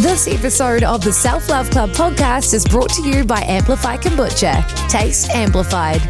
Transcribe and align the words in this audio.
This 0.00 0.26
episode 0.28 0.82
of 0.82 1.04
the 1.04 1.12
Self 1.12 1.50
Love 1.50 1.68
Club 1.68 1.90
podcast 1.90 2.54
is 2.54 2.64
brought 2.64 2.88
to 2.94 3.02
you 3.06 3.22
by 3.22 3.42
Amplify 3.42 3.98
Kombucha. 3.98 4.64
Taste 4.88 5.28
amplified. 5.28 6.00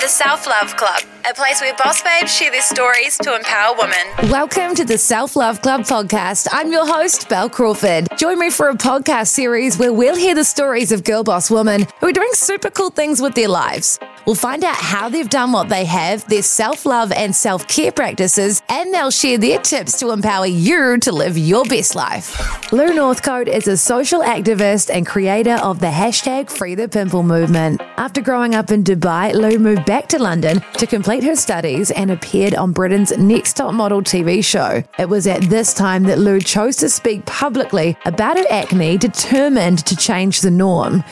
The 0.00 0.06
Self 0.06 0.46
Love 0.46 0.76
Club, 0.76 1.02
a 1.28 1.32
place 1.32 1.58
where 1.62 1.74
boss 1.76 2.02
babes 2.02 2.34
share 2.34 2.50
their 2.50 2.60
stories 2.60 3.16
to 3.16 3.34
empower 3.34 3.74
women. 3.78 4.30
Welcome 4.30 4.74
to 4.74 4.84
the 4.84 4.98
Self 4.98 5.36
Love 5.36 5.62
Club 5.62 5.82
podcast. 5.82 6.48
I'm 6.52 6.70
your 6.70 6.86
host, 6.86 7.30
Bel 7.30 7.48
Crawford. 7.48 8.08
Join 8.18 8.38
me 8.38 8.50
for 8.50 8.68
a 8.68 8.74
podcast 8.74 9.28
series 9.28 9.78
where 9.78 9.92
we'll 9.92 10.16
hear 10.16 10.34
the 10.34 10.44
stories 10.44 10.92
of 10.92 11.02
girl 11.02 11.24
boss 11.24 11.50
women 11.50 11.86
who 12.00 12.08
are 12.08 12.12
doing 12.12 12.28
super 12.34 12.68
cool 12.68 12.90
things 12.90 13.22
with 13.22 13.34
their 13.34 13.48
lives. 13.48 13.98
We'll 14.26 14.34
find 14.34 14.64
out 14.64 14.76
how 14.76 15.08
they've 15.08 15.28
done 15.28 15.52
what 15.52 15.68
they 15.68 15.84
have, 15.84 16.26
their 16.28 16.42
self 16.42 16.84
love 16.84 17.10
and 17.12 17.34
self 17.34 17.68
care 17.68 17.92
practices, 17.92 18.62
and 18.68 18.92
they'll 18.92 19.10
share 19.10 19.38
their 19.38 19.58
tips 19.60 19.98
to 20.00 20.10
empower 20.10 20.46
you 20.46 20.98
to 20.98 21.12
live 21.12 21.38
your 21.38 21.64
best 21.64 21.94
life. 21.94 22.70
Lou 22.72 22.92
Northcote 22.94 23.48
is 23.48 23.66
a 23.66 23.76
social 23.76 24.20
activist 24.20 24.90
and 24.94 25.06
creator 25.06 25.54
of 25.62 25.80
the 25.80 25.86
hashtag 25.86 26.50
Free 26.50 26.74
the 26.74 26.88
Pimple 26.88 27.22
movement. 27.22 27.80
After 27.96 28.20
growing 28.20 28.54
up 28.54 28.70
in 28.70 28.82
Dubai, 28.84 29.32
Lou 29.32 29.58
moved 29.58 29.84
back 29.86 30.08
to 30.08 30.18
London 30.18 30.60
to 30.78 30.86
complete 30.86 31.13
her 31.22 31.36
studies 31.36 31.90
and 31.90 32.10
appeared 32.10 32.54
on 32.54 32.72
Britain's 32.72 33.16
Next 33.16 33.54
Top 33.54 33.72
Model 33.72 34.02
TV 34.02 34.44
show. 34.44 34.82
It 34.98 35.08
was 35.08 35.26
at 35.26 35.42
this 35.42 35.72
time 35.72 36.02
that 36.04 36.18
Lou 36.18 36.40
chose 36.40 36.76
to 36.76 36.88
speak 36.88 37.24
publicly 37.26 37.96
about 38.04 38.36
her 38.38 38.44
acne, 38.50 38.98
determined 38.98 39.86
to 39.86 39.96
change 39.96 40.40
the 40.40 40.50
norm. 40.50 41.04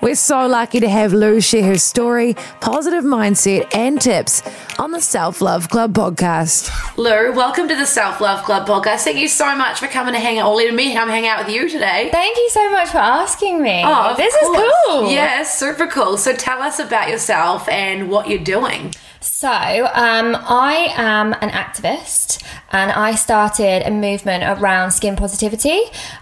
We're 0.00 0.14
so 0.14 0.46
lucky 0.46 0.80
to 0.80 0.88
have 0.88 1.12
Lou 1.12 1.42
share 1.42 1.64
her 1.64 1.76
story, 1.76 2.34
positive 2.60 3.04
mindset, 3.04 3.74
and 3.74 4.00
tips 4.00 4.42
on 4.78 4.92
the 4.92 5.00
Self 5.00 5.42
Love 5.42 5.68
Club 5.68 5.92
podcast. 5.92 6.70
Lou, 6.96 7.32
welcome 7.32 7.68
to 7.68 7.76
the 7.76 7.84
Self 7.84 8.18
Love 8.18 8.42
Club 8.46 8.66
podcast. 8.66 9.00
Thank 9.00 9.18
you 9.18 9.28
so 9.28 9.54
much 9.54 9.78
for 9.78 9.88
coming 9.88 10.14
to 10.14 10.20
hang 10.20 10.38
out, 10.38 10.48
or 10.48 10.56
letting 10.56 10.74
me 10.74 10.94
come 10.94 11.10
hang 11.10 11.26
out 11.26 11.44
with 11.44 11.54
you 11.54 11.68
today. 11.68 12.08
Thank 12.10 12.38
you 12.38 12.48
so 12.48 12.70
much 12.70 12.88
for 12.88 12.96
asking 12.98 13.60
me. 13.60 13.82
Oh, 13.84 14.12
of 14.12 14.16
this 14.16 14.34
course. 14.40 14.58
is 14.58 14.72
cool. 14.86 15.10
Yes, 15.10 15.58
super 15.58 15.86
cool. 15.86 16.16
So 16.16 16.32
tell 16.32 16.62
us 16.62 16.78
about 16.78 17.10
yourself 17.10 17.68
and 17.68 18.08
what 18.08 18.26
you're 18.26 18.38
doing. 18.38 18.94
So, 19.22 19.48
um, 19.48 20.34
I 20.34 20.94
am 20.96 21.34
an 21.34 21.50
activist 21.50 22.42
and 22.72 22.90
I 22.90 23.14
started 23.14 23.86
a 23.86 23.90
movement 23.90 24.44
around 24.44 24.92
skin 24.92 25.14
positivity. 25.14 25.78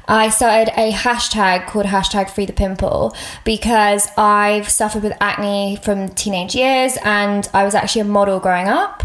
I 0.09 0.31
started 0.31 0.73
a 0.77 0.91
hashtag 0.91 1.69
called 1.69 1.87
hashtag 1.87 2.29
free 2.29 2.47
the 2.47 2.53
pimple 2.53 3.15
because 3.45 4.09
I've 4.19 4.69
suffered 4.69 5.05
with 5.05 5.13
acne 5.21 5.79
from 5.81 6.09
teenage 6.09 6.57
years 6.57 6.99
and 7.05 7.49
I 7.55 7.63
was 7.63 7.77
actually 7.77 8.01
a 8.01 8.07
model 8.07 8.41
growing 8.41 8.67
up. 8.67 9.05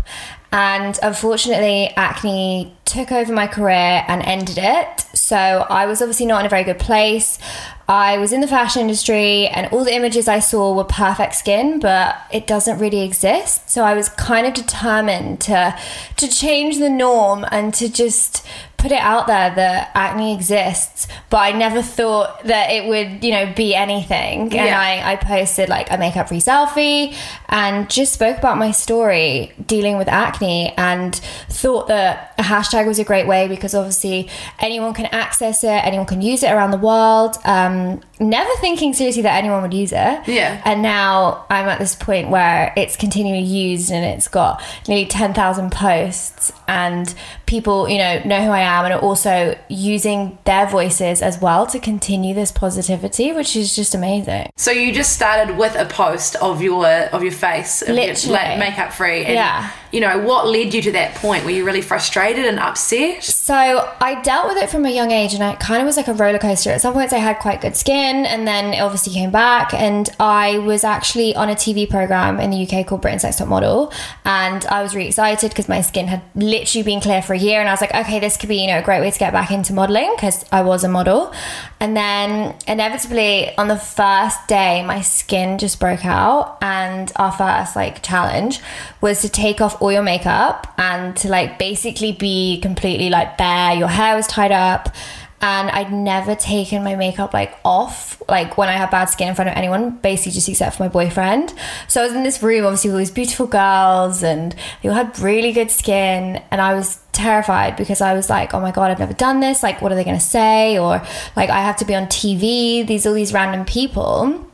And 0.51 0.97
unfortunately, 1.03 1.91
acne 1.95 2.75
took 2.93 3.11
over 3.11 3.33
my 3.33 3.47
career 3.47 4.05
and 4.07 4.21
ended 4.21 4.59
it. 4.59 5.01
So 5.15 5.35
I 5.35 5.87
was 5.87 6.01
obviously 6.01 6.27
not 6.27 6.41
in 6.41 6.45
a 6.45 6.49
very 6.49 6.63
good 6.63 6.79
place. 6.79 7.39
I 7.87 8.17
was 8.17 8.31
in 8.31 8.39
the 8.39 8.47
fashion 8.47 8.81
industry, 8.83 9.47
and 9.47 9.67
all 9.73 9.83
the 9.83 9.93
images 9.93 10.27
I 10.27 10.39
saw 10.39 10.73
were 10.73 10.85
perfect 10.85 11.35
skin, 11.35 11.79
but 11.79 12.15
it 12.31 12.47
doesn't 12.47 12.79
really 12.79 13.01
exist. 13.01 13.69
So 13.69 13.83
I 13.83 13.93
was 13.93 14.07
kind 14.09 14.47
of 14.47 14.53
determined 14.53 15.41
to 15.41 15.77
to 16.17 16.27
change 16.27 16.77
the 16.77 16.89
norm 16.89 17.45
and 17.51 17.73
to 17.73 17.89
just 17.89 18.45
put 18.83 18.91
it 18.91 18.99
out 18.99 19.27
there 19.27 19.49
that 19.55 19.91
acne 19.95 20.35
exists, 20.35 21.07
but 21.29 21.37
I 21.37 21.53
never 21.53 21.81
thought 21.81 22.43
that 22.43 22.69
it 22.69 22.85
would, 22.85 23.23
you 23.23 23.31
know, 23.31 23.53
be 23.55 23.73
anything. 23.73 24.41
And 24.41 24.51
Yeah. 24.51 24.77
I, 24.77 25.13
I 25.13 25.15
posted 25.15 25.69
like 25.69 25.89
a 25.89 25.97
makeup 25.97 26.27
free 26.27 26.41
selfie 26.41 27.15
and 27.47 27.89
just 27.89 28.11
spoke 28.11 28.37
about 28.37 28.57
my 28.57 28.71
story 28.71 29.53
dealing 29.65 29.97
with 29.97 30.09
acne 30.09 30.73
and 30.75 31.15
thought 31.47 31.87
that 31.87 32.33
a 32.37 32.43
hashtag 32.43 32.85
was 32.85 32.99
a 32.99 33.05
great 33.05 33.25
way 33.25 33.47
because 33.47 33.73
obviously 33.73 34.29
anyone 34.59 34.93
can 34.93 35.05
access 35.05 35.63
it, 35.63 35.69
anyone 35.69 36.05
can 36.05 36.21
use 36.21 36.43
it 36.43 36.51
around 36.51 36.71
the 36.71 36.77
world. 36.77 37.37
Um, 37.45 38.01
never 38.19 38.51
thinking 38.59 38.91
seriously 38.91 39.21
that 39.21 39.37
anyone 39.37 39.61
would 39.61 39.73
use 39.73 39.93
it. 39.93 40.27
Yeah. 40.27 40.61
And 40.65 40.81
now 40.81 41.45
I'm 41.49 41.69
at 41.69 41.79
this 41.79 41.95
point 41.95 42.29
where 42.29 42.73
it's 42.75 42.97
continually 42.97 43.43
used 43.43 43.91
and 43.91 44.03
it's 44.03 44.27
got 44.27 44.61
nearly 44.89 45.05
10,000 45.05 45.71
posts 45.71 46.51
and 46.67 47.13
people, 47.45 47.87
you 47.87 47.97
know, 47.97 48.21
know 48.25 48.43
who 48.43 48.49
I 48.49 48.59
am 48.59 48.72
Um, 48.73 48.85
and 48.85 48.93
are 48.95 48.99
also 49.01 49.55
using 49.69 50.37
their 50.45 50.65
voices 50.65 51.21
as 51.21 51.39
well 51.39 51.67
to 51.67 51.79
continue 51.79 52.33
this 52.33 52.51
positivity, 52.51 53.31
which 53.31 53.55
is 53.55 53.75
just 53.75 53.93
amazing. 53.93 54.49
So 54.55 54.71
you 54.71 54.91
just 54.91 55.13
started 55.13 55.57
with 55.57 55.75
a 55.75 55.85
post 55.85 56.35
of 56.37 56.61
your 56.61 56.87
of 56.87 57.21
your 57.21 57.31
face, 57.31 57.81
of 57.83 57.89
your, 57.89 57.97
Literally. 57.97 58.33
like 58.33 58.57
makeup 58.59 58.91
free. 58.93 59.25
And, 59.25 59.35
Yeah. 59.35 59.71
You 59.93 59.99
know 59.99 60.17
what 60.17 60.47
led 60.47 60.73
you 60.73 60.81
to 60.81 60.91
that 60.93 61.13
point? 61.13 61.45
Were 61.45 61.51
you 61.51 61.63
really 61.63 61.83
frustrated 61.83 62.45
and 62.45 62.57
upset? 62.57 63.23
So 63.23 63.53
I 63.53 64.19
dealt 64.23 64.47
with 64.47 64.57
it 64.57 64.71
from 64.71 64.87
a 64.87 64.89
young 64.89 65.11
age, 65.11 65.35
and 65.35 65.43
it 65.43 65.59
kind 65.59 65.81
of 65.81 65.85
was 65.85 65.97
like 65.97 66.07
a 66.07 66.15
roller 66.15 66.39
coaster. 66.39 66.71
At 66.71 66.81
some 66.81 66.95
points, 66.95 67.13
I 67.13 67.19
had 67.19 67.37
quite 67.37 67.61
good 67.61 67.75
skin, 67.75 68.25
and 68.25 68.47
then 68.47 68.73
it 68.73 68.79
obviously 68.79 69.13
came 69.13 69.29
back. 69.29 69.71
And 69.71 70.09
I 70.19 70.57
was 70.57 70.83
actually 70.83 71.35
on 71.35 71.47
a 71.47 71.53
TV 71.53 71.87
program 71.87 72.39
in 72.39 72.49
the 72.49 72.65
UK 72.65 72.87
called 72.87 73.01
Britain's 73.01 73.23
Next 73.23 73.37
Top 73.37 73.47
Model, 73.47 73.93
and 74.25 74.65
I 74.65 74.81
was 74.81 74.95
really 74.95 75.09
excited 75.09 75.49
because 75.49 75.69
my 75.69 75.81
skin 75.81 76.07
had 76.07 76.23
literally 76.33 76.81
been 76.81 76.99
clear 76.99 77.21
for 77.21 77.33
a 77.33 77.37
year, 77.37 77.59
and 77.59 77.69
I 77.69 77.73
was 77.73 77.81
like, 77.81 77.93
okay, 77.93 78.19
this 78.19 78.35
could 78.35 78.49
be 78.49 78.55
you 78.55 78.67
know 78.67 78.79
a 78.79 78.81
great 78.81 78.99
way 78.99 79.11
to 79.11 79.19
get 79.19 79.31
back 79.31 79.51
into 79.51 79.73
modeling 79.73 80.11
because 80.15 80.43
I 80.51 80.63
was 80.63 80.83
a 80.83 80.89
model. 80.89 81.31
And 81.79 81.95
then 81.95 82.55
inevitably, 82.65 83.55
on 83.57 83.67
the 83.67 83.77
first 83.77 84.47
day, 84.47 84.83
my 84.83 85.01
skin 85.01 85.59
just 85.59 85.79
broke 85.79 86.03
out, 86.03 86.57
and 86.63 87.11
our 87.17 87.31
first 87.31 87.75
like 87.75 88.01
challenge 88.01 88.59
was 89.01 89.21
to 89.21 89.29
take 89.29 89.61
off 89.61 89.82
all 89.83 89.91
your 89.91 90.01
makeup 90.01 90.73
and 90.77 91.13
to 91.17 91.27
like 91.27 91.59
basically 91.59 92.13
be 92.13 92.57
completely 92.61 93.09
like 93.09 93.37
bare. 93.37 93.75
Your 93.75 93.89
hair 93.89 94.15
was 94.15 94.25
tied 94.27 94.53
up. 94.53 94.95
And 95.41 95.69
I'd 95.71 95.91
never 95.91 96.35
taken 96.35 96.85
my 96.85 96.95
makeup 96.95 97.33
like 97.33 97.53
off, 97.65 98.23
like 98.29 98.57
when 98.57 98.69
I 98.69 98.77
had 98.77 98.89
bad 98.91 99.09
skin 99.09 99.27
in 99.27 99.35
front 99.35 99.49
of 99.49 99.57
anyone, 99.57 99.97
basically 99.97 100.31
just 100.31 100.47
except 100.47 100.77
for 100.77 100.83
my 100.83 100.87
boyfriend. 100.87 101.53
So 101.89 101.99
I 102.01 102.05
was 102.05 102.15
in 102.15 102.23
this 102.23 102.41
room, 102.41 102.63
obviously, 102.63 102.91
with 102.91 102.95
all 102.95 102.99
these 102.99 103.11
beautiful 103.11 103.47
girls, 103.47 104.23
and 104.23 104.55
they 104.81 104.87
all 104.87 104.95
had 104.95 105.19
really 105.19 105.51
good 105.51 105.69
skin. 105.69 106.41
And 106.49 106.61
I 106.61 106.73
was 106.73 106.97
terrified 107.11 107.75
because 107.75 107.99
I 107.99 108.13
was 108.13 108.29
like, 108.29 108.53
oh 108.53 108.61
my 108.61 108.71
God, 108.71 108.89
I've 108.89 108.99
never 108.99 109.11
done 109.11 109.41
this. 109.41 109.63
Like, 109.63 109.81
what 109.81 109.91
are 109.91 109.95
they 109.95 110.05
to 110.05 110.17
say? 110.17 110.79
Or 110.79 111.05
like, 111.35 111.49
I 111.49 111.59
have 111.59 111.75
to 111.79 111.85
be 111.85 111.93
on 111.93 112.05
TV, 112.05 112.87
these 112.87 113.05
all 113.05 113.13
these 113.13 113.33
random 113.33 113.65
people. 113.65 114.49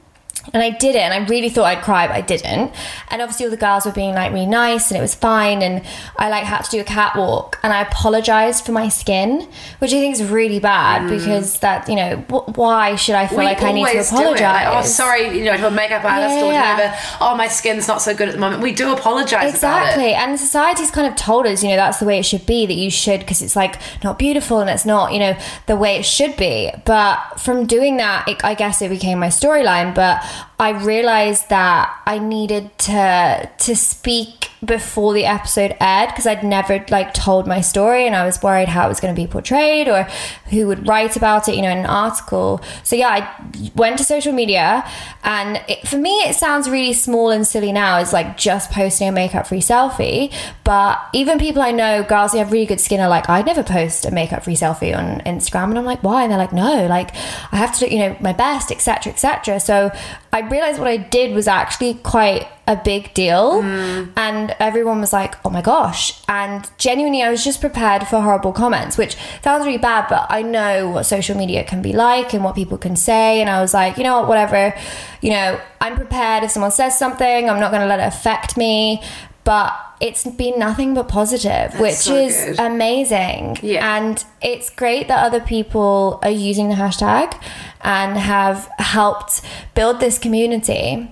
And 0.53 0.63
I 0.63 0.71
did 0.71 0.95
it, 0.95 1.01
and 1.01 1.13
I 1.13 1.25
really 1.27 1.49
thought 1.49 1.65
I'd 1.65 1.83
cry, 1.83 2.07
but 2.07 2.15
I 2.15 2.21
didn't. 2.21 2.73
And 3.09 3.21
obviously, 3.21 3.45
all 3.45 3.51
the 3.51 3.57
girls 3.57 3.85
were 3.85 3.91
being 3.91 4.15
like 4.15 4.31
really 4.33 4.45
nice, 4.45 4.89
and 4.89 4.97
it 4.97 5.01
was 5.01 5.15
fine. 5.15 5.61
And 5.61 5.83
I 6.17 6.29
like 6.29 6.43
had 6.43 6.61
to 6.63 6.71
do 6.71 6.79
a 6.79 6.83
catwalk, 6.83 7.59
and 7.63 7.71
I 7.73 7.81
apologized 7.81 8.65
for 8.65 8.71
my 8.71 8.89
skin, 8.89 9.47
which 9.79 9.93
I 9.93 9.99
think 9.99 10.15
is 10.15 10.23
really 10.23 10.59
bad 10.59 11.03
mm. 11.03 11.17
because 11.17 11.59
that 11.59 11.87
you 11.87 11.95
know 11.95 12.17
wh- 12.29 12.57
why 12.57 12.95
should 12.95 13.15
I 13.15 13.27
feel 13.27 13.39
We 13.39 13.45
like 13.45 13.61
I 13.61 13.71
need 13.71 13.85
to 13.85 13.91
it. 13.91 14.07
Oh, 14.11 14.17
apologize? 14.19 14.41
Like, 14.41 14.67
oh, 14.67 14.87
sorry, 14.87 15.37
you 15.37 15.45
know, 15.45 15.57
to 15.57 15.67
a 15.67 15.71
makeup 15.71 16.03
artist 16.03 16.35
Yeah, 16.35 16.43
or 16.43 16.51
yeah. 16.51 16.73
whatever. 16.73 16.97
Oh, 17.21 17.35
my 17.35 17.47
skin's 17.47 17.87
not 17.87 18.01
so 18.01 18.15
good 18.15 18.27
at 18.29 18.33
the 18.33 18.39
moment. 18.39 18.61
We 18.63 18.71
do 18.73 18.91
apologize 18.91 19.53
Exactly. 19.53 20.11
about 20.11 20.23
it. 20.23 20.29
And 20.29 20.39
society's 20.39 20.91
kind 20.91 21.07
of 21.07 21.15
told 21.15 21.45
us, 21.45 21.63
you 21.63 21.69
know, 21.69 21.75
that's 21.75 21.99
the 21.99 22.05
way 22.05 22.19
it 22.19 22.23
should 22.23 22.45
be, 22.45 22.65
that 22.65 22.73
you 22.73 22.89
should, 22.89 23.19
because 23.19 23.41
it's 23.41 23.55
like 23.55 23.79
not 24.03 24.17
beautiful 24.19 24.59
and 24.59 24.69
it's 24.69 24.85
not, 24.85 25.13
you 25.13 25.19
know, 25.19 25.37
the 25.67 25.75
way 25.75 25.97
it 25.97 26.03
should 26.05 26.35
be. 26.37 26.71
But 26.85 27.17
from 27.39 27.65
doing 27.65 27.97
that, 27.97 28.27
it, 28.27 28.43
I 28.43 28.55
guess 28.55 28.81
it 28.81 28.89
became 28.89 29.19
my 29.19 29.27
storyline. 29.27 29.93
But 29.93 30.23
I 30.59 30.71
realized 30.71 31.49
that 31.49 32.01
I 32.05 32.19
needed 32.19 32.77
to 32.79 33.49
to 33.57 33.75
speak 33.75 34.48
before 34.65 35.13
the 35.13 35.25
episode 35.25 35.75
aired 35.79 36.09
because 36.09 36.27
I'd 36.27 36.43
never 36.43 36.83
like 36.89 37.13
told 37.13 37.47
my 37.47 37.61
story 37.61 38.05
and 38.05 38.15
I 38.15 38.25
was 38.25 38.41
worried 38.43 38.67
how 38.67 38.85
it 38.85 38.89
was 38.89 38.99
going 38.99 39.15
to 39.15 39.19
be 39.19 39.27
portrayed 39.27 39.87
or 39.87 40.03
who 40.49 40.67
would 40.67 40.87
write 40.87 41.15
about 41.15 41.47
it, 41.47 41.55
you 41.55 41.61
know, 41.61 41.69
in 41.69 41.79
an 41.79 41.85
article. 41.85 42.61
So 42.83 42.95
yeah, 42.95 43.07
I 43.09 43.71
went 43.75 43.97
to 43.99 44.03
social 44.03 44.33
media 44.33 44.89
and 45.23 45.63
it, 45.69 45.87
for 45.87 45.97
me 45.97 46.11
it 46.21 46.35
sounds 46.35 46.69
really 46.69 46.93
small 46.93 47.29
and 47.29 47.47
silly 47.47 47.71
now 47.71 47.99
It's 47.99 48.11
like 48.11 48.37
just 48.37 48.71
posting 48.71 49.07
a 49.07 49.11
makeup 49.11 49.47
free 49.47 49.61
selfie, 49.61 50.33
but 50.63 50.99
even 51.13 51.39
people 51.39 51.61
I 51.61 51.71
know, 51.71 52.03
girls 52.03 52.33
who 52.33 52.39
have 52.39 52.51
really 52.51 52.65
good 52.65 52.81
skin 52.81 52.99
are 52.99 53.09
like, 53.09 53.29
I'd 53.29 53.45
never 53.45 53.63
post 53.63 54.05
a 54.05 54.11
makeup 54.11 54.43
free 54.43 54.55
selfie 54.55 54.97
on 54.97 55.21
Instagram 55.21 55.69
and 55.69 55.79
I'm 55.79 55.85
like, 55.85 56.03
why? 56.03 56.23
And 56.23 56.31
they're 56.31 56.37
like, 56.37 56.53
no, 56.53 56.85
like 56.87 57.15
I 57.51 57.57
have 57.57 57.73
to 57.79 57.87
do, 57.87 57.93
you 57.93 57.99
know, 57.99 58.17
my 58.19 58.33
best, 58.33 58.71
etc., 58.71 59.13
etc. 59.13 59.59
So 59.59 59.91
I 60.33 60.41
realized 60.41 60.79
what 60.79 60.87
I 60.87 60.97
did 60.97 61.33
was 61.33 61.47
actually 61.47 61.95
quite 61.95 62.47
a 62.69 62.75
big 62.75 63.13
deal. 63.15 63.63
Mm. 63.63 64.11
And 64.15 64.55
everyone 64.59 65.01
was 65.01 65.11
like 65.11 65.33
oh 65.43 65.49
my 65.49 65.61
gosh. 65.61 66.21
And 66.29 66.69
genuinely 66.77 67.23
i 67.23 67.29
was 67.29 67.43
just 67.43 67.59
prepared 67.59 68.07
for 68.07 68.21
horrible 68.21 68.53
comments 68.53 68.97
which 68.97 69.17
sounds 69.43 69.65
really 69.65 69.79
bad 69.79 70.07
but 70.07 70.27
i 70.29 70.41
know 70.41 70.89
what 70.89 71.03
social 71.03 71.35
media 71.35 71.63
can 71.63 71.81
be 71.81 71.91
like 71.91 72.33
and 72.33 72.43
what 72.43 72.55
people 72.55 72.77
can 72.77 72.95
say. 72.95 73.41
And 73.41 73.49
i 73.49 73.59
was 73.59 73.73
like 73.73 73.97
you 73.97 74.03
know 74.03 74.19
what 74.19 74.29
whatever. 74.29 74.73
You 75.21 75.31
know 75.31 75.59
i'm 75.81 75.95
prepared. 75.95 76.43
If 76.43 76.51
someone 76.51 76.71
says 76.71 76.97
something 76.97 77.49
i'm 77.49 77.59
not 77.59 77.71
going 77.71 77.81
to 77.81 77.87
let 77.87 77.99
it 77.99 78.07
affect 78.07 78.55
me. 78.55 79.01
But 79.45 79.73
it's 79.99 80.23
been 80.23 80.59
nothing 80.59 80.93
but 80.93 81.07
positive 81.07 81.77
which 81.79 81.95
so 81.95 82.15
is 82.15 82.35
good. 82.35 82.59
amazing. 82.59 83.57
Yeah. 83.63 83.97
and 83.97 84.23
it's 84.41 84.69
great 84.69 85.07
that 85.07 85.25
other 85.25 85.39
people 85.41 86.19
are 86.21 86.29
using 86.29 86.69
the 86.69 86.75
hashtag 86.75 87.33
and 87.81 88.15
have 88.15 88.69
helped 88.77 89.41
build 89.73 89.99
this 89.99 90.19
community 90.19 91.11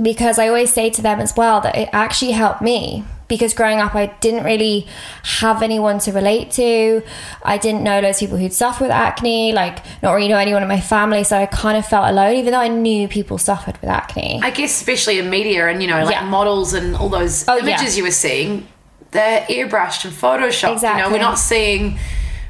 because 0.00 0.38
I 0.38 0.48
always 0.48 0.72
say 0.72 0.90
to 0.90 1.02
them 1.02 1.20
as 1.20 1.36
well 1.36 1.60
that 1.62 1.76
it 1.76 1.88
actually 1.92 2.32
helped 2.32 2.60
me 2.62 3.04
because 3.26 3.54
growing 3.54 3.80
up 3.80 3.94
I 3.94 4.06
didn't 4.20 4.44
really 4.44 4.86
have 5.40 5.62
anyone 5.62 5.98
to 6.00 6.12
relate 6.12 6.50
to. 6.52 7.02
I 7.42 7.56
didn't 7.58 7.82
know 7.82 8.00
loads 8.00 8.18
of 8.18 8.20
people 8.20 8.36
who'd 8.38 8.52
suffer 8.52 8.84
with 8.84 8.90
acne, 8.90 9.52
like 9.52 9.78
not 10.02 10.12
really 10.12 10.28
know 10.28 10.36
anyone 10.38 10.62
in 10.62 10.68
my 10.68 10.80
family, 10.80 11.24
so 11.24 11.38
I 11.38 11.46
kind 11.46 11.78
of 11.78 11.86
felt 11.86 12.08
alone, 12.10 12.34
even 12.36 12.52
though 12.52 12.60
I 12.60 12.68
knew 12.68 13.08
people 13.08 13.38
suffered 13.38 13.78
with 13.80 13.88
acne. 13.88 14.40
I 14.42 14.50
guess 14.50 14.72
especially 14.78 15.18
in 15.18 15.30
media 15.30 15.68
and 15.68 15.80
you 15.80 15.88
know 15.88 16.04
like 16.04 16.14
Yeah. 16.14 16.24
models 16.28 16.74
and 16.74 16.94
all 16.96 17.08
those 17.08 17.48
Oh, 17.48 17.56
yeah. 17.56 17.62
images 17.76 17.96
you 17.96 18.04
were 18.04 18.10
seeing, 18.10 18.68
they're 19.12 19.40
airbrushed 19.42 20.04
and 20.04 20.12
photoshopped. 20.12 20.62
You 20.62 20.68
know, 20.68 20.72
Exactly. 20.74 21.12
we're 21.12 21.18
not 21.22 21.38
seeing 21.38 21.98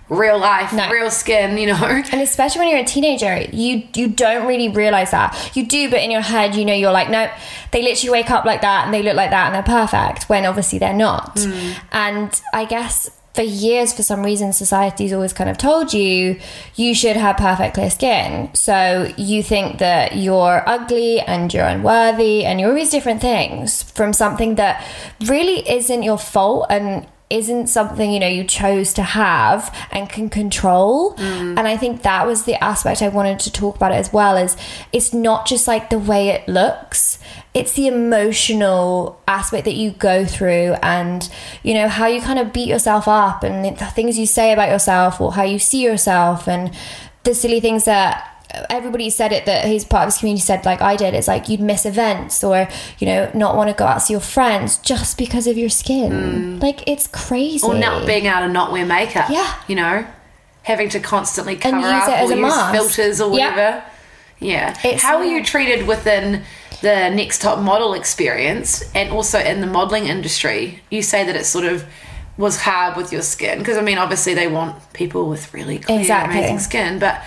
real 0.08 0.38
life, 0.38 0.72
No. 0.72 0.88
real 0.90 1.10
skin. 1.10 1.56
You 1.58 1.68
know, 1.68 1.78
And 2.12 2.20
especially 2.20 2.60
when 2.60 2.68
you're 2.68 2.80
a 2.80 2.84
teenager, 2.84 3.40
you 3.52 3.82
you 3.94 4.08
don't 4.08 4.46
really 4.46 4.68
realize 4.68 5.10
that. 5.12 5.50
You 5.54 5.66
do, 5.66 5.90
but 5.90 6.00
in 6.00 6.10
your 6.10 6.20
head, 6.20 6.54
you 6.54 6.64
know, 6.64 6.74
you're 6.74 6.92
like, 6.92 7.10
no, 7.10 7.30
they 7.72 7.82
literally 7.82 8.10
wake 8.12 8.30
up 8.30 8.44
like 8.44 8.60
that 8.62 8.84
and 8.84 8.94
they 8.94 9.02
look 9.02 9.16
like 9.16 9.30
that 9.30 9.46
and 9.46 9.54
they're 9.54 9.62
perfect. 9.80 10.28
When 10.28 10.44
obviously 10.44 10.78
they're 10.78 10.92
not. 10.92 11.38
Hmm. 11.38 11.72
And 11.92 12.40
I 12.52 12.64
guess 12.66 13.10
for 13.34 13.42
years, 13.42 13.92
for 13.92 14.04
some 14.04 14.22
reason, 14.22 14.52
society's 14.52 15.12
always 15.12 15.32
kind 15.32 15.50
of 15.50 15.58
told 15.58 15.92
you 15.92 16.38
you 16.76 16.94
should 16.94 17.16
have 17.16 17.36
perfect 17.36 17.74
clear 17.74 17.90
skin. 17.90 18.48
So 18.54 19.12
you 19.16 19.42
think 19.42 19.78
that 19.78 20.14
you're 20.16 20.62
ugly 20.68 21.18
and 21.20 21.52
you're 21.52 21.64
unworthy 21.66 22.44
and 22.44 22.60
you're 22.60 22.68
all 22.70 22.76
these 22.76 22.90
different 22.90 23.20
things 23.20 23.82
from 23.82 24.12
something 24.12 24.54
that 24.54 24.86
really 25.26 25.68
isn't 25.68 26.04
your 26.04 26.16
fault 26.18 26.66
and 26.70 27.08
isn't 27.30 27.68
something 27.68 28.12
you 28.12 28.20
know 28.20 28.28
you 28.28 28.44
chose 28.44 28.92
to 28.94 29.02
have 29.02 29.74
and 29.90 30.08
can 30.08 30.28
control. 30.28 31.14
Mm. 31.14 31.58
And 31.58 31.60
i 31.60 31.76
think 31.76 32.02
that 32.02 32.26
was 32.26 32.44
the 32.44 32.62
aspect 32.62 33.02
i 33.02 33.08
wanted 33.08 33.38
to 33.40 33.52
talk 33.52 33.76
about 33.76 33.92
it 33.92 33.96
as 33.96 34.12
well 34.12 34.36
is 34.36 34.56
it's 34.92 35.12
not 35.12 35.46
just 35.46 35.66
like 35.66 35.90
the 35.90 35.98
way 35.98 36.28
it 36.28 36.48
looks. 36.48 37.18
It's 37.54 37.74
the 37.74 37.86
emotional 37.86 39.20
aspect 39.28 39.64
that 39.64 39.74
you 39.74 39.92
go 39.92 40.24
through 40.24 40.74
and 40.82 41.28
you 41.62 41.74
know 41.74 41.88
how 41.88 42.06
you 42.06 42.20
kind 42.20 42.38
of 42.38 42.52
beat 42.52 42.68
yourself 42.68 43.06
up 43.08 43.42
and 43.42 43.64
the 43.76 43.86
things 43.86 44.18
you 44.18 44.26
say 44.26 44.52
about 44.52 44.68
yourself 44.68 45.20
or 45.20 45.32
how 45.32 45.44
you 45.44 45.58
see 45.58 45.82
yourself 45.82 46.48
and 46.48 46.74
the 47.22 47.34
silly 47.34 47.60
things 47.60 47.84
that 47.84 48.33
everybody 48.70 49.10
said 49.10 49.32
it 49.32 49.46
that 49.46 49.64
he's 49.66 49.84
part 49.84 50.04
of 50.04 50.12
his 50.12 50.18
community 50.18 50.42
said 50.42 50.64
like 50.64 50.80
I 50.80 50.96
did 50.96 51.14
it's 51.14 51.28
like 51.28 51.48
you'd 51.48 51.60
miss 51.60 51.84
events 51.86 52.42
or 52.44 52.68
you 52.98 53.06
know 53.06 53.30
not 53.34 53.56
want 53.56 53.70
to 53.70 53.74
go 53.74 53.84
out 53.84 54.04
to 54.06 54.12
your 54.12 54.20
friends 54.20 54.78
just 54.78 55.18
because 55.18 55.46
of 55.46 55.56
your 55.56 55.68
skin 55.68 56.12
mm. 56.12 56.62
like 56.62 56.86
it's 56.88 57.06
crazy 57.08 57.66
or 57.66 57.74
not 57.74 58.06
being 58.06 58.26
able 58.26 58.40
to 58.40 58.48
not 58.48 58.72
wear 58.72 58.86
makeup. 58.86 59.30
Yeah. 59.30 59.54
you 59.68 59.74
know, 59.76 60.06
having 60.62 60.88
to 60.90 61.00
constantly 61.00 61.56
cover 61.56 61.76
use 61.76 61.86
up 61.86 62.08
it 62.08 62.12
as 62.14 62.30
or 62.30 62.34
a 62.34 62.36
use 62.36 62.42
mask. 62.42 62.72
filters 62.74 63.20
or 63.20 63.36
Yeah. 63.36 63.50
whatever. 63.50 63.84
Yeah. 64.40 64.70
It's- 64.84 65.02
How 65.02 65.18
are 65.18 65.24
you 65.24 65.44
treated 65.44 65.86
within 65.86 66.42
the 66.80 67.10
next 67.10 67.40
top 67.40 67.58
model 67.58 67.94
experience 67.94 68.82
and 68.94 69.10
also 69.10 69.38
in 69.38 69.60
the 69.60 69.66
modeling 69.66 70.06
industry? 70.06 70.82
You 70.90 71.02
say 71.02 71.24
that 71.24 71.36
it 71.36 71.46
sort 71.46 71.64
of 71.64 71.84
was 72.36 72.60
hard 72.62 72.96
with 72.96 73.12
your 73.12 73.22
skin 73.22 73.58
because 73.58 73.76
I 73.76 73.80
mean, 73.82 73.98
obviously 73.98 74.34
they 74.34 74.48
want 74.48 74.92
people 74.92 75.28
with 75.28 75.52
really 75.54 75.78
clear, 75.78 76.00
Exactly. 76.00 76.38
amazing 76.38 76.58
skin, 76.60 76.98
but 76.98 77.22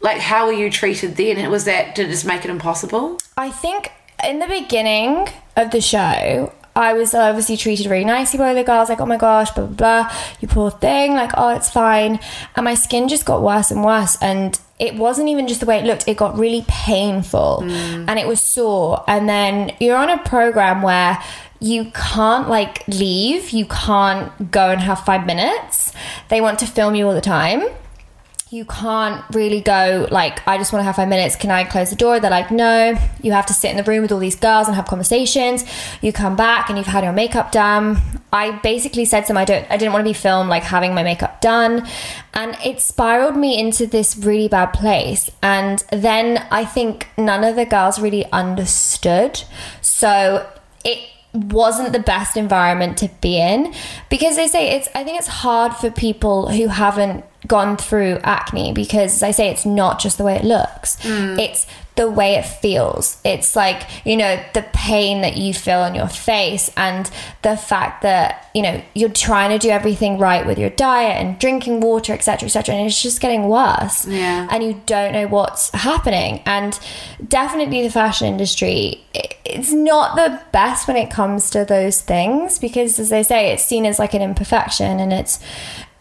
like, 0.00 0.18
how 0.18 0.46
were 0.46 0.52
you 0.52 0.70
treated 0.70 1.16
then? 1.16 1.38
And 1.38 1.50
was 1.50 1.64
that 1.64 1.94
did 1.94 2.08
it 2.08 2.10
just 2.10 2.24
make 2.26 2.44
it 2.44 2.50
impossible? 2.50 3.18
I 3.36 3.50
think 3.50 3.92
in 4.24 4.38
the 4.38 4.46
beginning 4.46 5.28
of 5.56 5.70
the 5.70 5.80
show, 5.80 6.52
I 6.76 6.92
was 6.92 7.14
obviously 7.14 7.56
treated 7.56 7.86
really 7.86 8.04
nicely 8.04 8.38
by 8.38 8.54
the 8.54 8.62
girls, 8.62 8.88
like, 8.88 9.00
oh 9.00 9.06
my 9.06 9.16
gosh, 9.16 9.50
blah, 9.50 9.66
blah, 9.66 9.74
blah, 10.04 10.16
you 10.40 10.48
poor 10.48 10.70
thing, 10.70 11.14
like, 11.14 11.32
oh, 11.36 11.54
it's 11.54 11.70
fine. 11.70 12.20
And 12.54 12.64
my 12.64 12.74
skin 12.74 13.08
just 13.08 13.26
got 13.26 13.42
worse 13.42 13.70
and 13.70 13.84
worse. 13.84 14.16
And 14.22 14.58
it 14.78 14.94
wasn't 14.94 15.28
even 15.28 15.48
just 15.48 15.60
the 15.60 15.66
way 15.66 15.78
it 15.78 15.84
looked, 15.84 16.08
it 16.08 16.16
got 16.16 16.38
really 16.38 16.64
painful 16.68 17.62
mm. 17.62 18.04
and 18.08 18.18
it 18.18 18.26
was 18.26 18.40
sore. 18.40 19.04
And 19.08 19.28
then 19.28 19.74
you're 19.80 19.96
on 19.96 20.10
a 20.10 20.18
program 20.18 20.80
where 20.80 21.22
you 21.60 21.90
can't 21.92 22.48
like 22.48 22.86
leave, 22.88 23.50
you 23.50 23.66
can't 23.66 24.50
go 24.50 24.70
and 24.70 24.80
have 24.80 25.04
five 25.04 25.26
minutes. 25.26 25.92
They 26.28 26.40
want 26.40 26.60
to 26.60 26.66
film 26.66 26.94
you 26.94 27.06
all 27.06 27.14
the 27.14 27.20
time 27.20 27.64
you 28.50 28.64
can't 28.64 29.24
really 29.32 29.60
go 29.60 30.08
like 30.10 30.46
i 30.48 30.58
just 30.58 30.72
want 30.72 30.80
to 30.80 30.84
have 30.84 30.96
five 30.96 31.08
minutes 31.08 31.36
can 31.36 31.52
i 31.52 31.62
close 31.62 31.90
the 31.90 31.96
door? 31.96 32.18
They're 32.18 32.30
like 32.30 32.50
no 32.50 32.96
you 33.22 33.32
have 33.32 33.46
to 33.46 33.54
sit 33.54 33.70
in 33.70 33.76
the 33.76 33.84
room 33.84 34.02
with 34.02 34.10
all 34.12 34.18
these 34.18 34.36
girls 34.36 34.66
and 34.66 34.74
have 34.74 34.86
conversations. 34.86 35.64
You 36.02 36.12
come 36.12 36.34
back 36.34 36.68
and 36.68 36.76
you've 36.76 36.86
had 36.88 37.04
your 37.04 37.12
makeup 37.12 37.52
done. 37.52 37.98
I 38.32 38.52
basically 38.58 39.04
said 39.04 39.22
to 39.22 39.28
them 39.28 39.36
i 39.36 39.44
don't 39.44 39.70
i 39.70 39.76
didn't 39.76 39.92
want 39.92 40.04
to 40.04 40.08
be 40.08 40.14
filmed 40.14 40.50
like 40.50 40.64
having 40.64 40.94
my 40.94 41.02
makeup 41.02 41.40
done. 41.40 41.86
And 42.34 42.56
it 42.64 42.80
spiraled 42.80 43.36
me 43.36 43.58
into 43.58 43.86
this 43.86 44.16
really 44.16 44.48
bad 44.48 44.72
place. 44.72 45.30
And 45.42 45.84
then 45.92 46.46
i 46.50 46.64
think 46.64 47.08
none 47.16 47.44
of 47.44 47.54
the 47.54 47.66
girls 47.66 48.00
really 48.00 48.24
understood. 48.32 49.44
So 49.80 50.48
it 50.84 51.08
wasn't 51.32 51.92
the 51.92 52.00
best 52.00 52.36
environment 52.36 52.98
to 52.98 53.08
be 53.20 53.38
in. 53.38 53.72
Because 54.08 54.36
they 54.36 54.48
say 54.48 54.76
it's 54.76 54.88
i 54.94 55.04
think 55.04 55.18
it's 55.18 55.28
hard 55.28 55.74
for 55.74 55.90
people 55.90 56.48
who 56.50 56.68
haven't 56.68 57.24
gone 57.46 57.76
through 57.76 58.18
acne 58.22 58.70
because 58.72 59.14
as 59.14 59.22
i 59.22 59.30
say 59.30 59.48
it's 59.48 59.64
not 59.64 59.98
just 59.98 60.18
the 60.18 60.24
way 60.24 60.36
it 60.36 60.44
looks. 60.44 60.96
Mm. 60.96 61.38
It's 61.38 61.66
the 62.00 62.08
way 62.10 62.30
it 62.34 62.46
feels 62.46 63.20
it's 63.24 63.54
like 63.54 63.82
you 64.06 64.16
know 64.16 64.42
the 64.54 64.62
pain 64.72 65.20
that 65.20 65.36
you 65.36 65.52
feel 65.52 65.80
on 65.80 65.94
your 65.94 66.08
face 66.08 66.70
and 66.76 67.10
the 67.42 67.54
fact 67.58 68.00
that 68.02 68.48
you 68.54 68.62
know 68.62 68.82
you're 68.94 69.10
trying 69.28 69.50
to 69.50 69.58
do 69.58 69.68
everything 69.68 70.16
right 70.16 70.46
with 70.46 70.58
your 70.58 70.70
diet 70.70 71.16
and 71.20 71.38
drinking 71.38 71.80
water 71.80 72.14
etc 72.14 72.46
etc 72.46 72.74
and 72.74 72.86
it's 72.86 73.02
just 73.02 73.20
getting 73.20 73.48
worse 73.48 74.06
Yeah. 74.06 74.48
and 74.50 74.62
you 74.64 74.80
don't 74.86 75.12
know 75.12 75.26
what's 75.26 75.70
happening. 75.72 76.42
And 76.46 76.78
definitely 77.28 77.82
the 77.82 77.90
fashion 77.90 78.26
industry, 78.28 79.04
it's 79.44 79.72
not 79.72 80.16
the 80.16 80.40
best 80.52 80.88
when 80.88 80.96
it 80.96 81.10
comes 81.10 81.50
to 81.50 81.64
those 81.64 82.00
things 82.00 82.58
because, 82.58 82.98
as 82.98 83.10
they 83.10 83.22
say, 83.22 83.52
it's 83.52 83.64
seen 83.64 83.84
as 83.86 83.98
like 83.98 84.14
an 84.14 84.22
imperfection 84.22 85.00
and 85.00 85.12
it's 85.12 85.38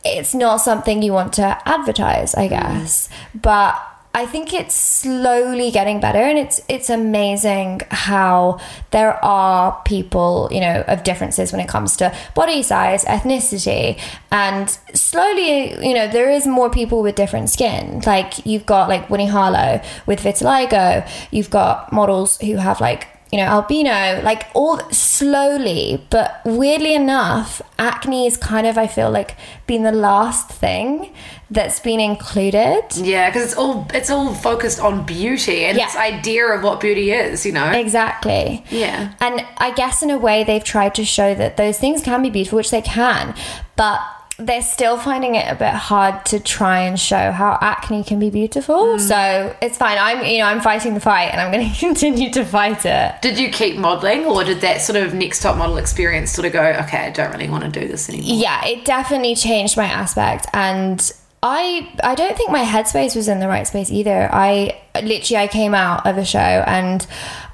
it's 0.05 0.33
not 0.33 0.57
something 0.61 1.01
you 1.01 1.11
want 1.11 1.33
to 1.33 1.61
advertise, 1.65 2.33
I 2.35 2.47
guess. 2.47 3.09
Mm. 3.35 3.41
But 3.41 3.85
I 4.11 4.25
think 4.25 4.53
it's 4.53 4.73
slowly 4.73 5.69
getting 5.69 5.99
better 5.99 6.17
and 6.17 6.39
it's 6.39 6.59
it's 6.67 6.89
amazing 6.89 7.81
how 7.91 8.59
there 8.89 9.23
are 9.23 9.79
people, 9.85 10.49
you 10.51 10.59
know, 10.59 10.83
of 10.87 11.03
differences 11.03 11.51
when 11.51 11.61
it 11.61 11.67
comes 11.67 11.95
to 11.97 12.15
body 12.33 12.63
size, 12.63 13.05
ethnicity, 13.05 14.01
and 14.31 14.69
slowly, 14.95 15.87
you 15.87 15.93
know, 15.93 16.07
there 16.07 16.29
is 16.29 16.47
more 16.47 16.71
people 16.71 17.03
with 17.03 17.15
different 17.15 17.51
skin. 17.51 18.01
Like 18.05 18.45
you've 18.47 18.65
got 18.65 18.89
like 18.89 19.11
Winnie 19.11 19.27
Harlow 19.27 19.79
with 20.07 20.21
vitiligo, 20.21 21.07
you've 21.29 21.51
got 21.51 21.93
models 21.93 22.39
who 22.39 22.55
have 22.55 22.81
like 22.81 23.07
you 23.31 23.37
know, 23.37 23.45
albino, 23.45 24.21
like 24.23 24.47
all 24.55 24.79
slowly, 24.91 26.03
but 26.09 26.41
weirdly 26.45 26.95
enough, 26.95 27.61
acne 27.77 28.25
is 28.25 28.37
kind 28.37 28.65
of, 28.65 28.75
I 28.75 28.87
feel 28.87 29.11
like, 29.11 29.35
been 29.67 29.83
the 29.83 29.91
last 29.91 30.49
thing 30.49 31.13
that's 31.51 31.79
been 31.79 31.99
included. 31.99 32.83
Yeah, 32.95 33.29
because 33.29 33.43
it's 33.43 33.55
all 33.55 33.87
it's 33.93 34.09
all 34.09 34.33
focused 34.33 34.79
on 34.79 35.05
beauty 35.05 35.65
and 35.65 35.77
Yeah. 35.77 35.85
this 35.87 35.95
idea 35.95 36.45
of 36.47 36.63
what 36.63 36.79
beauty 36.79 37.11
is. 37.11 37.45
You 37.45 37.51
know. 37.53 37.71
Exactly. 37.71 38.63
Yeah. 38.69 39.13
And 39.19 39.45
I 39.57 39.71
guess 39.71 40.03
in 40.03 40.09
a 40.09 40.17
way 40.17 40.43
they've 40.43 40.63
tried 40.63 40.95
to 40.95 41.05
show 41.05 41.33
that 41.35 41.57
those 41.57 41.77
things 41.79 42.01
can 42.03 42.21
be 42.21 42.29
beautiful, 42.29 42.57
which 42.57 42.71
they 42.71 42.81
can, 42.81 43.33
but 43.75 43.99
they're 44.41 44.61
still 44.61 44.95
finding 44.97 45.35
it 45.35 45.51
a 45.51 45.55
bit 45.55 45.73
hard 45.73 46.23
to 46.25 46.39
try 46.39 46.79
and 46.79 46.97
show 46.97 47.31
how 47.33 47.57
acne 47.59 48.05
can 48.05 48.19
be 48.19 48.29
beautiful. 48.29 48.95
Mm. 48.95 48.99
So 49.01 49.55
it's 49.61 49.77
fine. 49.77 49.97
I'm 49.99 50.23
you 50.25 50.37
know, 50.37 50.45
I'm 50.45 50.61
fighting 50.61 50.93
the 50.93 51.01
fight 51.01 51.25
and 51.33 51.41
I'm 51.41 51.51
gonna 51.51 51.73
continue 51.79 52.31
to 52.31 52.45
fight 52.45 52.85
it. 52.85 53.21
Did 53.21 53.37
you 53.37 53.49
keep 53.49 53.75
modeling, 53.75 54.23
or 54.25 54.45
did 54.45 54.61
that 54.61 54.79
sort 54.81 54.95
of 54.97 55.13
next 55.13 55.41
top 55.41 55.57
model 55.57 55.75
experience 55.77 56.31
sort 56.31 56.45
of 56.45 56.53
go, 56.53 56.61
okay, 56.63 57.07
I 57.07 57.09
don't 57.09 57.31
really 57.31 57.49
want 57.49 57.65
to 57.65 57.69
do 57.79 57.85
this 57.87 58.07
anymore? 58.07 58.27
yeah 58.35 58.63
it 58.65 58.85
definitely 58.85 59.35
changed 59.35 59.75
my 59.75 59.85
aspect 59.85 60.45
and 60.53 61.11
i 61.41 61.91
i 62.03 62.15
don't 62.15 62.35
think 62.37 62.51
my 62.51 62.63
headspace 62.63 63.15
was 63.15 63.27
in 63.27 63.39
the 63.39 63.47
right 63.47 63.67
space 63.67 63.89
either. 63.91 64.29
I 64.31 64.81
literally 65.01 65.37
i 65.37 65.47
came 65.47 65.73
out 65.73 66.05
of 66.05 66.17
a 66.17 66.25
show 66.25 66.39
and 66.39 67.05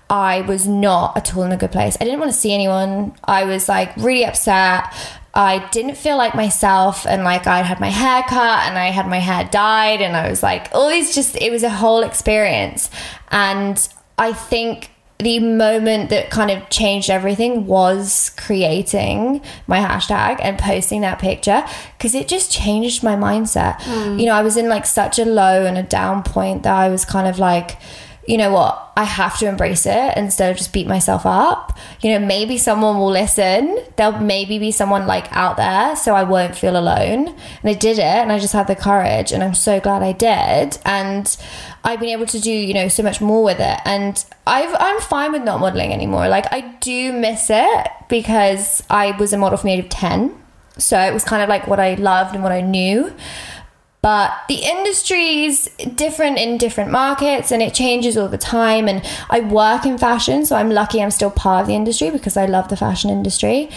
i 0.10 0.42
was 0.42 0.68
not 0.68 1.18
at 1.18 1.36
all 1.36 1.44
in 1.44 1.52
a 1.52 1.58
good 1.58 1.72
place. 1.72 1.98
I 2.00 2.04
didn't 2.04 2.20
want 2.20 2.32
to 2.32 2.38
see 2.38 2.54
anyone. 2.54 3.16
I 3.24 3.46
was 3.46 3.68
like 3.70 3.96
really 3.98 4.26
upset. 4.26 4.94
I 5.36 5.68
didn't 5.72 5.96
feel 5.96 6.16
like 6.16 6.34
myself, 6.34 7.06
and 7.06 7.26
like 7.26 7.46
I'd 7.46 7.66
had 7.66 7.82
my 7.82 7.90
hair 7.90 8.24
cut 8.24 8.70
and 8.70 8.78
I 8.78 8.86
had 8.86 9.06
my 9.06 9.20
hair 9.20 9.44
dyed, 9.52 10.00
and 10.02 10.16
I 10.16 10.30
was 10.30 10.42
like, 10.42 10.70
all 10.72 10.90
these 10.90 11.14
just, 11.14 11.36
it 11.36 11.52
was 11.52 11.62
a 11.62 11.70
whole 11.70 12.04
experience. 12.04 12.90
And 13.32 13.78
I 14.18 14.32
think 14.32 14.92
the 15.20 15.40
moment 15.40 16.10
that 16.10 16.30
kind 16.30 16.52
of 16.52 16.70
changed 16.70 17.10
everything 17.10 17.66
was 17.68 18.32
creating 18.36 19.42
my 19.66 19.80
hashtag 19.80 20.40
and 20.42 20.60
posting 20.60 21.02
that 21.02 21.20
picture 21.20 21.66
because 21.98 22.14
it 22.14 22.28
just 22.28 22.52
changed 22.52 23.02
my 23.02 23.16
mindset. 23.16 23.82
Hmm. 23.82 24.20
You 24.20 24.26
know, 24.26 24.34
I 24.34 24.42
was 24.42 24.58
in 24.58 24.68
like 24.68 24.86
such 24.86 25.18
a 25.18 25.26
low 25.26 25.66
and 25.66 25.78
a 25.78 25.84
down 25.84 26.24
point 26.24 26.64
that 26.64 26.74
I 26.74 26.90
was 26.90 27.06
kind 27.06 27.28
of 27.28 27.40
like, 27.40 27.78
you 28.28 28.38
know 28.38 28.52
what, 28.52 28.92
I 28.98 29.04
have 29.04 29.38
to 29.40 29.48
embrace 29.48 29.86
it 29.86 30.18
instead 30.18 30.50
of 30.50 30.58
just 30.58 30.74
beat 30.74 30.88
myself 30.88 31.26
up. 31.26 31.78
You 32.02 32.12
know, 32.12 32.26
maybe 32.26 32.58
someone 32.58 32.98
will 32.98 33.12
listen. 33.12 33.84
There'll 33.98 34.20
maybe 34.20 34.58
be 34.58 34.72
someone 34.72 35.06
like 35.06 35.32
out 35.32 35.58
there, 35.58 35.96
so 35.96 36.16
I 36.16 36.24
won't 36.24 36.56
feel 36.56 36.76
alone. 36.76 37.28
And 37.28 37.66
I 37.66 37.74
did 37.74 38.00
it, 38.00 38.04
and 38.04 38.32
I 38.32 38.40
just 38.40 38.54
had 38.54 38.68
the 38.68 38.76
courage, 38.76 39.32
and 39.32 39.44
I'm 39.44 39.54
so 39.54 39.80
glad 39.80 40.02
I 40.02 40.12
did. 40.12 40.80
And 40.86 41.38
I've 41.84 42.00
been 42.00 42.10
able 42.10 42.26
to 42.28 42.40
do, 42.40 42.52
you 42.52 42.74
know, 42.74 42.88
so 42.88 43.04
much 43.04 43.22
more 43.22 43.44
with 43.44 43.60
it. 43.60 43.80
And 43.86 44.24
I've, 44.48 44.76
I'm 44.80 45.00
fine 45.02 45.32
with 45.32 45.44
not 45.44 45.60
modeling 45.60 45.94
anymore. 45.94 46.28
Like, 46.28 46.52
I 46.52 46.62
do 46.80 47.14
miss 47.14 47.48
it 47.50 47.88
because 48.10 48.82
I 48.90 49.12
was 49.12 49.34
a 49.34 49.38
model 49.38 49.58
from 49.58 49.68
the 49.68 49.74
age 49.74 49.84
of 49.84 49.90
10. 49.90 50.42
So 50.78 51.00
it 51.00 51.14
was 51.14 51.24
kind 51.24 51.42
of 51.42 51.48
like 51.48 51.68
what 51.68 51.80
I 51.80 51.94
loved 51.94 52.34
and 52.34 52.44
what 52.44 52.52
I 52.52 52.62
knew 52.62 53.14
but 54.06 54.32
the 54.50 54.60
industry's 54.76 55.68
different 55.96 56.38
in 56.38 56.60
different 56.60 56.92
markets 56.92 57.52
and 57.52 57.60
it 57.64 57.74
changes 57.74 58.16
all 58.16 58.28
the 58.28 58.38
time 58.38 58.88
and 58.88 59.02
i 59.32 59.40
work 59.40 59.84
in 59.84 59.98
fashion 59.98 60.46
so 60.46 60.56
i'm 60.56 60.70
lucky 60.70 61.02
i'm 61.02 61.10
still 61.10 61.32
part 61.32 61.62
of 61.62 61.68
the 61.68 61.74
industry 61.74 62.12
because 62.12 62.38
i 62.38 62.46
love 62.46 62.68
the 62.70 62.78
fashion 62.78 63.10
industry 63.10 63.68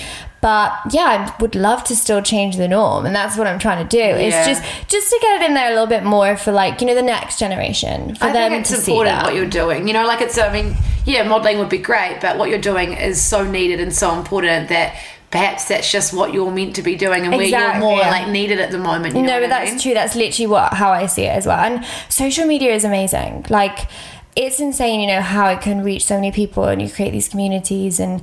but 0.43 0.71
yeah 0.91 1.09
i 1.17 1.35
would 1.41 1.55
love 1.55 1.83
to 1.83 1.97
still 1.97 2.21
change 2.21 2.59
the 2.59 2.69
norm 2.69 3.07
and 3.07 3.17
that's 3.17 3.39
what 3.39 3.47
i'm 3.47 3.59
trying 3.59 3.83
to 3.83 3.89
do 3.89 4.05
Yeah. 4.07 4.17
it's 4.27 4.47
just 4.51 4.63
just 4.95 5.09
to 5.13 5.19
get 5.23 5.41
it 5.41 5.47
in 5.49 5.55
there 5.55 5.69
a 5.69 5.71
little 5.71 5.87
bit 5.97 6.05
more 6.05 6.37
for 6.37 6.53
like 6.53 6.83
you 6.83 6.87
know 6.89 6.95
the 6.95 7.09
next 7.17 7.39
generation 7.39 8.15
for 8.17 8.27
I 8.27 8.33
them 8.33 8.51
think 8.53 8.67
to 8.67 8.75
it's 8.75 8.85
see 8.85 9.03
that 9.03 9.25
what 9.25 9.35
you're 9.35 9.49
doing. 9.63 9.89
You 9.89 9.95
know, 9.95 10.07
like 10.07 10.21
it's. 10.21 10.37
I 10.39 10.53
mean, 10.53 10.77
yeah, 11.07 11.23
modeling 11.27 11.59
would 11.59 11.69
be 11.79 11.79
great, 11.79 12.19
but 12.21 12.37
what 12.39 12.51
you're 12.51 12.67
doing 12.73 12.93
is 12.93 13.21
so 13.23 13.39
needed 13.59 13.81
and 13.81 13.93
so 13.95 14.15
important 14.19 14.69
that 14.69 14.95
perhaps 15.31 15.67
that's 15.67 15.91
just 15.91 16.15
what 16.15 16.33
you're 16.33 16.51
meant 16.51 16.77
to 16.77 16.83
be 16.83 16.97
doing, 16.97 17.25
and 17.25 17.35
where 17.35 17.45
you're 17.45 17.79
more 17.79 17.99
yeah. 17.99 18.11
like 18.11 18.29
needed 18.29 18.61
at 18.61 18.71
the 18.71 18.79
moment. 18.79 19.15
You 19.15 19.23
know 19.23 19.41
no, 19.41 19.41
but 19.41 19.45
I 19.47 19.49
that's 19.49 19.71
mean? 19.73 19.81
true. 19.81 19.95
That's 19.95 20.15
literally 20.15 20.47
what 20.47 20.75
how 20.75 20.91
I 20.91 21.07
see 21.07 21.25
it 21.25 21.37
as 21.37 21.47
well. 21.47 21.59
And 21.59 21.85
social 22.09 22.47
media 22.47 22.75
is 22.75 22.85
amazing. 22.85 23.47
Like 23.51 23.89
it's 24.37 24.61
insane, 24.61 25.01
you 25.01 25.09
know, 25.09 25.21
how 25.21 25.49
it 25.49 25.61
can 25.61 25.83
reach 25.83 26.05
so 26.05 26.15
many 26.15 26.31
people 26.31 26.65
and 26.65 26.81
you 26.81 26.89
create 26.89 27.11
these 27.11 27.29
communities 27.29 27.99
and 27.99 28.23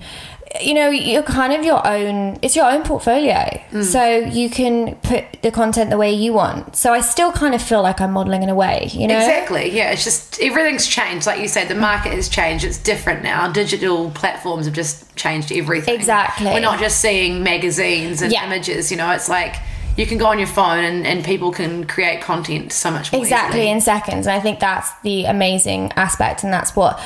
you 0.62 0.74
know, 0.74 0.90
you're 0.90 1.24
kind 1.24 1.54
of 1.54 1.64
your 1.64 1.86
own 1.88 2.40
it's 2.42 2.56
your 2.56 2.66
own 2.70 2.84
portfolio. 2.84 3.44
Hmm. 3.72 3.82
So 3.84 4.18
you 4.18 4.50
can 4.50 4.96
put 4.96 5.26
the 5.42 5.52
content 5.52 5.90
the 5.90 5.98
way 5.98 6.12
you 6.12 6.34
want. 6.34 6.76
So 6.76 6.94
I 6.94 7.02
still 7.02 7.32
kind 7.32 7.54
of 7.56 7.62
feel 7.62 7.82
like 7.82 8.02
I'm 8.02 8.12
modeling 8.12 8.44
in 8.44 8.50
a 8.50 8.56
way, 8.56 8.90
you 8.92 9.08
know? 9.08 9.18
Exactly. 9.18 9.72
Yeah, 9.72 9.92
it's 9.92 10.04
just 10.04 10.40
everything's 10.42 10.88
changed. 10.88 11.26
Like 11.26 11.40
you 11.40 11.48
said, 11.48 11.68
the 11.68 11.76
market 11.76 12.14
has 12.14 12.30
changed. 12.30 12.66
It's 12.66 12.78
different 12.78 13.24
now. 13.24 13.52
Digital 13.52 14.12
platforms 14.12 14.66
have 14.66 14.76
just 14.76 15.16
changed 15.16 15.52
everything. 15.52 15.96
Exactly. 15.96 16.48
We're 16.48 16.60
not 16.60 16.80
just 16.80 17.00
seeing 17.00 17.44
magazines 17.44 18.22
and 18.22 18.32
Yeah. 18.32 18.46
images. 18.46 18.92
You 18.92 18.98
know, 18.98 19.12
it's 19.12 19.30
like 19.30 19.56
you 19.98 20.06
can 20.06 20.18
go 20.18 20.26
on 20.26 20.38
your 20.38 20.48
phone 20.48 20.84
and, 20.84 21.08
and 21.08 21.24
people 21.24 21.52
can 21.52 21.86
create 21.86 22.22
content 22.22 22.74
so 22.74 22.92
much 22.92 23.12
more 23.14 23.22
exactly 23.22 23.62
easily. 23.62 23.72
in 23.72 23.80
seconds 23.82 24.28
and 24.28 24.36
i 24.36 24.42
think 24.42 24.60
that's 24.60 24.90
the 25.04 25.24
amazing 25.26 25.90
aspect 25.96 26.44
and 26.44 26.52
that's 26.52 26.76
what 26.76 27.00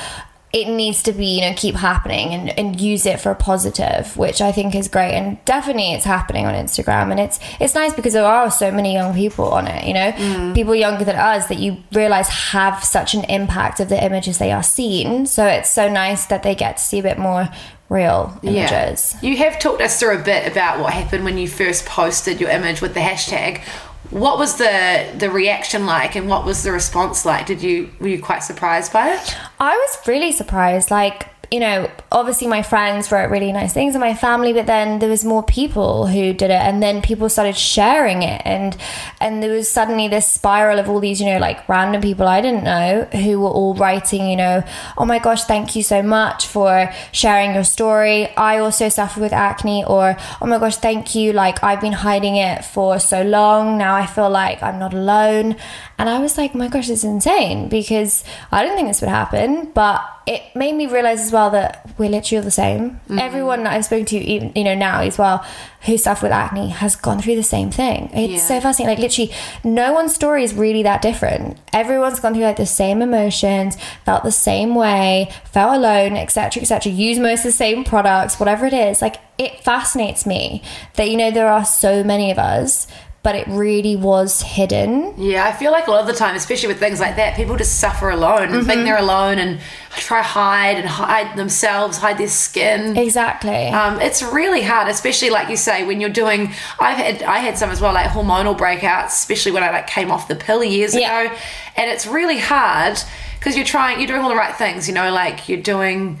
it 0.52 0.68
needs 0.68 1.02
to 1.04 1.12
be 1.12 1.26
you 1.26 1.40
know 1.42 1.54
keep 1.56 1.76
happening 1.76 2.34
and, 2.34 2.58
and 2.58 2.80
use 2.80 3.06
it 3.06 3.20
for 3.20 3.30
a 3.30 3.34
positive 3.34 4.16
which 4.16 4.40
i 4.40 4.50
think 4.50 4.74
is 4.74 4.88
great. 4.88 5.12
And 5.12 5.42
definitely 5.44 5.92
it's 5.92 6.04
happening 6.04 6.46
on 6.46 6.54
instagram. 6.54 7.10
And 7.10 7.20
it's 7.20 7.38
it's 7.60 7.74
nice 7.74 7.94
because 7.94 8.12
there 8.12 8.24
are 8.24 8.50
so 8.50 8.70
many 8.70 8.92
young 8.92 9.14
people 9.14 9.46
on 9.46 9.66
it 9.66 9.86
you 9.86 9.94
know? 9.94 10.12
Mm. 10.12 10.54
people 10.54 10.74
younger 10.74 11.04
than 11.04 11.16
us 11.16 11.46
that 11.48 11.58
you 11.58 11.76
realize 11.92 12.28
have 12.28 12.82
such 12.82 13.14
an 13.14 13.24
impact 13.24 13.80
of 13.80 13.88
the 13.88 14.04
images 14.04 14.38
they 14.38 14.52
are 14.52 14.62
seeing 14.62 15.26
so 15.26 15.46
it's 15.46 15.70
so 15.70 15.88
nice 15.88 16.26
that 16.26 16.42
they 16.42 16.54
get 16.54 16.76
to 16.76 16.82
see 16.82 16.98
a 16.98 17.02
bit 17.02 17.18
more 17.18 17.48
real 17.90 18.38
images. 18.42 19.16
You 19.20 19.36
have 19.38 19.58
talked 19.58 19.82
us 19.82 19.98
through 20.00 20.20
a 20.20 20.22
bit 20.22 20.50
about 20.50 20.80
what 20.80 20.92
happened 20.92 21.24
when 21.24 21.36
you 21.36 21.48
first 21.48 21.84
posted 21.84 22.40
your 22.40 22.48
image 22.48 22.80
with 22.80 22.94
the 22.94 23.00
hashtag. 23.00 23.60
What 24.10 24.38
was 24.38 24.56
the 24.56 25.06
the 25.16 25.30
reaction 25.30 25.86
like, 25.86 26.16
and 26.16 26.28
what 26.28 26.44
was 26.44 26.62
the 26.62 26.72
response 26.72 27.24
like? 27.24 27.46
Did 27.46 27.62
you 27.62 27.90
were 28.00 28.08
you 28.08 28.20
quite 28.20 28.42
surprised 28.42 28.92
by 28.92 29.14
it? 29.14 29.36
I 29.60 29.76
was 29.76 29.98
really 30.06 30.32
surprised. 30.32 30.90
Like, 30.90 31.28
you 31.50 31.58
know, 31.58 31.90
obviously 32.12 32.46
my 32.46 32.62
friends 32.62 33.10
wrote 33.10 33.28
really 33.28 33.52
nice 33.52 33.72
things 33.72 33.94
and 33.96 34.00
my 34.00 34.14
family, 34.14 34.52
but 34.52 34.66
then 34.66 35.00
there 35.00 35.08
was 35.08 35.24
more 35.24 35.42
people 35.42 36.06
who 36.06 36.32
did 36.32 36.50
it 36.50 36.62
and 36.62 36.80
then 36.80 37.02
people 37.02 37.28
started 37.28 37.56
sharing 37.56 38.22
it 38.22 38.40
and 38.44 38.76
and 39.20 39.42
there 39.42 39.50
was 39.50 39.68
suddenly 39.68 40.06
this 40.06 40.28
spiral 40.28 40.78
of 40.78 40.88
all 40.88 41.00
these, 41.00 41.20
you 41.20 41.26
know, 41.26 41.38
like 41.38 41.68
random 41.68 42.02
people 42.02 42.28
I 42.28 42.40
didn't 42.40 42.62
know 42.62 43.02
who 43.12 43.40
were 43.40 43.48
all 43.48 43.74
writing, 43.74 44.28
you 44.30 44.36
know, 44.36 44.62
oh 44.96 45.04
my 45.04 45.18
gosh, 45.18 45.42
thank 45.44 45.74
you 45.74 45.82
so 45.82 46.02
much 46.02 46.46
for 46.46 46.92
sharing 47.10 47.54
your 47.54 47.64
story. 47.64 48.28
I 48.36 48.58
also 48.58 48.88
suffer 48.88 49.20
with 49.20 49.32
acne 49.32 49.84
or 49.84 50.16
oh 50.40 50.46
my 50.46 50.58
gosh, 50.58 50.76
thank 50.76 51.16
you. 51.16 51.32
Like 51.32 51.64
I've 51.64 51.80
been 51.80 51.94
hiding 51.94 52.36
it 52.36 52.64
for 52.64 53.00
so 53.00 53.22
long. 53.22 53.76
Now 53.76 53.96
I 53.96 54.06
feel 54.06 54.30
like 54.30 54.62
I'm 54.62 54.78
not 54.78 54.94
alone. 54.94 55.56
And 56.00 56.08
I 56.08 56.18
was 56.18 56.38
like, 56.38 56.52
oh 56.54 56.58
my 56.58 56.68
gosh, 56.68 56.88
it's 56.88 57.04
insane 57.04 57.68
because 57.68 58.24
I 58.50 58.62
didn't 58.62 58.76
think 58.76 58.88
this 58.88 59.02
would 59.02 59.10
happen, 59.10 59.70
but 59.74 60.00
it 60.26 60.42
made 60.56 60.74
me 60.74 60.86
realize 60.86 61.20
as 61.20 61.30
well 61.30 61.50
that 61.50 61.90
we're 61.98 62.08
literally 62.08 62.38
all 62.38 62.42
the 62.44 62.50
same. 62.50 62.92
Mm-hmm. 62.92 63.18
Everyone 63.18 63.64
that 63.64 63.74
I've 63.74 63.84
spoken 63.84 64.06
to, 64.06 64.16
even 64.16 64.50
you 64.54 64.64
know 64.64 64.74
now 64.74 65.00
as 65.02 65.18
well, 65.18 65.44
who 65.82 65.98
suffered 65.98 66.26
with 66.28 66.32
acne, 66.32 66.70
has 66.70 66.96
gone 66.96 67.20
through 67.20 67.36
the 67.36 67.42
same 67.42 67.70
thing. 67.70 68.08
It's 68.14 68.32
Yeah. 68.32 68.38
so 68.48 68.60
fascinating. 68.62 68.94
Like 68.94 69.02
literally, 69.10 69.30
no 69.62 69.92
one's 69.92 70.14
story 70.14 70.42
is 70.42 70.54
really 70.54 70.82
that 70.84 71.02
different. 71.02 71.58
Everyone's 71.74 72.18
gone 72.18 72.32
through 72.32 72.44
like 72.44 72.56
the 72.56 72.64
same 72.64 73.02
emotions, 73.02 73.76
felt 74.06 74.24
the 74.24 74.32
same 74.32 74.74
way, 74.74 75.30
felt 75.52 75.76
alone, 75.76 76.16
etc., 76.16 76.62
etc. 76.62 76.90
Use 76.92 77.18
most 77.18 77.40
of 77.40 77.44
the 77.44 77.52
same 77.52 77.84
products, 77.84 78.40
whatever 78.40 78.64
it 78.64 78.72
is. 78.72 79.02
Like 79.02 79.16
it 79.36 79.62
fascinates 79.64 80.24
me 80.24 80.62
that 80.94 81.10
you 81.10 81.18
know 81.18 81.30
there 81.30 81.48
are 81.52 81.66
so 81.66 82.02
many 82.02 82.30
of 82.30 82.38
us, 82.38 82.86
but 83.22 83.34
it 83.34 83.46
really 83.48 83.96
was 83.96 84.40
hidden. 84.40 85.12
Yeah, 85.18 85.44
I 85.44 85.52
feel 85.52 85.72
like 85.72 85.86
a 85.88 85.90
lot 85.90 86.00
of 86.00 86.06
the 86.06 86.14
time, 86.14 86.34
especially 86.36 86.68
with 86.68 86.78
things 86.78 87.00
like 87.00 87.16
that, 87.16 87.36
people 87.36 87.56
just 87.56 87.78
suffer 87.78 88.08
alone 88.08 88.44
and 88.44 88.52
Mm-hmm. 88.52 88.66
think 88.66 88.84
they're 88.84 88.96
alone 88.98 89.38
and 89.38 89.60
try 89.98 90.22
hide 90.22 90.78
and 90.78 90.88
hide 90.88 91.36
themselves, 91.36 91.98
hide 91.98 92.16
their 92.16 92.28
skin. 92.28 92.96
Exactly. 92.96 93.68
Um, 93.68 94.00
it's 94.00 94.22
really 94.22 94.62
hard, 94.62 94.88
especially 94.88 95.28
like 95.30 95.50
you 95.50 95.56
say 95.56 95.84
when 95.86 96.00
you're 96.00 96.08
doing. 96.08 96.52
I've 96.78 96.96
had 96.96 97.22
I 97.22 97.38
had 97.40 97.58
some 97.58 97.68
as 97.70 97.80
well, 97.80 97.92
like 97.92 98.08
hormonal 98.08 98.56
breakouts, 98.56 99.08
especially 99.08 99.52
when 99.52 99.62
I 99.64 99.70
like 99.70 99.86
came 99.86 100.10
off 100.10 100.26
the 100.28 100.36
pill 100.36 100.64
years 100.64 100.94
Yeah. 100.94 101.20
ago, 101.22 101.36
and 101.76 101.90
it's 101.90 102.06
really 102.06 102.38
hard 102.38 102.98
because 103.38 103.54
you're 103.56 103.66
trying, 103.66 103.98
you're 103.98 104.06
doing 104.08 104.20
all 104.22 104.28
the 104.30 104.34
right 104.36 104.54
things, 104.56 104.88
you 104.88 104.94
know, 104.94 105.12
like 105.12 105.48
you're 105.48 105.60
doing. 105.60 106.18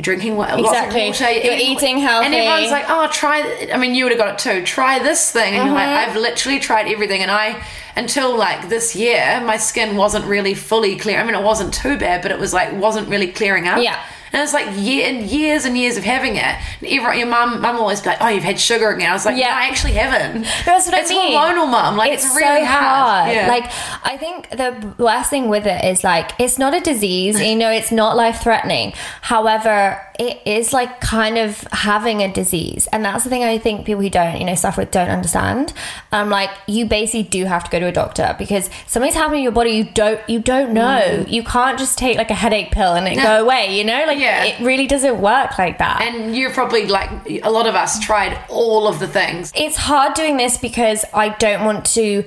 You're 0.00 0.14
drinking 0.16 0.36
wa- 0.36 0.46
lots 0.46 0.54
of 0.54 0.60
Exactly. 0.66 1.08
water. 1.08 1.30
You're 1.30 1.54
eating 1.58 1.98
healthy. 1.98 2.24
and 2.26 2.34
everyone's 2.34 2.70
like, 2.70 2.86
"Oh, 2.88 3.06
try." 3.12 3.42
th- 3.42 3.70
I 3.70 3.76
mean, 3.76 3.94
you 3.94 4.04
would 4.04 4.12
have 4.12 4.18
got 4.18 4.32
it 4.34 4.38
too. 4.38 4.64
Try 4.64 4.98
this 4.98 5.30
thing, 5.30 5.54
and 5.54 5.66
you're 5.66 5.74
like, 5.74 5.86
Mm-hmm. 5.88 6.10
"I've 6.10 6.16
literally 6.16 6.58
tried 6.58 6.88
everything." 6.88 7.20
And 7.20 7.30
I, 7.30 7.62
until 7.96 8.34
like 8.34 8.70
this 8.70 8.96
year, 8.96 9.42
my 9.44 9.58
skin 9.58 9.96
wasn't 9.96 10.24
really 10.24 10.54
fully 10.54 10.96
clear. 10.96 11.20
I 11.20 11.24
mean, 11.24 11.34
it 11.34 11.42
wasn't 11.42 11.74
too 11.74 11.98
bad, 11.98 12.22
but 12.22 12.30
it 12.30 12.38
was 12.38 12.54
like 12.54 12.72
wasn't 12.72 13.08
really 13.10 13.26
clearing 13.28 13.68
up. 13.68 13.82
Yeah. 13.82 13.98
And 14.32 14.42
it's 14.42 14.52
like 14.52 14.66
year 14.76 15.06
and 15.08 15.22
years 15.28 15.64
and 15.64 15.76
years 15.76 15.96
of 15.96 16.04
having 16.04 16.36
it. 16.36 16.42
And 16.44 16.86
everyone, 16.86 17.18
your 17.18 17.26
mum, 17.26 17.60
mum 17.60 17.76
always 17.76 18.00
be 18.00 18.10
like, 18.10 18.18
"Oh, 18.20 18.28
you've 18.28 18.44
had 18.44 18.60
sugar 18.60 18.90
again." 18.90 19.10
I 19.10 19.12
was 19.12 19.26
like, 19.26 19.36
Yeah. 19.36 19.48
"No, 19.48 19.54
I 19.56 19.66
actually 19.66 19.92
haven't." 19.94 20.42
That's 20.64 20.86
what 20.86 20.98
it's 20.98 21.10
I 21.10 21.14
mean. 21.14 21.38
hormonal, 21.38 21.70
mum. 21.70 21.96
Like 21.96 22.12
it's, 22.12 22.24
really 22.36 22.60
so 22.60 22.66
hard. 22.66 23.32
Yeah. 23.34 23.48
Like 23.48 23.64
I 24.04 24.16
think 24.16 24.50
the 24.50 24.94
worst 24.98 25.30
thing 25.30 25.48
with 25.48 25.66
it 25.66 25.84
is 25.84 26.04
like 26.04 26.30
it's 26.38 26.58
not 26.58 26.74
a 26.74 26.80
disease. 26.80 27.40
you 27.40 27.56
know, 27.56 27.70
it's 27.70 27.90
not 27.90 28.16
life 28.16 28.40
threatening. 28.42 28.92
However, 29.22 30.00
it 30.18 30.40
is 30.44 30.72
like 30.72 31.00
kind 31.00 31.38
of 31.38 31.62
having 31.72 32.22
a 32.22 32.32
disease, 32.32 32.86
and 32.92 33.04
that's 33.04 33.24
the 33.24 33.30
thing 33.30 33.42
I 33.42 33.58
think 33.58 33.86
people 33.86 34.02
who 34.02 34.10
don't, 34.10 34.38
you 34.38 34.44
know, 34.44 34.54
suffer 34.54 34.82
with 34.82 34.90
don't 34.90 35.08
understand. 35.08 35.72
Um, 36.12 36.28
like 36.30 36.50
you 36.66 36.86
basically 36.86 37.24
do 37.24 37.46
have 37.46 37.64
to 37.64 37.70
go 37.70 37.80
to 37.80 37.86
a 37.86 37.92
doctor 37.92 38.36
because 38.38 38.68
something's 38.86 39.14
happening 39.14 39.38
in 39.40 39.44
your 39.44 39.52
body. 39.52 39.70
You 39.70 39.84
don't, 39.84 40.20
you 40.28 40.38
don't 40.40 40.72
know. 40.72 41.24
You 41.26 41.42
can't 41.42 41.78
just 41.78 41.98
take 41.98 42.16
like 42.18 42.30
a 42.30 42.34
headache 42.34 42.70
pill 42.70 42.94
and 42.94 43.08
it 43.08 43.16
go 43.16 43.42
away. 43.42 43.76
You 43.76 43.84
know, 43.84 44.04
like 44.06 44.18
Yeah. 44.20 44.44
it 44.44 44.60
really 44.64 44.86
doesn't 44.86 45.20
work 45.20 45.58
like 45.58 45.78
that. 45.78 46.02
and 46.02 46.36
you're 46.36 46.52
probably 46.52 46.86
like 46.86 47.10
a 47.42 47.50
lot 47.50 47.66
of 47.66 47.74
us 47.74 47.98
tried 48.00 48.38
all 48.48 48.86
of 48.86 48.98
the 49.00 49.08
things. 49.08 49.52
it's 49.54 49.76
hard 49.76 50.14
doing 50.14 50.36
this 50.36 50.58
because 50.58 51.04
I 51.14 51.30
don't 51.30 51.64
want 51.64 51.86
to 51.98 52.24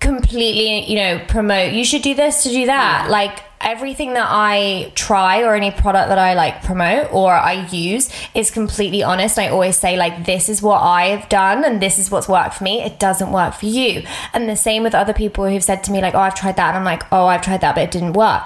completely, 0.00 0.90
you 0.90 0.96
know, 0.96 1.20
promote 1.28 1.72
you 1.72 1.84
should 1.84 2.02
do 2.02 2.14
this 2.14 2.42
to 2.42 2.48
do 2.48 2.66
that. 2.66 3.08
Like 3.08 3.40
everything 3.60 4.14
that 4.14 4.26
I 4.28 4.90
try 4.96 5.42
or 5.42 5.54
any 5.54 5.70
product 5.70 6.08
that 6.08 6.18
I 6.18 6.34
like 6.34 6.64
promote 6.64 7.12
or 7.12 7.32
I 7.32 7.66
use 7.70 8.10
is 8.34 8.50
completely 8.50 9.02
honest. 9.04 9.38
I 9.38 9.48
always 9.48 9.76
say 9.76 9.96
like 9.96 10.26
this 10.26 10.48
is 10.48 10.60
what 10.60 10.80
I've 10.80 11.28
done 11.28 11.64
and 11.64 11.80
this 11.80 11.98
is 11.98 12.10
what's 12.10 12.28
worked 12.28 12.54
for 12.54 12.64
me. 12.64 12.82
It 12.82 12.98
doesn't 12.98 13.30
work 13.30 13.54
for 13.54 13.66
you. 13.66 14.02
And 14.32 14.48
the 14.48 14.56
same 14.56 14.82
with 14.82 14.94
other 14.94 15.12
people 15.12 15.48
who've 15.48 15.62
said 15.62 15.84
to 15.84 15.92
me 15.92 16.00
like, 16.02 16.14
"Oh, 16.14 16.18
I've 16.18 16.34
tried 16.34 16.56
that." 16.56 16.70
And 16.74 16.78
I'm 16.78 16.84
like, 16.84 17.04
"Oh, 17.12 17.26
I've 17.26 17.42
tried 17.42 17.60
that, 17.60 17.76
but 17.76 17.84
it 17.84 17.90
didn't 17.92 18.14
work." 18.14 18.42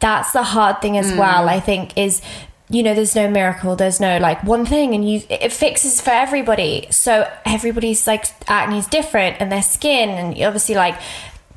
That's 0.00 0.32
the 0.32 0.42
hard 0.42 0.80
thing 0.80 0.96
as 0.96 1.12
well. 1.12 1.46
Mm. 1.46 1.48
I 1.48 1.60
think 1.60 1.96
is 1.96 2.22
you 2.70 2.84
know 2.84 2.94
there's 2.94 3.16
no 3.16 3.28
miracle 3.28 3.74
there's 3.74 4.00
no 4.00 4.18
like 4.18 4.42
one 4.44 4.64
thing 4.64 4.94
and 4.94 5.08
you 5.08 5.20
it 5.28 5.52
fixes 5.52 6.00
for 6.00 6.10
everybody 6.10 6.86
so 6.90 7.28
everybody's 7.44 8.06
like 8.06 8.26
acne 8.48 8.78
is 8.78 8.86
different 8.86 9.36
and 9.40 9.50
their 9.50 9.62
skin 9.62 10.08
and 10.08 10.40
obviously 10.42 10.76
like 10.76 10.98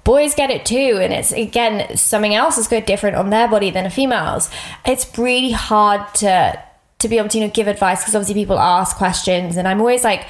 boys 0.03 0.33
get 0.33 0.49
it 0.49 0.65
too 0.65 0.99
and 1.01 1.13
it's 1.13 1.31
again 1.31 1.95
something 1.95 2.33
else 2.33 2.57
is 2.57 2.67
good 2.67 2.85
different 2.85 3.15
on 3.15 3.29
their 3.29 3.47
body 3.47 3.69
than 3.69 3.85
a 3.85 3.89
female's 3.89 4.49
it's 4.85 5.17
really 5.17 5.51
hard 5.51 6.01
to 6.15 6.59
to 6.99 7.07
be 7.07 7.17
able 7.17 7.29
to 7.29 7.37
you 7.37 7.45
know 7.45 7.51
give 7.51 7.67
advice 7.67 8.01
because 8.01 8.15
obviously 8.15 8.33
people 8.33 8.59
ask 8.59 8.97
questions 8.97 9.55
and 9.55 9.67
i'm 9.67 9.79
always 9.79 10.03
like 10.03 10.25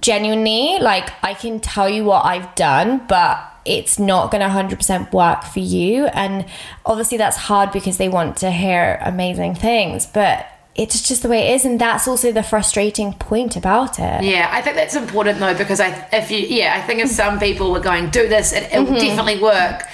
genuinely 0.00 0.78
like 0.80 1.08
i 1.22 1.32
can 1.32 1.60
tell 1.60 1.88
you 1.88 2.04
what 2.04 2.24
i've 2.24 2.52
done 2.54 3.00
but 3.08 3.55
it's 3.66 3.98
not 3.98 4.30
going 4.30 4.40
to 4.40 4.48
100% 4.48 5.12
work 5.12 5.44
for 5.44 5.60
you. 5.60 6.06
And 6.06 6.46
obviously, 6.84 7.18
that's 7.18 7.36
hard 7.36 7.72
because 7.72 7.96
they 7.96 8.08
want 8.08 8.36
to 8.38 8.50
hear 8.50 8.98
amazing 9.02 9.54
things, 9.54 10.06
but 10.06 10.46
it's 10.76 11.06
just 11.08 11.22
the 11.22 11.28
way 11.28 11.48
it 11.48 11.54
is. 11.56 11.64
And 11.64 11.80
that's 11.80 12.06
also 12.06 12.32
the 12.32 12.42
frustrating 12.42 13.14
point 13.14 13.56
about 13.56 13.98
it. 13.98 14.22
Yeah, 14.22 14.48
I 14.52 14.62
think 14.62 14.76
that's 14.76 14.94
important 14.94 15.38
though 15.38 15.56
because 15.56 15.80
I 15.80 16.06
if 16.12 16.30
you 16.30 16.38
yeah 16.38 16.74
I 16.76 16.86
think 16.86 17.00
if 17.00 17.08
some 17.08 17.38
people 17.38 17.72
were 17.72 17.80
going 17.80 18.10
do 18.10 18.28
this 18.28 18.52
it, 18.52 18.70
it 18.72 18.78
will 18.78 18.86
mm-hmm. 18.86 18.96
definitely 18.96 19.42
work. 19.42 19.84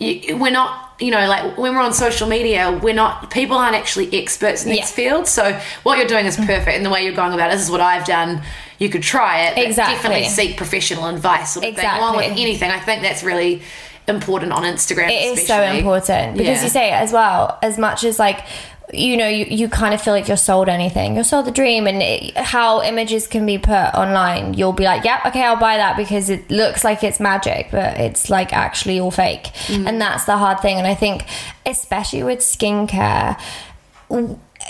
You, 0.00 0.36
we're 0.36 0.50
not 0.50 0.83
you 1.00 1.10
know 1.10 1.26
like 1.26 1.58
when 1.58 1.74
we're 1.74 1.80
on 1.80 1.92
social 1.92 2.28
media 2.28 2.78
we're 2.82 2.94
not 2.94 3.30
people 3.30 3.56
aren't 3.56 3.74
actually 3.74 4.08
experts 4.16 4.64
in 4.64 4.70
Yeah. 4.70 4.82
this 4.82 4.92
field. 4.92 5.26
So 5.26 5.58
what 5.82 5.98
you're 5.98 6.06
doing 6.06 6.26
is 6.26 6.36
perfect 6.36 6.68
and 6.76 6.86
the 6.86 6.90
way 6.90 7.02
you're 7.04 7.14
going 7.14 7.32
about 7.32 7.50
it, 7.50 7.54
this 7.54 7.62
is 7.64 7.70
what 7.70 7.80
I've 7.80 8.06
done. 8.06 8.42
You 8.78 8.88
could 8.88 9.02
try 9.02 9.46
it. 9.46 9.58
Exactly. 9.58 9.94
Definitely 9.96 10.28
seek 10.28 10.56
professional 10.56 11.06
advice. 11.06 11.56
Of 11.56 11.62
thing. 11.62 11.78
Along 11.78 12.16
with 12.16 12.30
anything, 12.32 12.70
I 12.70 12.78
think 12.80 13.02
that's 13.02 13.22
really 13.24 13.62
important 14.06 14.52
on 14.52 14.62
Instagram. 14.64 15.08
It 15.10 15.38
is 15.38 15.46
so 15.46 15.62
important 15.62 16.36
because 16.36 16.58
Yeah. 16.58 16.62
you 16.64 16.68
say 16.68 16.88
it 16.90 16.94
as 16.94 17.12
well 17.12 17.58
as 17.62 17.78
much 17.78 18.04
as 18.04 18.18
like 18.18 18.40
you 18.92 19.16
know 19.16 19.28
you, 19.28 19.46
you 19.46 19.68
kind 19.68 19.94
of 19.94 20.00
feel 20.00 20.12
like 20.12 20.28
you're 20.28 20.36
sold 20.36 20.68
anything. 20.68 21.14
You're 21.14 21.24
sold 21.24 21.46
the 21.46 21.50
dream 21.50 21.86
and 21.86 22.02
it, 22.02 22.36
how 22.36 22.82
images 22.82 23.26
can 23.26 23.46
be 23.46 23.58
put 23.58 23.72
online 23.72 24.54
you'll 24.54 24.72
be 24.72 24.84
like 24.84 25.04
yep 25.04 25.24
okay 25.26 25.42
i'll 25.42 25.56
buy 25.56 25.76
that 25.76 25.96
because 25.96 26.28
it 26.28 26.50
looks 26.50 26.84
like 26.84 27.02
it's 27.02 27.20
magic 27.20 27.68
but 27.70 27.98
it's 27.98 28.30
like 28.30 28.52
actually 28.52 29.00
all 29.00 29.10
fake. 29.10 29.44
Mm. 29.66 29.88
And 29.88 30.00
that's 30.00 30.24
the 30.24 30.36
hard 30.36 30.60
thing 30.60 30.78
and 30.78 30.86
i 30.86 30.94
think 30.94 31.24
especially 31.66 32.22
with 32.22 32.40
skincare 32.40 33.40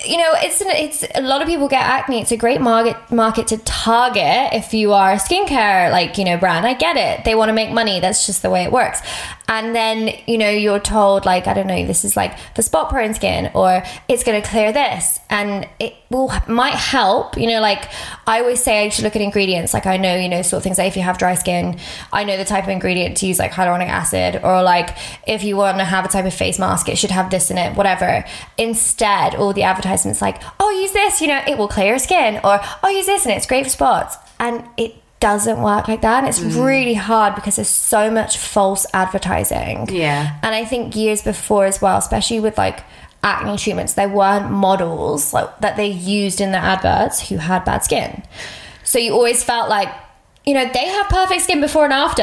you 0.07 0.17
know, 0.17 0.33
it's 0.37 0.61
an, 0.61 0.69
it's 0.71 1.05
a 1.15 1.23
lot 1.23 1.41
of 1.41 1.49
people 1.49 1.69
get 1.69 1.83
acne. 1.83 2.21
It's 2.21 2.33
a 2.33 2.37
great 2.37 2.61
market 2.61 2.97
market 3.11 3.47
to 3.49 3.59
target 3.59 4.53
if 4.53 4.75
you 4.75 4.93
are 4.93 5.13
a 5.13 5.17
skincare 5.17 5.91
like 5.91 6.19
you 6.19 6.25
know 6.25 6.37
brand. 6.37 6.67
I 6.67 6.75
get 6.75 6.97
it. 6.97 7.25
They 7.25 7.35
want 7.35 7.49
to 7.49 7.53
make 7.53 7.71
money. 7.71 8.01
That's 8.01 8.27
just 8.27 8.43
the 8.43 8.51
way 8.51 8.65
it 8.65 8.73
works. 8.73 9.01
And 9.47 9.75
then 9.75 10.11
you 10.27 10.39
know 10.39 10.51
you're 10.51 10.81
told 10.81 11.27
like 11.27 11.47
I 11.47 11.55
don't 11.55 11.67
know 11.67 11.87
this 11.87 12.05
is 12.05 12.17
like 12.17 12.39
for 12.55 12.63
spot 12.63 12.89
prone 12.91 13.15
skin 13.15 13.51
or 13.55 13.83
it's 14.09 14.25
going 14.25 14.41
to 14.41 14.49
clear 14.49 14.73
this 14.73 15.21
and 15.31 15.69
it 15.79 15.95
will 16.11 16.33
might 16.49 16.75
help. 16.75 17.37
You 17.37 17.49
know, 17.49 17.61
like 17.61 17.89
I 18.27 18.41
always 18.41 18.63
say 18.63 18.85
I 18.85 18.89
should 18.89 19.05
look 19.05 19.17
at 19.17 19.23
ingredients. 19.23 19.75
Like 19.75 19.87
I 19.87 19.97
know 19.97 20.17
you 20.17 20.29
know 20.29 20.43
sort 20.43 20.59
of 20.59 20.65
things 20.65 20.79
like 20.79 20.89
if 20.89 20.97
you 20.97 21.03
have 21.03 21.19
dry 21.19 21.35
skin, 21.35 21.79
I 22.13 22.25
know 22.25 22.37
the 22.37 22.45
type 22.45 22.65
of 22.65 22.71
ingredient 22.71 23.17
to 23.19 23.27
use 23.27 23.39
like 23.39 23.53
hyaluronic 23.53 23.89
acid 23.89 24.41
or 24.43 24.63
like 24.63 24.97
if 25.27 25.45
you 25.45 25.57
want 25.57 25.79
to 25.79 25.85
have 25.85 26.05
a 26.05 26.09
type 26.09 26.25
of 26.25 26.35
face 26.35 26.59
mask, 26.59 26.89
it 26.89 26.97
should 26.97 27.11
have 27.11 27.31
this 27.31 27.51
in 27.51 27.59
it. 27.59 27.77
Whatever. 27.77 28.25
Instead, 28.59 29.35
all 29.35 29.53
the 29.53 29.63
advertisements 29.85 30.23
like, 30.23 30.43
oh, 30.61 30.71
use 30.71 30.93
this, 30.93 31.21
you 31.21 31.29
know, 31.29 31.43
it 31.47 31.59
will 31.59 31.69
clear 31.69 31.89
your 31.89 31.99
skin, 31.99 32.41
or 32.45 32.61
oh, 32.83 32.89
use 32.89 33.07
this 33.07 33.25
and 33.25 33.35
it's 33.35 33.47
great 33.47 33.65
for 33.65 33.71
spots. 33.71 34.17
And 34.41 34.65
it 34.77 34.95
doesn't 35.21 35.63
work 35.63 35.89
like 35.89 36.03
that. 36.03 36.19
And 36.25 36.29
it's 36.29 36.41
mm. 36.41 36.65
really 36.65 36.95
hard 36.95 37.35
because 37.35 37.57
there's 37.57 37.69
so 37.69 38.11
much 38.11 38.37
false 38.37 38.87
advertising. 38.93 39.89
Yeah. 39.91 40.39
And 40.43 40.55
I 40.55 40.65
think 40.65 40.97
years 40.97 41.23
before 41.23 41.67
as 41.67 41.81
well, 41.81 41.99
especially 41.99 42.41
with 42.41 42.59
like 42.59 42.81
acne 43.23 43.57
treatments, 43.57 43.95
there 43.95 44.09
weren't 44.09 44.51
models 44.51 45.33
like 45.33 45.59
that 45.61 45.77
they 45.77 45.89
used 45.89 46.41
in 46.41 46.53
their 46.53 46.61
adverts 46.61 47.29
who 47.29 47.37
had 47.37 47.65
bad 47.65 47.85
skin. 47.85 48.23
So 48.83 48.99
you 48.99 49.13
always 49.13 49.43
felt 49.43 49.69
like, 49.69 49.89
you 50.47 50.53
know, 50.53 50.69
they 50.73 50.87
have 50.89 51.09
perfect 51.09 51.43
skin 51.43 51.61
before 51.61 51.85
and 51.85 51.93
after. 51.93 52.23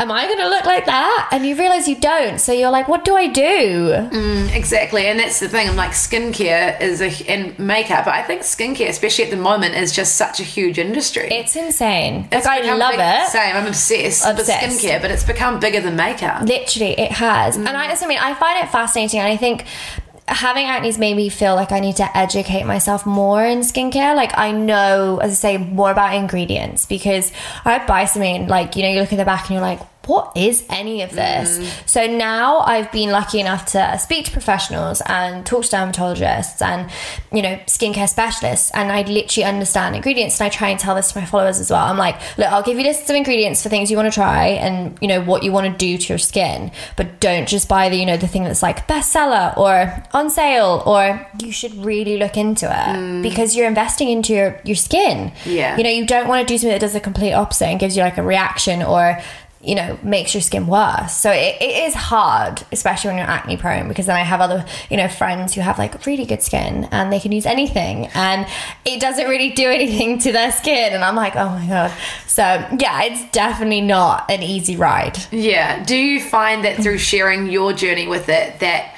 Am 0.00 0.12
I 0.12 0.26
going 0.26 0.38
to 0.38 0.48
look 0.48 0.64
like 0.64 0.84
that? 0.86 1.28
And 1.32 1.44
you 1.46 1.56
realize 1.56 1.88
you 1.88 1.96
don't. 1.96 2.38
So 2.38 2.52
you're 2.52 2.70
like, 2.70 2.86
what 2.88 3.04
do 3.04 3.16
I 3.16 3.26
do? 3.26 3.88
Mm, 4.12 4.54
exactly, 4.54 5.06
and 5.06 5.18
that's 5.18 5.40
the 5.40 5.48
thing. 5.48 5.68
I'm 5.68 5.74
like, 5.74 5.90
skincare 5.90 6.80
is 6.80 7.00
a 7.00 7.08
and 7.28 7.58
makeup. 7.58 8.04
But 8.04 8.14
I 8.14 8.22
think 8.22 8.42
skincare, 8.42 8.88
especially 8.90 9.24
at 9.24 9.30
the 9.30 9.36
moment, 9.36 9.74
is 9.74 9.90
just 9.92 10.16
such 10.16 10.38
a 10.40 10.44
huge 10.44 10.78
industry. 10.78 11.28
It's 11.30 11.56
insane. 11.56 12.28
It's 12.30 12.46
like 12.46 12.62
I 12.64 12.74
love 12.74 12.92
big- 12.92 13.00
it. 13.00 13.28
Same. 13.28 13.56
I'm 13.56 13.66
obsessed, 13.66 14.24
Obsessed. 14.26 14.68
with 14.68 14.80
skincare, 14.80 15.00
but 15.00 15.10
it's 15.10 15.24
become 15.24 15.58
bigger 15.58 15.80
than 15.80 15.96
makeup. 15.96 16.42
Literally, 16.42 16.92
it 16.92 17.12
has. 17.12 17.56
And 17.56 17.68
I 17.68 17.88
mm. 17.88 18.02
I 18.02 18.06
mean, 18.06 18.18
I 18.18 18.34
find 18.34 18.62
it 18.64 18.70
fascinating. 18.70 19.20
And 19.20 19.28
I 19.32 19.36
think 19.36 19.64
having 20.28 20.66
acne's 20.66 20.98
made 20.98 21.16
me 21.16 21.28
feel 21.28 21.54
like 21.54 21.72
I 21.72 21.80
need 21.80 21.96
to 21.96 22.16
educate 22.16 22.64
myself 22.64 23.06
more 23.06 23.44
in 23.44 23.60
skincare. 23.60 24.14
Like, 24.14 24.36
I 24.36 24.52
know, 24.52 25.18
as 25.22 25.32
I 25.32 25.34
say, 25.34 25.56
more 25.58 25.90
about 25.90 26.14
ingredients 26.14 26.86
because 26.86 27.32
I 27.64 27.84
buy 27.86 28.04
something, 28.04 28.46
like, 28.46 28.76
you 28.76 28.82
know, 28.82 28.90
you 28.90 29.00
look 29.00 29.12
at 29.12 29.16
the 29.16 29.24
back 29.24 29.42
and 29.42 29.52
you're 29.52 29.60
like, 29.60 29.80
what 30.08 30.32
is 30.34 30.64
any 30.70 31.02
of 31.02 31.10
this? 31.12 31.58
Mm. 31.58 31.88
So 31.88 32.06
now 32.06 32.60
I've 32.60 32.90
been 32.90 33.10
lucky 33.10 33.40
enough 33.40 33.66
to 33.72 33.98
speak 33.98 34.24
to 34.26 34.32
professionals 34.32 35.02
and 35.06 35.44
talk 35.44 35.64
to 35.64 35.76
dermatologists 35.76 36.62
and, 36.62 36.90
you 37.30 37.42
know, 37.42 37.56
skincare 37.66 38.08
specialists. 38.08 38.70
And 38.72 38.90
I 38.90 39.02
literally 39.02 39.44
understand 39.44 39.94
ingredients. 39.94 40.40
And 40.40 40.46
I 40.46 40.48
try 40.48 40.70
and 40.70 40.80
tell 40.80 40.94
this 40.94 41.12
to 41.12 41.20
my 41.20 41.26
followers 41.26 41.60
as 41.60 41.70
well. 41.70 41.84
I'm 41.84 41.98
like, 41.98 42.16
look, 42.38 42.48
I'll 42.48 42.62
give 42.62 42.78
you 42.78 42.84
lists 42.84 43.10
of 43.10 43.16
ingredients 43.16 43.62
for 43.62 43.68
things 43.68 43.90
you 43.90 43.98
want 43.98 44.10
to 44.10 44.14
try 44.14 44.46
and, 44.46 44.98
you 45.02 45.08
know, 45.08 45.22
what 45.22 45.42
you 45.42 45.52
want 45.52 45.70
to 45.70 45.76
do 45.76 45.98
to 45.98 46.08
your 46.08 46.18
skin. 46.18 46.72
But 46.96 47.20
don't 47.20 47.46
just 47.46 47.68
buy 47.68 47.90
the, 47.90 47.96
you 47.96 48.06
know, 48.06 48.16
the 48.16 48.28
thing 48.28 48.44
that's 48.44 48.62
like 48.62 48.88
bestseller 48.88 49.56
or 49.58 50.02
on 50.14 50.30
sale 50.30 50.82
or 50.86 51.28
you 51.42 51.52
should 51.52 51.74
really 51.84 52.16
look 52.16 52.38
into 52.38 52.66
it 52.66 52.96
mm. 52.96 53.22
because 53.22 53.54
you're 53.54 53.68
investing 53.68 54.08
into 54.08 54.32
your, 54.32 54.58
your 54.64 54.76
skin. 54.76 55.32
Yeah. 55.44 55.76
You 55.76 55.84
know, 55.84 55.90
you 55.90 56.06
don't 56.06 56.28
want 56.28 56.48
to 56.48 56.52
do 56.52 56.56
something 56.56 56.72
that 56.72 56.80
does 56.80 56.94
the 56.94 57.00
complete 57.00 57.34
opposite 57.34 57.66
and 57.66 57.78
gives 57.78 57.94
you 57.94 58.02
like 58.02 58.16
a 58.16 58.22
reaction 58.22 58.82
or 58.82 59.20
you 59.68 59.74
know 59.74 59.98
makes 60.02 60.34
your 60.34 60.40
skin 60.40 60.66
worse. 60.66 61.14
So 61.14 61.30
it, 61.30 61.56
it 61.60 61.84
is 61.84 61.94
hard 61.94 62.62
especially 62.72 63.10
when 63.10 63.18
you're 63.18 63.26
acne 63.26 63.56
prone 63.56 63.88
because 63.88 64.06
then 64.06 64.16
i 64.16 64.22
have 64.22 64.40
other 64.40 64.64
you 64.90 64.96
know 64.96 65.08
friends 65.08 65.54
who 65.54 65.60
have 65.60 65.78
like 65.78 66.06
really 66.06 66.24
good 66.24 66.42
skin 66.42 66.88
and 66.90 67.12
they 67.12 67.20
can 67.20 67.32
use 67.32 67.46
anything 67.46 68.06
and 68.14 68.46
it 68.84 69.00
doesn't 69.00 69.28
really 69.28 69.50
do 69.50 69.68
anything 69.68 70.18
to 70.18 70.32
their 70.32 70.52
skin. 70.52 70.92
And 70.92 71.04
i'm 71.04 71.16
like 71.16 71.36
oh 71.36 71.50
my 71.50 71.66
god. 71.66 71.92
So 72.26 72.42
yeah 72.42 73.02
it's 73.02 73.30
definitely 73.30 73.82
not 73.82 74.30
an 74.30 74.42
easy 74.42 74.76
ride. 74.76 75.18
Yeah. 75.30 75.84
Do 75.84 75.96
you 75.96 76.20
find 76.20 76.64
that 76.64 76.82
through 76.82 76.98
sharing 76.98 77.50
your 77.50 77.72
journey 77.72 78.08
with 78.08 78.28
it, 78.28 78.60
that 78.60 78.94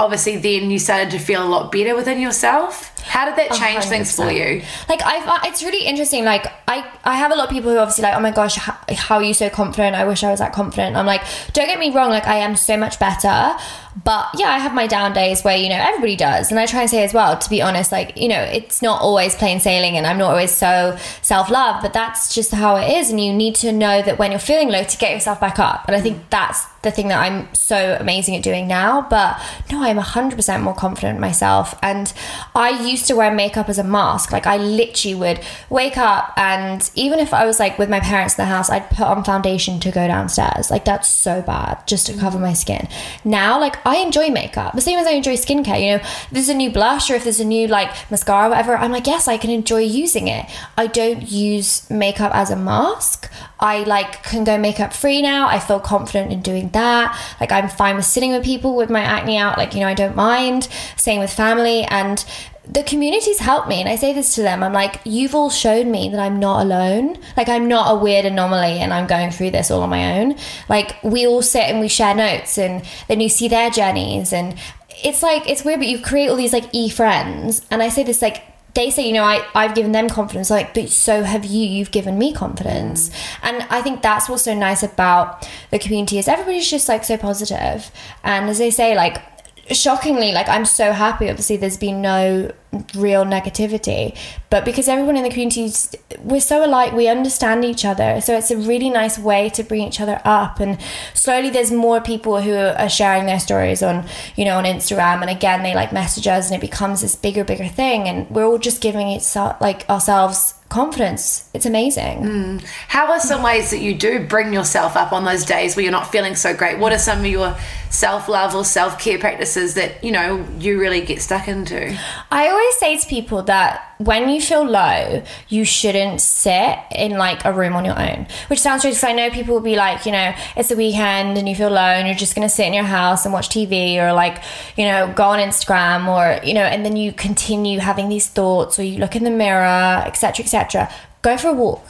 obviously 0.00 0.38
then 0.38 0.70
you 0.70 0.78
started 0.78 1.10
to 1.10 1.18
feel 1.18 1.46
a 1.46 1.48
lot 1.48 1.70
better 1.70 1.94
within 1.94 2.18
yourself? 2.18 2.98
How 3.00 3.26
did 3.26 3.36
that 3.36 3.52
change 3.56 3.84
things 3.84 4.14
for 4.14 4.30
you? 4.30 4.62
Like 4.88 5.00
i 5.04 5.46
it's 5.46 5.62
really 5.62 5.86
interesting. 5.86 6.24
Like 6.24 6.46
I, 6.66 6.90
I 7.04 7.16
have 7.16 7.32
a 7.32 7.34
lot 7.34 7.44
of 7.44 7.50
people 7.50 7.70
who 7.70 7.78
obviously 7.78 8.02
like, 8.02 8.16
oh 8.16 8.20
my 8.20 8.30
gosh, 8.30 8.56
how, 8.56 8.76
how 8.90 9.16
are 9.16 9.22
you 9.22 9.34
so 9.34 9.50
confident? 9.50 9.94
I 9.96 10.04
wish 10.06 10.24
I 10.24 10.30
was 10.30 10.40
that 10.40 10.52
confident. 10.52 10.96
I'm 10.96 11.06
like, 11.06 11.22
don't 11.52 11.66
get 11.66 11.78
me 11.78 11.90
wrong. 11.90 12.10
Like 12.10 12.26
I 12.26 12.36
am 12.36 12.56
so 12.56 12.76
much 12.76 12.98
better, 12.98 13.56
but 14.04 14.28
yeah, 14.36 14.48
I 14.48 14.58
have 14.58 14.72
my 14.72 14.86
down 14.86 15.12
days 15.12 15.42
where 15.42 15.56
you 15.56 15.68
know 15.68 15.76
everybody 15.78 16.16
does, 16.16 16.50
and 16.50 16.60
I 16.60 16.66
try 16.66 16.82
and 16.82 16.90
say 16.90 17.02
as 17.02 17.12
well. 17.12 17.36
To 17.36 17.50
be 17.50 17.60
honest, 17.60 17.92
like 17.92 18.16
you 18.16 18.28
know, 18.28 18.40
it's 18.40 18.80
not 18.82 19.02
always 19.02 19.34
plain 19.34 19.60
sailing, 19.60 19.96
and 19.96 20.06
I'm 20.06 20.16
not 20.16 20.30
always 20.30 20.52
so 20.52 20.96
self 21.22 21.50
love, 21.50 21.82
but 21.82 21.92
that's 21.92 22.34
just 22.34 22.52
how 22.52 22.76
it 22.76 22.90
is. 22.98 23.10
And 23.10 23.20
you 23.20 23.32
need 23.32 23.56
to 23.56 23.72
know 23.72 24.00
that 24.02 24.18
when 24.18 24.30
you're 24.30 24.40
feeling 24.40 24.68
low, 24.68 24.84
to 24.84 24.98
get 24.98 25.12
yourself 25.12 25.40
back 25.40 25.58
up. 25.58 25.86
And 25.86 25.96
I 25.96 26.00
think 26.00 26.30
that's 26.30 26.64
the 26.82 26.90
thing 26.90 27.08
that 27.08 27.18
I'm 27.18 27.52
so 27.54 27.96
amazing 28.00 28.36
at 28.36 28.42
doing 28.42 28.66
now. 28.66 29.06
But 29.08 29.40
no, 29.70 29.82
I'm 29.82 29.98
100% 29.98 30.62
more 30.62 30.74
confident 30.74 31.20
myself. 31.20 31.78
And 31.82 32.12
I 32.54 32.70
used 32.70 33.06
to 33.08 33.14
wear 33.14 33.32
makeup 33.32 33.68
as 33.68 33.78
a 33.78 33.84
mask. 33.84 34.32
Like 34.32 34.46
I 34.46 34.56
literally 34.56 35.14
would 35.14 35.40
wake 35.68 35.98
up 35.98 36.32
and 36.36 36.90
even 36.94 37.18
if 37.18 37.34
I 37.34 37.44
was 37.44 37.60
like 37.60 37.78
with 37.78 37.90
my 37.90 38.00
parents 38.00 38.38
in 38.38 38.42
the 38.42 38.48
house, 38.48 38.70
I'd 38.70 38.88
put 38.90 39.06
on 39.06 39.24
foundation 39.24 39.80
to 39.80 39.90
go 39.90 40.06
downstairs. 40.06 40.70
Like 40.70 40.84
that's 40.84 41.08
so 41.08 41.42
bad 41.42 41.86
just 41.86 42.06
to 42.06 42.14
cover 42.14 42.38
my 42.38 42.54
skin. 42.54 42.88
Now, 43.24 43.60
like 43.60 43.84
I 43.86 43.96
enjoy 43.98 44.30
makeup 44.30 44.74
the 44.74 44.80
same 44.80 44.98
as 44.98 45.06
I 45.06 45.12
enjoy 45.12 45.34
skincare. 45.34 45.80
You 45.80 45.98
know, 45.98 46.04
there's 46.32 46.48
a 46.48 46.54
new 46.54 46.70
blush 46.70 47.10
or 47.10 47.14
if 47.14 47.24
there's 47.24 47.40
a 47.40 47.44
new 47.44 47.66
like 47.66 47.90
mascara, 48.10 48.46
or 48.46 48.50
whatever, 48.50 48.76
I'm 48.76 48.92
like, 48.92 49.06
yes, 49.06 49.28
I 49.28 49.36
can 49.36 49.50
enjoy 49.50 49.80
using 49.80 50.28
it. 50.28 50.46
I 50.78 50.86
don't 50.86 51.30
use 51.30 51.88
makeup 51.90 52.34
as 52.34 52.50
a 52.50 52.56
mask. 52.56 53.30
I 53.58 53.82
like 53.82 54.22
can 54.22 54.44
go 54.44 54.56
makeup 54.56 54.94
free 54.94 55.20
now. 55.20 55.46
I 55.46 55.58
feel 55.58 55.80
confident 55.80 56.32
in 56.32 56.40
doing 56.40 56.69
that. 56.72 57.18
Like 57.40 57.52
I'm 57.52 57.68
fine 57.68 57.96
with 57.96 58.04
sitting 58.04 58.32
with 58.32 58.44
people 58.44 58.76
with 58.76 58.90
my 58.90 59.00
acne 59.00 59.36
out. 59.36 59.58
Like, 59.58 59.74
you 59.74 59.80
know, 59.80 59.88
I 59.88 59.94
don't 59.94 60.16
mind. 60.16 60.68
Same 60.96 61.20
with 61.20 61.32
family 61.32 61.82
and 61.84 62.24
the 62.68 62.82
community's 62.84 63.38
helped 63.38 63.68
me 63.68 63.80
and 63.80 63.88
I 63.88 63.96
say 63.96 64.12
this 64.12 64.34
to 64.36 64.42
them 64.42 64.62
I'm 64.62 64.72
like 64.72 65.00
you've 65.04 65.34
all 65.34 65.50
shown 65.50 65.90
me 65.90 66.08
that 66.10 66.20
I'm 66.20 66.38
not 66.38 66.62
alone 66.62 67.18
like 67.36 67.48
I'm 67.48 67.66
not 67.66 67.90
a 67.90 67.98
weird 67.98 68.26
anomaly 68.26 68.78
and 68.78 68.92
I'm 68.92 69.06
going 69.06 69.30
through 69.30 69.50
this 69.50 69.70
all 69.70 69.82
on 69.82 69.90
my 69.90 70.20
own 70.20 70.36
like 70.68 71.02
we 71.02 71.26
all 71.26 71.42
sit 71.42 71.64
and 71.64 71.80
we 71.80 71.88
share 71.88 72.14
notes 72.14 72.58
and 72.58 72.84
then 73.08 73.18
you 73.20 73.28
see 73.28 73.48
their 73.48 73.70
journeys 73.70 74.32
and 74.32 74.56
it's 75.02 75.22
like 75.22 75.48
it's 75.48 75.64
weird 75.64 75.80
but 75.80 75.88
you 75.88 76.00
create 76.00 76.28
all 76.28 76.36
these 76.36 76.52
like 76.52 76.68
e-friends 76.72 77.66
and 77.70 77.82
I 77.82 77.88
say 77.88 78.04
this 78.04 78.22
like 78.22 78.44
they 78.74 78.90
say, 78.90 79.06
you 79.06 79.12
know, 79.12 79.24
I, 79.24 79.44
I've 79.54 79.74
given 79.74 79.92
them 79.92 80.08
confidence, 80.08 80.50
like, 80.50 80.74
but 80.74 80.88
so 80.88 81.22
have 81.22 81.44
you, 81.44 81.66
you've 81.66 81.90
given 81.90 82.18
me 82.18 82.32
confidence. 82.32 83.08
Mm. 83.08 83.14
And 83.42 83.62
I 83.70 83.82
think 83.82 84.02
that's 84.02 84.28
what's 84.28 84.44
so 84.44 84.54
nice 84.54 84.82
about 84.82 85.48
the 85.70 85.78
community 85.78 86.18
is 86.18 86.28
everybody's 86.28 86.70
just 86.70 86.88
like 86.88 87.04
so 87.04 87.16
positive. 87.16 87.90
And 88.22 88.48
as 88.48 88.58
they 88.58 88.70
say, 88.70 88.94
like, 88.94 89.22
shockingly, 89.70 90.32
like, 90.32 90.48
I'm 90.48 90.64
so 90.64 90.92
happy. 90.92 91.28
Obviously, 91.28 91.56
there's 91.56 91.76
been 91.76 92.00
no 92.00 92.52
real 92.94 93.24
negativity, 93.24 94.16
but 94.48 94.64
because 94.64 94.88
everyone 94.88 95.16
in 95.16 95.24
the 95.24 95.30
community, 95.30 95.72
we're 96.20 96.40
so 96.40 96.64
alike, 96.64 96.92
we 96.92 97.08
understand 97.08 97.64
each 97.64 97.84
other. 97.84 98.20
So 98.20 98.36
it's 98.36 98.50
a 98.50 98.56
really 98.56 98.90
nice 98.90 99.18
way 99.18 99.48
to 99.50 99.62
bring 99.62 99.82
each 99.82 100.00
other 100.00 100.20
up. 100.24 100.60
And 100.60 100.78
slowly, 101.14 101.50
there's 101.50 101.72
more 101.72 102.00
people 102.00 102.40
who 102.40 102.54
are 102.54 102.88
sharing 102.88 103.26
their 103.26 103.40
stories 103.40 103.82
on, 103.82 104.06
you 104.36 104.44
know, 104.44 104.58
on 104.58 104.64
Instagram. 104.64 105.20
And 105.20 105.30
again, 105.30 105.62
they 105.62 105.74
like 105.74 105.92
message 105.92 106.26
us, 106.26 106.50
and 106.50 106.56
it 106.56 106.60
becomes 106.60 107.00
this 107.00 107.16
bigger, 107.16 107.44
bigger 107.44 107.68
thing. 107.68 108.08
And 108.08 108.30
we're 108.30 108.46
all 108.46 108.58
just 108.58 108.80
giving 108.80 109.08
it 109.08 109.26
like 109.60 109.88
ourselves 109.88 110.54
confidence. 110.70 111.50
It's 111.52 111.66
amazing. 111.66 112.24
Hmm. 112.24 112.58
How 112.88 113.12
are 113.12 113.20
some 113.20 113.42
ways 113.42 113.70
that 113.70 113.80
you 113.80 113.94
do 113.94 114.26
bring 114.26 114.54
yourself 114.54 114.96
up 114.96 115.12
on 115.12 115.24
those 115.24 115.44
days 115.44 115.76
where 115.76 115.82
you're 115.82 115.92
not 115.92 116.10
feeling 116.10 116.34
so 116.34 116.56
great? 116.56 116.78
What 116.78 116.92
are 116.92 116.98
some 116.98 117.18
of 117.18 117.26
your 117.26 117.56
self 117.90 118.28
love 118.28 118.54
or 118.54 118.64
self 118.64 118.98
care 118.98 119.18
practices 119.18 119.74
that 119.74 120.02
you 120.02 120.12
know 120.12 120.46
you 120.58 120.80
really 120.80 121.02
get 121.02 121.20
stuck 121.20 121.48
into? 121.48 121.98
I 122.30 122.48
always 122.48 122.76
say 122.78 122.96
to 122.96 123.06
people 123.06 123.42
that 123.42 123.89
when 124.00 124.30
you 124.30 124.40
feel 124.40 124.64
low, 124.64 125.22
you 125.50 125.66
shouldn't 125.66 126.22
sit 126.22 126.78
in 126.90 127.18
like 127.18 127.44
a 127.44 127.52
room 127.52 127.74
on 127.74 127.84
your 127.84 128.00
own. 128.00 128.26
Which 128.48 128.58
sounds 128.58 128.80
strange 128.80 128.96
because 128.96 129.10
I 129.10 129.12
know 129.12 129.28
people 129.28 129.52
will 129.52 129.60
be 129.60 129.76
like, 129.76 130.06
you 130.06 130.12
know, 130.12 130.32
it's 130.56 130.70
the 130.70 130.76
weekend 130.76 131.36
and 131.36 131.46
you 131.46 131.54
feel 131.54 131.68
low 131.68 131.80
and 131.80 132.06
you're 132.08 132.16
just 132.16 132.34
gonna 132.34 132.48
sit 132.48 132.66
in 132.66 132.72
your 132.72 132.84
house 132.84 133.26
and 133.26 133.34
watch 133.34 133.50
TV 133.50 133.98
or 133.98 134.14
like, 134.14 134.42
you 134.78 134.86
know, 134.86 135.12
go 135.14 135.24
on 135.24 135.38
Instagram 135.38 136.08
or 136.08 136.42
you 136.42 136.54
know, 136.54 136.62
and 136.62 136.82
then 136.82 136.96
you 136.96 137.12
continue 137.12 137.78
having 137.78 138.08
these 138.08 138.26
thoughts 138.26 138.78
or 138.78 138.84
you 138.84 138.98
look 138.98 139.16
in 139.16 139.24
the 139.24 139.30
mirror, 139.30 140.02
etc., 140.06 140.44
etc. 140.44 140.90
Go 141.20 141.36
for 141.36 141.48
a 141.48 141.52
walk. 141.52 141.84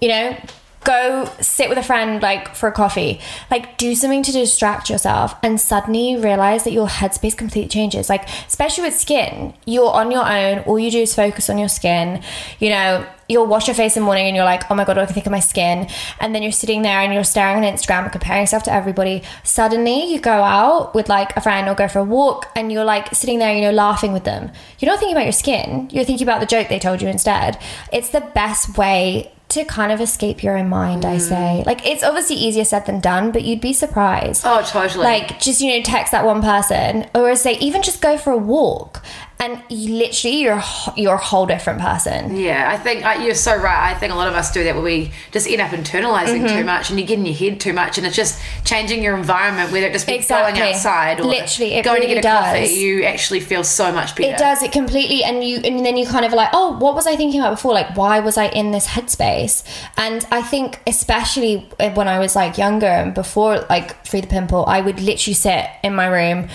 You 0.00 0.08
know, 0.08 0.36
go 0.84 1.30
sit 1.40 1.68
with 1.68 1.78
a 1.78 1.82
friend 1.82 2.22
like 2.22 2.54
for 2.54 2.68
a 2.68 2.72
coffee. 2.72 3.20
Like 3.50 3.78
do 3.78 3.94
something 3.94 4.22
to 4.22 4.32
distract 4.32 4.90
yourself 4.90 5.34
and 5.42 5.60
suddenly 5.60 6.10
you 6.10 6.20
realize 6.20 6.64
that 6.64 6.72
your 6.72 6.86
headspace 6.86 7.36
completely 7.36 7.68
changes. 7.68 8.08
Like 8.08 8.28
especially 8.46 8.84
with 8.84 8.94
skin 8.94 9.54
you're 9.66 9.90
on 9.90 10.10
your 10.10 10.26
own. 10.26 10.58
All 10.60 10.78
you 10.78 10.90
do 10.90 11.00
is 11.00 11.14
focus 11.14 11.50
on 11.50 11.58
your 11.58 11.68
skin. 11.68 12.22
You 12.58 12.70
know 12.70 13.06
you'll 13.26 13.46
wash 13.46 13.66
your 13.68 13.74
face 13.74 13.96
in 13.96 14.02
the 14.02 14.04
morning 14.04 14.26
and 14.26 14.36
you're 14.36 14.44
like 14.44 14.70
oh 14.70 14.74
my 14.74 14.84
god 14.84 14.98
what 14.98 15.06
do 15.06 15.10
i 15.10 15.14
think 15.14 15.26
of 15.26 15.32
my 15.32 15.40
skin. 15.40 15.88
And 16.20 16.34
then 16.34 16.42
you're 16.42 16.52
sitting 16.52 16.82
there 16.82 17.00
and 17.00 17.12
you're 17.12 17.24
staring 17.24 17.64
on 17.64 17.72
instagram 17.72 18.10
comparing 18.12 18.42
yourself 18.42 18.62
to 18.64 18.72
everybody. 18.72 19.22
Suddenly 19.42 20.12
you 20.12 20.20
go 20.20 20.42
out 20.42 20.94
with 20.94 21.08
like 21.08 21.36
a 21.36 21.40
friend 21.40 21.68
or 21.68 21.74
go 21.74 21.88
for 21.88 22.00
a 22.00 22.04
walk 22.04 22.50
and 22.54 22.70
you're 22.70 22.84
like 22.84 23.14
sitting 23.14 23.38
there 23.38 23.54
you 23.54 23.62
know 23.62 23.72
laughing 23.72 24.12
with 24.12 24.24
them. 24.24 24.52
You're 24.78 24.90
not 24.90 24.98
thinking 24.98 25.16
about 25.16 25.24
your 25.24 25.32
skin. 25.32 25.88
You're 25.90 26.04
thinking 26.04 26.26
about 26.26 26.40
the 26.40 26.46
joke 26.46 26.68
they 26.68 26.78
told 26.78 27.00
you 27.00 27.08
instead. 27.08 27.58
It's 27.92 28.10
the 28.10 28.20
best 28.20 28.76
way 28.76 29.33
to 29.54 29.64
kind 29.64 29.90
of 29.90 30.00
escape 30.00 30.42
your 30.42 30.56
own 30.56 30.68
mind, 30.68 31.04
I 31.04 31.16
mm. 31.16 31.20
say. 31.20 31.62
Like, 31.66 31.86
it's 31.86 32.02
obviously 32.02 32.36
easier 32.36 32.64
said 32.64 32.86
than 32.86 33.00
done, 33.00 33.32
but 33.32 33.42
you'd 33.42 33.60
be 33.60 33.72
surprised. 33.72 34.42
Oh, 34.44 34.62
totally. 34.62 35.04
Like, 35.04 35.40
just, 35.40 35.60
you 35.60 35.76
know, 35.76 35.82
text 35.82 36.12
that 36.12 36.24
one 36.24 36.42
person, 36.42 37.08
or 37.14 37.34
say, 37.36 37.56
even 37.58 37.82
just 37.82 38.00
go 38.00 38.18
for 38.18 38.32
a 38.32 38.38
walk, 38.38 39.02
and 39.40 39.62
you 39.68 39.94
literally, 39.96 40.36
you're, 40.40 40.58
a- 40.58 40.92
you're 40.96 41.14
a 41.14 41.18
whole 41.18 41.44
different 41.46 41.80
person. 41.80 42.36
Yeah, 42.36 42.70
I 42.70 42.78
think 42.78 43.04
uh, 43.04 43.20
you're 43.22 43.34
so 43.34 43.54
right. 43.56 43.90
I 43.90 43.94
think 43.98 44.12
a 44.12 44.16
lot 44.16 44.28
of 44.28 44.34
us 44.34 44.52
do 44.52 44.64
that 44.64 44.74
where 44.74 44.82
we 44.84 45.10
just 45.32 45.46
end 45.48 45.60
up 45.60 45.70
internalizing 45.70 46.34
Mm-hmm. 46.44 46.58
too 46.58 46.64
much 46.64 46.90
and 46.90 46.98
you 46.98 47.06
get 47.06 47.18
in 47.18 47.26
your 47.26 47.34
head 47.34 47.60
too 47.60 47.72
much 47.72 47.98
and 47.98 48.06
it's 48.06 48.16
just 48.16 48.40
changing 48.64 49.02
your 49.02 49.16
environment, 49.16 49.70
whether 49.72 49.86
it 49.86 49.92
just 49.92 50.06
be 50.06 50.18
going 50.18 50.58
outside 50.58 51.20
or 51.20 51.24
Literally, 51.24 51.74
it 51.74 51.84
going 51.84 52.00
to 52.02 52.06
really 52.08 52.20
get 52.20 52.24
a 52.24 52.28
coffee, 52.28 52.60
does. 52.60 52.72
you 52.76 53.04
actually 53.04 53.40
feel 53.40 53.64
so 53.64 53.92
much 53.92 54.14
better. 54.16 54.34
It 54.34 54.38
does 54.38 54.62
it 54.62 54.72
completely, 54.72 55.22
and 55.24 55.42
you, 55.44 55.58
and 55.58 55.84
then 55.84 55.96
you 55.96 56.06
kind 56.06 56.24
of 56.24 56.32
like, 56.32 56.48
oh, 56.52 56.78
what 56.78 56.94
was 56.94 57.06
I 57.06 57.16
thinking 57.16 57.40
about 57.40 57.50
before? 57.56 57.72
Like, 57.72 57.96
why 57.96 58.20
was 58.20 58.36
I 58.36 58.46
in 58.46 58.70
this 58.70 58.86
headspace? 58.86 59.64
And 59.96 60.26
I 60.30 60.42
think, 60.42 60.80
especially 60.86 61.68
when 61.78 62.08
I 62.08 62.18
was 62.18 62.34
like 62.36 62.56
younger 62.58 62.86
and 62.86 63.12
before 63.14 63.60
like 63.68 64.06
Free 64.06 64.20
the 64.20 64.26
Pimple, 64.26 64.64
I 64.66 64.80
would 64.80 65.00
literally 65.00 65.34
sit 65.34 65.66
in 65.82 65.94
my 65.94 66.06
room, 66.06 66.48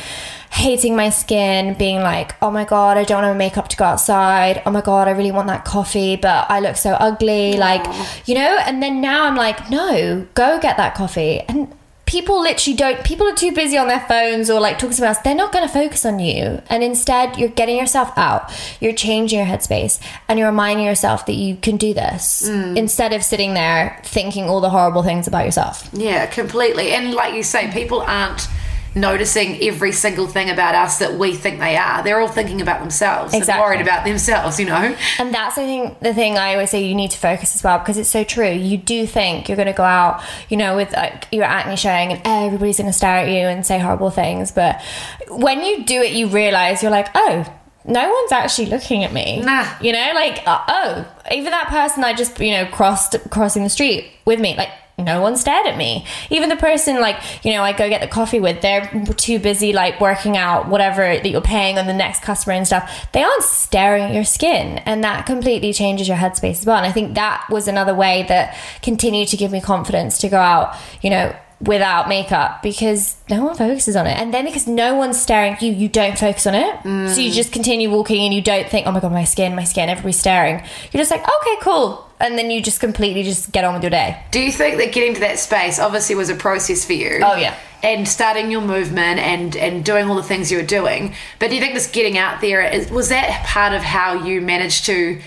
hating 0.52 0.96
my 0.96 1.10
skin, 1.10 1.76
being 1.76 2.00
like, 2.02 2.36
oh 2.42 2.52
my 2.52 2.66
god, 2.66 2.98
I 2.98 3.04
don't 3.04 3.24
have 3.24 3.38
makeup 3.38 3.68
to 3.70 3.78
go 3.78 3.86
outside. 3.86 4.62
Oh 4.66 4.72
my 4.72 4.82
god, 4.82 5.08
I 5.08 5.12
really 5.12 5.32
want 5.32 5.48
that 5.48 5.66
coffee, 5.66 6.16
but 6.16 6.50
I 6.50 6.60
look 6.60 6.76
so 6.76 6.92
ugly. 6.92 7.58
Like, 7.58 7.86
you 8.28 8.36
know. 8.36 8.58
And 8.66 8.82
then 8.82 9.02
now 9.02 9.26
I'm 9.26 9.36
like, 9.36 9.70
no, 9.70 10.28
go 10.34 10.60
get 10.60 10.78
that 10.78 10.96
coffee 10.96 11.42
and 11.42 11.74
people 12.06 12.42
literally 12.42 12.76
don't 12.76 13.04
people 13.04 13.28
are 13.28 13.36
too 13.36 13.52
busy 13.52 13.78
on 13.78 13.88
their 13.88 14.00
phones 14.00 14.50
or 14.50 14.60
like 14.60 14.80
talking 14.80 14.90
to 14.90 14.96
someone 14.96 15.10
else 15.10 15.24
they're 15.24 15.36
not 15.36 15.52
going 15.52 15.66
to 15.66 15.72
focus 15.72 16.04
on 16.04 16.18
you 16.18 16.60
and 16.68 16.84
instead 16.84 17.38
you're 17.38 17.50
getting 17.50 17.78
yourself 17.78 18.12
out 18.18 18.52
you're 18.82 18.92
changing 18.92 19.38
your 19.38 19.48
headspace 19.48 20.02
and 20.28 20.40
you're 20.40 20.48
reminding 20.48 20.84
yourself 20.84 21.28
that 21.28 21.36
you 21.36 21.56
can 21.58 21.78
do 21.78 21.94
this 21.94 22.50
mm. 22.50 22.76
instead 22.76 23.14
of 23.14 23.24
sitting 23.24 23.54
there 23.54 24.02
thinking 24.04 24.46
all 24.46 24.60
the 24.60 24.72
horrible 24.72 25.04
things 25.04 25.28
about 25.28 25.46
yourself 25.46 25.88
Yeah, 25.94 26.26
completely. 26.28 26.92
And 26.92 27.14
like 27.14 27.34
you 27.34 27.44
say, 27.44 27.72
people 27.72 28.02
aren't 28.02 28.48
noticing 28.96 29.62
every 29.64 29.92
single 29.92 30.28
thing 30.28 30.50
about 30.50 30.76
us 30.76 31.00
that 31.00 31.14
we 31.18 31.34
think 31.34 31.60
they 31.60 31.78
are. 31.78 32.04
They're 32.04 32.20
all 32.20 32.28
thinking 32.28 32.62
about 32.62 32.80
themselves 32.80 33.34
Exactly. 33.34 33.62
worried 33.62 33.82
about 33.82 34.06
themselves, 34.06 34.60
you 34.60 34.66
know? 34.66 34.96
and 35.20 35.34
that's 35.34 35.58
i 35.58 35.66
think 35.66 36.00
the 36.00 36.14
thing 36.14 36.38
i 36.38 36.54
always 36.54 36.70
say 36.70 36.84
you 36.84 36.96
need 36.96 37.12
to 37.12 37.18
focus 37.18 37.56
as 37.56 37.64
well 37.64 37.78
because 37.80 37.98
it's 37.98 38.10
so 38.10 38.24
true 38.24 38.50
you 38.50 38.78
do 38.78 39.06
think 39.08 39.48
you're 39.48 39.56
going 39.56 39.68
to 39.68 39.74
go 39.74 39.84
out 39.84 40.22
you 40.50 40.58
know 40.58 40.76
with 40.76 40.92
like 40.94 41.28
your 41.32 41.44
acne 41.44 41.76
showing 41.76 42.12
and 42.14 42.22
everybody's 42.26 42.78
going 42.78 42.88
to 42.88 42.94
stare 42.94 43.18
at 43.18 43.28
you 43.30 43.40
and 43.48 43.66
say 43.66 43.78
horrible 43.80 44.10
things 44.10 44.52
but 44.52 44.82
when 45.30 45.62
you 45.64 45.84
do 45.86 46.02
it 46.02 46.12
you 46.14 46.28
realize 46.28 46.82
you're 46.82 46.92
like 46.92 47.08
oh 47.16 47.46
no 47.86 48.12
one's 48.12 48.32
actually 48.32 48.68
looking 48.68 49.04
at 49.04 49.12
me 49.14 49.42
Nah. 49.42 49.66
you 49.82 49.92
know 49.92 50.12
like 50.14 50.42
uh, 50.48 50.62
oh 50.68 51.06
even 51.32 51.52
that 51.52 51.68
person 51.68 52.04
i 52.04 52.14
just 52.14 52.40
you 52.40 52.52
know 52.52 52.66
crossed 52.68 53.16
crossing 53.30 53.64
the 53.64 53.70
street 53.70 54.10
with 54.26 54.40
me 54.40 54.56
like 54.58 54.70
no 55.04 55.22
one 55.22 55.38
stared 55.38 55.66
at 55.66 55.78
me. 55.78 56.06
Even 56.30 56.50
the 56.50 56.56
person 56.56 57.00
like 57.00 57.18
you 57.44 57.54
know 57.54 57.64
i 57.64 57.72
go 57.72 57.90
get 57.90 58.02
the 58.02 58.08
coffee 58.08 58.40
with 58.40 58.62
they're 58.62 58.90
too 59.18 59.40
busy 59.40 59.74
like 59.74 60.00
working 60.00 60.38
out 60.38 60.68
whatever 60.68 61.02
that 61.02 61.30
you're 61.30 61.42
paying 61.42 61.78
on 61.78 61.88
the 61.88 61.94
next 61.94 62.22
customer 62.22 62.54
and 62.54 62.68
stuff. 62.68 63.08
They 63.12 63.24
aren't 63.24 63.44
staring 63.44 64.04
at 64.04 64.14
your 64.14 64.24
skin 64.24 64.80
and 64.80 65.04
that 65.04 65.26
completely 65.26 65.74
changes 65.74 66.08
your 66.08 66.18
headspace 66.18 66.60
as 66.60 66.66
well. 66.66 66.78
And 66.78 66.86
i 66.86 66.92
think 66.92 67.16
that 67.16 67.46
was 67.50 67.68
another 67.68 67.96
way 67.96 68.26
that 68.30 68.58
continued 68.82 69.28
to 69.30 69.38
give 69.38 69.52
me 69.52 69.62
confidence 69.62 70.18
to 70.20 70.30
go 70.30 70.38
out 70.38 70.76
you 71.02 71.10
know 71.10 71.36
without 71.62 72.08
makeup 72.08 72.64
because 72.64 73.18
no 73.30 73.44
one 73.44 73.56
focuses 73.56 73.96
on 73.96 74.08
it. 74.08 74.18
And 74.18 74.34
then 74.34 74.46
because 74.46 74.68
no 74.68 74.96
one's 74.96 75.20
staring 75.20 75.54
at 75.54 75.62
you 75.62 75.74
you 75.74 75.90
don't 75.90 76.18
focus 76.18 76.48
on 76.48 76.56
it. 76.56 76.82
So 76.84 77.20
you 77.20 77.32
mm. 77.32 77.34
just 77.34 77.52
continue 77.52 77.90
walking 77.90 78.22
and 78.24 78.34
you 78.34 78.42
don't 78.42 78.70
think 78.70 78.88
oh 78.88 78.92
my 78.92 79.00
god 79.00 79.12
my 79.12 79.26
skin 79.26 79.56
my 79.56 79.66
skin 79.66 79.90
everybody's 79.90 80.20
staring. 80.20 80.64
You're 80.92 81.02
just 81.02 81.12
like 81.12 81.22
okay 81.22 81.56
cool. 81.62 82.06
And 82.22 82.38
then 82.38 82.52
you 82.52 82.62
just 82.62 82.82
completely 82.82 83.24
just 83.24 83.52
get 83.52 83.64
on 83.64 83.74
with 83.74 83.84
your 83.84 83.90
day. 83.92 84.22
Do 84.32 84.42
you 84.42 84.52
think 84.52 84.78
that 84.78 84.92
getting 84.92 85.14
to 85.14 85.20
that 85.22 85.40
space 85.40 85.80
obviously 85.80 86.16
was 86.16 86.30
a 86.30 86.36
process 86.36 86.84
for 86.84 86.92
you? 86.92 87.22
Oh, 87.24 87.36
yeah. 87.36 87.58
And 87.82 88.06
starting 88.06 88.52
your 88.52 88.60
movement 88.60 89.20
and 89.22 89.56
and 89.56 89.86
doing 89.86 90.10
all 90.10 90.16
the 90.16 90.24
things 90.24 90.52
you 90.52 90.58
were 90.58 90.66
doing, 90.66 91.16
but 91.40 91.50
do 91.50 91.56
you 91.56 91.62
think 91.62 91.76
just 91.76 91.94
getting 91.94 92.18
out 92.18 92.42
there 92.42 92.62
is, 92.62 92.90
was 92.92 93.10
that 93.10 93.46
part 93.46 93.74
of 93.74 93.82
how 93.82 94.26
you 94.26 94.42
managed 94.42 94.86
to 94.86 95.22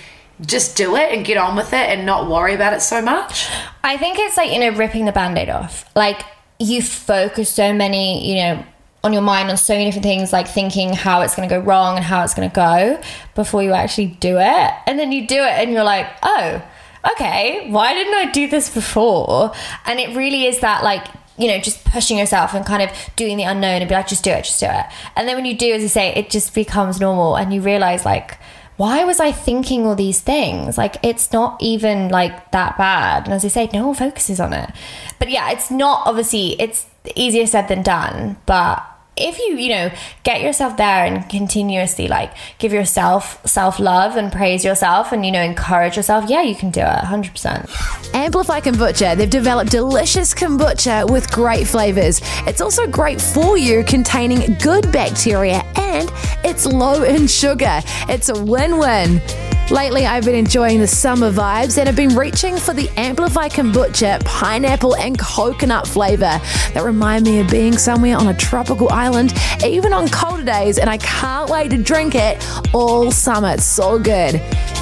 just 0.46 0.76
do 0.76 0.96
it 0.96 1.12
and 1.12 1.24
get 1.24 1.36
on 1.36 1.56
with 1.56 1.72
it 1.72 1.88
and 1.88 2.04
not 2.04 2.28
worry 2.28 2.54
about 2.54 2.72
it 2.72 2.80
so 2.80 3.00
much? 3.02 3.48
I 3.82 3.96
think 3.96 4.18
it's 4.18 4.36
like, 4.36 4.52
you 4.52 4.58
know, 4.58 4.70
ripping 4.70 5.04
the 5.04 5.12
band 5.12 5.38
aid 5.38 5.48
off. 5.48 5.84
Like, 5.94 6.24
you 6.58 6.82
focus 6.82 7.50
so 7.50 7.72
many, 7.72 8.28
you 8.28 8.42
know, 8.42 8.64
on 9.04 9.12
your 9.12 9.22
mind 9.22 9.50
on 9.50 9.56
so 9.56 9.74
many 9.74 9.86
different 9.86 10.04
things, 10.04 10.32
like 10.32 10.46
thinking 10.46 10.92
how 10.92 11.22
it's 11.22 11.34
going 11.34 11.48
to 11.48 11.54
go 11.54 11.60
wrong 11.60 11.96
and 11.96 12.04
how 12.04 12.22
it's 12.22 12.34
going 12.34 12.48
to 12.48 12.54
go 12.54 13.00
before 13.34 13.62
you 13.62 13.72
actually 13.72 14.06
do 14.06 14.38
it. 14.38 14.70
And 14.86 14.98
then 14.98 15.10
you 15.10 15.26
do 15.26 15.36
it 15.36 15.58
and 15.58 15.72
you're 15.72 15.82
like, 15.82 16.06
oh, 16.22 16.62
okay, 17.12 17.68
why 17.70 17.94
didn't 17.94 18.14
I 18.14 18.30
do 18.30 18.48
this 18.48 18.70
before? 18.70 19.52
And 19.86 19.98
it 19.98 20.16
really 20.16 20.46
is 20.46 20.60
that, 20.60 20.84
like, 20.84 21.04
you 21.36 21.48
know, 21.48 21.58
just 21.58 21.84
pushing 21.84 22.18
yourself 22.18 22.54
and 22.54 22.64
kind 22.64 22.82
of 22.82 22.90
doing 23.16 23.36
the 23.36 23.42
unknown 23.42 23.82
and 23.82 23.88
be 23.88 23.94
like, 23.94 24.06
just 24.06 24.22
do 24.22 24.30
it, 24.30 24.44
just 24.44 24.60
do 24.60 24.66
it. 24.66 24.86
And 25.16 25.26
then 25.26 25.34
when 25.34 25.46
you 25.46 25.56
do, 25.56 25.72
as 25.72 25.82
you 25.82 25.88
say, 25.88 26.14
it 26.14 26.30
just 26.30 26.54
becomes 26.54 27.00
normal 27.00 27.36
and 27.36 27.52
you 27.52 27.60
realize, 27.60 28.04
like, 28.04 28.38
why 28.76 29.04
was 29.04 29.20
I 29.20 29.32
thinking 29.32 29.86
all 29.86 29.94
these 29.94 30.20
things? 30.20 30.78
Like, 30.78 30.96
it's 31.02 31.32
not 31.32 31.62
even 31.62 32.08
like 32.08 32.50
that 32.52 32.78
bad. 32.78 33.24
And 33.24 33.34
as 33.34 33.44
I 33.44 33.48
say, 33.48 33.70
no 33.72 33.86
one 33.86 33.94
focuses 33.94 34.40
on 34.40 34.52
it. 34.52 34.70
But 35.18 35.30
yeah, 35.30 35.50
it's 35.50 35.70
not 35.70 36.06
obviously, 36.06 36.60
it's 36.60 36.86
easier 37.14 37.46
said 37.46 37.68
than 37.68 37.82
done. 37.82 38.36
But 38.46 38.84
if 39.16 39.38
you, 39.38 39.56
you 39.58 39.68
know, 39.68 39.90
get 40.24 40.40
yourself 40.40 40.76
there 40.76 41.04
and 41.04 41.28
continuously 41.28 42.08
like 42.08 42.32
give 42.58 42.72
yourself 42.72 43.46
self 43.46 43.78
love 43.78 44.16
and 44.16 44.32
praise 44.32 44.64
yourself 44.64 45.12
and, 45.12 45.26
you 45.26 45.32
know, 45.32 45.42
encourage 45.42 45.96
yourself, 45.96 46.28
yeah, 46.30 46.42
you 46.42 46.54
can 46.54 46.70
do 46.70 46.80
it 46.80 46.86
100%. 46.86 48.14
Amplify 48.14 48.60
Kombucha. 48.60 49.16
They've 49.16 49.28
developed 49.28 49.70
delicious 49.70 50.32
kombucha 50.34 51.10
with 51.10 51.30
great 51.30 51.66
flavors. 51.66 52.20
It's 52.46 52.60
also 52.60 52.86
great 52.86 53.20
for 53.20 53.58
you, 53.58 53.84
containing 53.84 54.54
good 54.58 54.90
bacteria, 54.92 55.62
and 55.76 56.10
it's 56.44 56.66
low 56.66 57.02
in 57.02 57.26
sugar. 57.26 57.80
It's 58.08 58.28
a 58.28 58.44
win 58.44 58.78
win. 58.78 59.20
Lately, 59.72 60.04
I've 60.04 60.26
been 60.26 60.34
enjoying 60.34 60.80
the 60.80 60.86
summer 60.86 61.32
vibes 61.32 61.78
and 61.78 61.86
have 61.86 61.96
been 61.96 62.14
reaching 62.14 62.58
for 62.58 62.74
the 62.74 62.90
Amplify 62.98 63.48
Kombucha 63.48 64.22
pineapple 64.22 64.94
and 64.96 65.18
coconut 65.18 65.86
flavor 65.86 66.38
that 66.74 66.82
remind 66.84 67.24
me 67.24 67.40
of 67.40 67.48
being 67.48 67.78
somewhere 67.78 68.18
on 68.18 68.28
a 68.28 68.34
tropical 68.34 68.90
island, 68.90 69.01
even 69.64 69.92
on 69.92 70.08
colder 70.08 70.44
days, 70.44 70.78
and 70.78 70.88
I 70.88 70.98
can't 70.98 71.50
wait 71.50 71.70
to 71.70 71.78
drink 71.78 72.14
it 72.14 72.44
all 72.72 73.10
summer. 73.10 73.54
It's 73.54 73.64
so 73.64 73.98
good. 73.98 74.36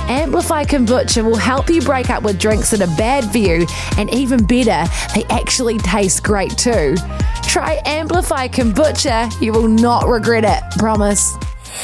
Amplify 0.08 0.64
Kombucha 0.64 1.24
will 1.24 1.36
help 1.36 1.70
you 1.70 1.80
break 1.80 2.10
up 2.10 2.22
with 2.22 2.38
drinks 2.38 2.70
that 2.70 2.82
are 2.82 2.96
bad 2.96 3.30
for 3.30 3.38
you, 3.38 3.66
and 3.96 4.12
even 4.12 4.44
better, 4.44 4.90
they 5.14 5.24
actually 5.30 5.78
taste 5.78 6.22
great 6.22 6.56
too. 6.58 6.96
Try 7.44 7.80
Amplify 7.84 8.48
Kombucha, 8.48 9.40
you 9.40 9.52
will 9.52 9.68
not 9.68 10.06
regret 10.06 10.44
it, 10.44 10.78
promise. 10.78 11.36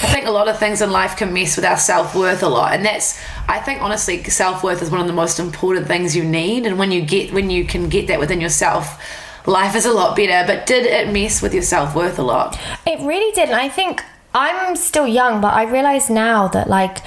I 0.02 0.12
think 0.12 0.26
a 0.26 0.30
lot 0.30 0.48
of 0.48 0.58
things 0.58 0.82
in 0.82 0.90
life 0.90 1.16
can 1.16 1.32
mess 1.32 1.56
with 1.56 1.64
our 1.64 1.78
self 1.78 2.14
worth 2.14 2.42
a 2.42 2.48
lot, 2.48 2.74
and 2.74 2.84
that's 2.84 3.18
I 3.48 3.60
think 3.60 3.80
honestly 3.80 4.22
self 4.24 4.62
worth 4.62 4.82
is 4.82 4.90
one 4.90 5.00
of 5.00 5.06
the 5.06 5.12
most 5.12 5.38
important 5.38 5.86
things 5.86 6.14
you 6.14 6.24
need, 6.24 6.66
and 6.66 6.78
when 6.78 6.90
you 6.90 7.02
get 7.02 7.32
when 7.32 7.48
you 7.48 7.64
can 7.64 7.88
get 7.88 8.08
that 8.08 8.18
within 8.18 8.40
yourself, 8.40 9.00
life 9.46 9.74
is 9.74 9.86
a 9.86 9.92
lot 9.92 10.16
better. 10.16 10.46
But 10.46 10.66
did 10.66 10.86
it 10.86 11.12
mess 11.12 11.42
with 11.42 11.54
your 11.54 11.62
self 11.62 11.94
worth 11.94 12.18
a 12.18 12.22
lot? 12.22 12.58
It 12.86 13.00
really 13.00 13.32
did. 13.32 13.48
And 13.48 13.56
I 13.56 13.68
think 13.68 14.02
I'm 14.34 14.76
still 14.76 15.06
young, 15.06 15.40
but 15.40 15.54
I 15.54 15.64
realize 15.64 16.10
now 16.10 16.48
that, 16.48 16.68
like, 16.68 16.98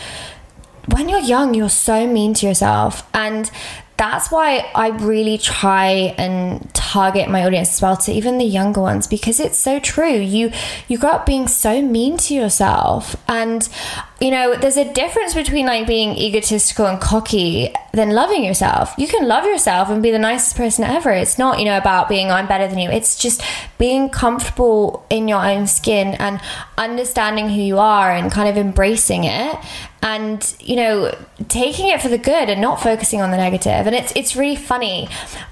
when 0.87 1.09
you're 1.09 1.19
young, 1.19 1.53
you're 1.53 1.69
so 1.69 2.07
mean 2.07 2.33
to 2.35 2.47
yourself. 2.47 3.07
And 3.13 3.51
that's 3.99 4.31
why 4.31 4.65
I 4.73 4.87
really 4.91 5.37
try 5.37 6.15
and 6.17 6.73
target 6.73 7.29
my 7.29 7.45
audience 7.45 7.73
as 7.73 7.81
well 7.81 7.97
to 7.97 8.13
even 8.13 8.37
the 8.37 8.45
younger 8.45 8.79
ones 8.79 9.07
because 9.07 9.41
it's 9.41 9.59
so 9.59 9.77
true. 9.77 10.15
You 10.15 10.53
you 10.87 10.97
grow 10.97 11.11
up 11.11 11.25
being 11.25 11.49
so 11.49 11.81
mean 11.81 12.17
to 12.19 12.33
yourself 12.33 13.17
and 13.27 13.67
you 14.21 14.31
know, 14.31 14.55
there's 14.55 14.75
a 14.75 14.91
difference 14.93 15.33
between 15.33 15.65
like 15.65 15.87
being 15.87 16.17
egotistical 16.17 16.85
and 16.85 16.99
cocky 16.99 17.73
than 17.93 18.11
loving 18.11 18.43
yourself. 18.43 18.93
You 18.97 19.07
can 19.07 19.27
love 19.27 19.45
yourself 19.45 19.89
and 19.89 20.03
be 20.03 20.11
the 20.11 20.19
nicest 20.19 20.57
person 20.57 20.83
ever. 20.83 21.11
It's 21.11 21.37
not, 21.37 21.59
you 21.59 21.65
know, 21.65 21.77
about 21.77 22.09
being 22.09 22.29
I'm 22.29 22.47
better 22.47 22.67
than 22.67 22.79
you. 22.79 22.89
It's 22.89 23.17
just 23.17 23.41
being 23.77 24.09
comfortable 24.09 25.05
in 25.09 25.29
your 25.29 25.45
own 25.45 25.67
skin 25.67 26.15
and 26.15 26.41
understanding 26.77 27.49
who 27.49 27.61
you 27.61 27.77
are 27.79 28.11
and 28.11 28.29
kind 28.29 28.49
of 28.49 28.57
embracing 28.57 29.23
it 29.23 29.55
and, 30.01 30.55
you 30.59 30.75
know, 30.75 31.15
taking 31.49 31.89
it 31.89 32.01
for 32.01 32.07
the 32.07 32.17
good 32.17 32.49
and 32.49 32.61
not 32.61 32.81
focusing 32.81 33.21
on 33.21 33.31
the 33.31 33.37
negative. 33.37 33.85
And 33.87 33.95
it's 33.95 34.13
it's 34.15 34.35
really 34.35 34.55
funny. 34.55 35.09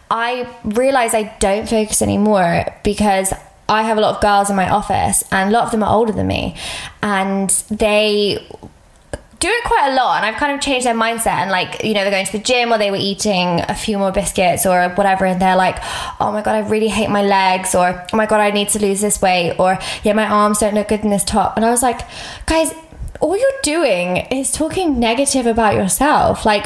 I 0.10 0.47
realize 0.63 1.13
I 1.13 1.36
don't 1.39 1.67
focus 1.67 2.01
anymore 2.01 2.65
because 2.83 3.33
I 3.69 3.83
have 3.83 3.97
a 3.97 4.01
lot 4.01 4.15
of 4.15 4.21
girls 4.21 4.49
in 4.49 4.55
my 4.55 4.69
office, 4.69 5.23
and 5.31 5.49
a 5.49 5.53
lot 5.53 5.65
of 5.65 5.71
them 5.71 5.83
are 5.83 5.93
older 5.93 6.13
than 6.13 6.27
me, 6.27 6.55
and 7.01 7.49
they 7.69 8.47
do 9.39 9.47
it 9.49 9.63
quite 9.65 9.91
a 9.91 9.95
lot. 9.95 10.17
And 10.17 10.25
I've 10.25 10.39
kind 10.39 10.53
of 10.53 10.62
changed 10.62 10.86
their 10.86 10.95
mindset. 10.95 11.27
And 11.27 11.51
like 11.51 11.83
you 11.83 11.93
know 11.93 12.01
they're 12.01 12.12
going 12.12 12.25
to 12.25 12.31
the 12.31 12.43
gym 12.43 12.71
or 12.73 12.77
they 12.77 12.91
were 12.91 12.97
eating 12.97 13.62
a 13.67 13.75
few 13.75 13.97
more 13.97 14.12
biscuits 14.12 14.65
or 14.65 14.89
whatever. 14.89 15.25
And 15.25 15.41
they're 15.41 15.55
like 15.55 15.77
oh 16.19 16.31
my 16.31 16.41
god 16.41 16.55
I 16.55 16.67
really 16.67 16.88
hate 16.88 17.10
my 17.10 17.21
legs 17.21 17.75
or 17.75 18.05
oh 18.12 18.17
my 18.17 18.25
god 18.25 18.39
I 18.39 18.51
need 18.51 18.69
to 18.69 18.79
lose 18.79 19.01
this 19.01 19.21
weight 19.21 19.55
or 19.60 19.77
yeah 20.03 20.13
my 20.13 20.25
arms 20.25 20.60
don't 20.60 20.73
look 20.73 20.88
good 20.88 21.01
in 21.01 21.10
this 21.10 21.23
top. 21.23 21.55
And 21.55 21.65
I 21.65 21.69
was 21.69 21.83
like 21.83 22.01
guys 22.45 22.73
all 23.19 23.38
you're 23.38 23.62
doing 23.63 24.17
is 24.17 24.51
talking 24.51 24.99
negative 24.99 25.45
about 25.45 25.75
yourself. 25.75 26.45
Like 26.45 26.65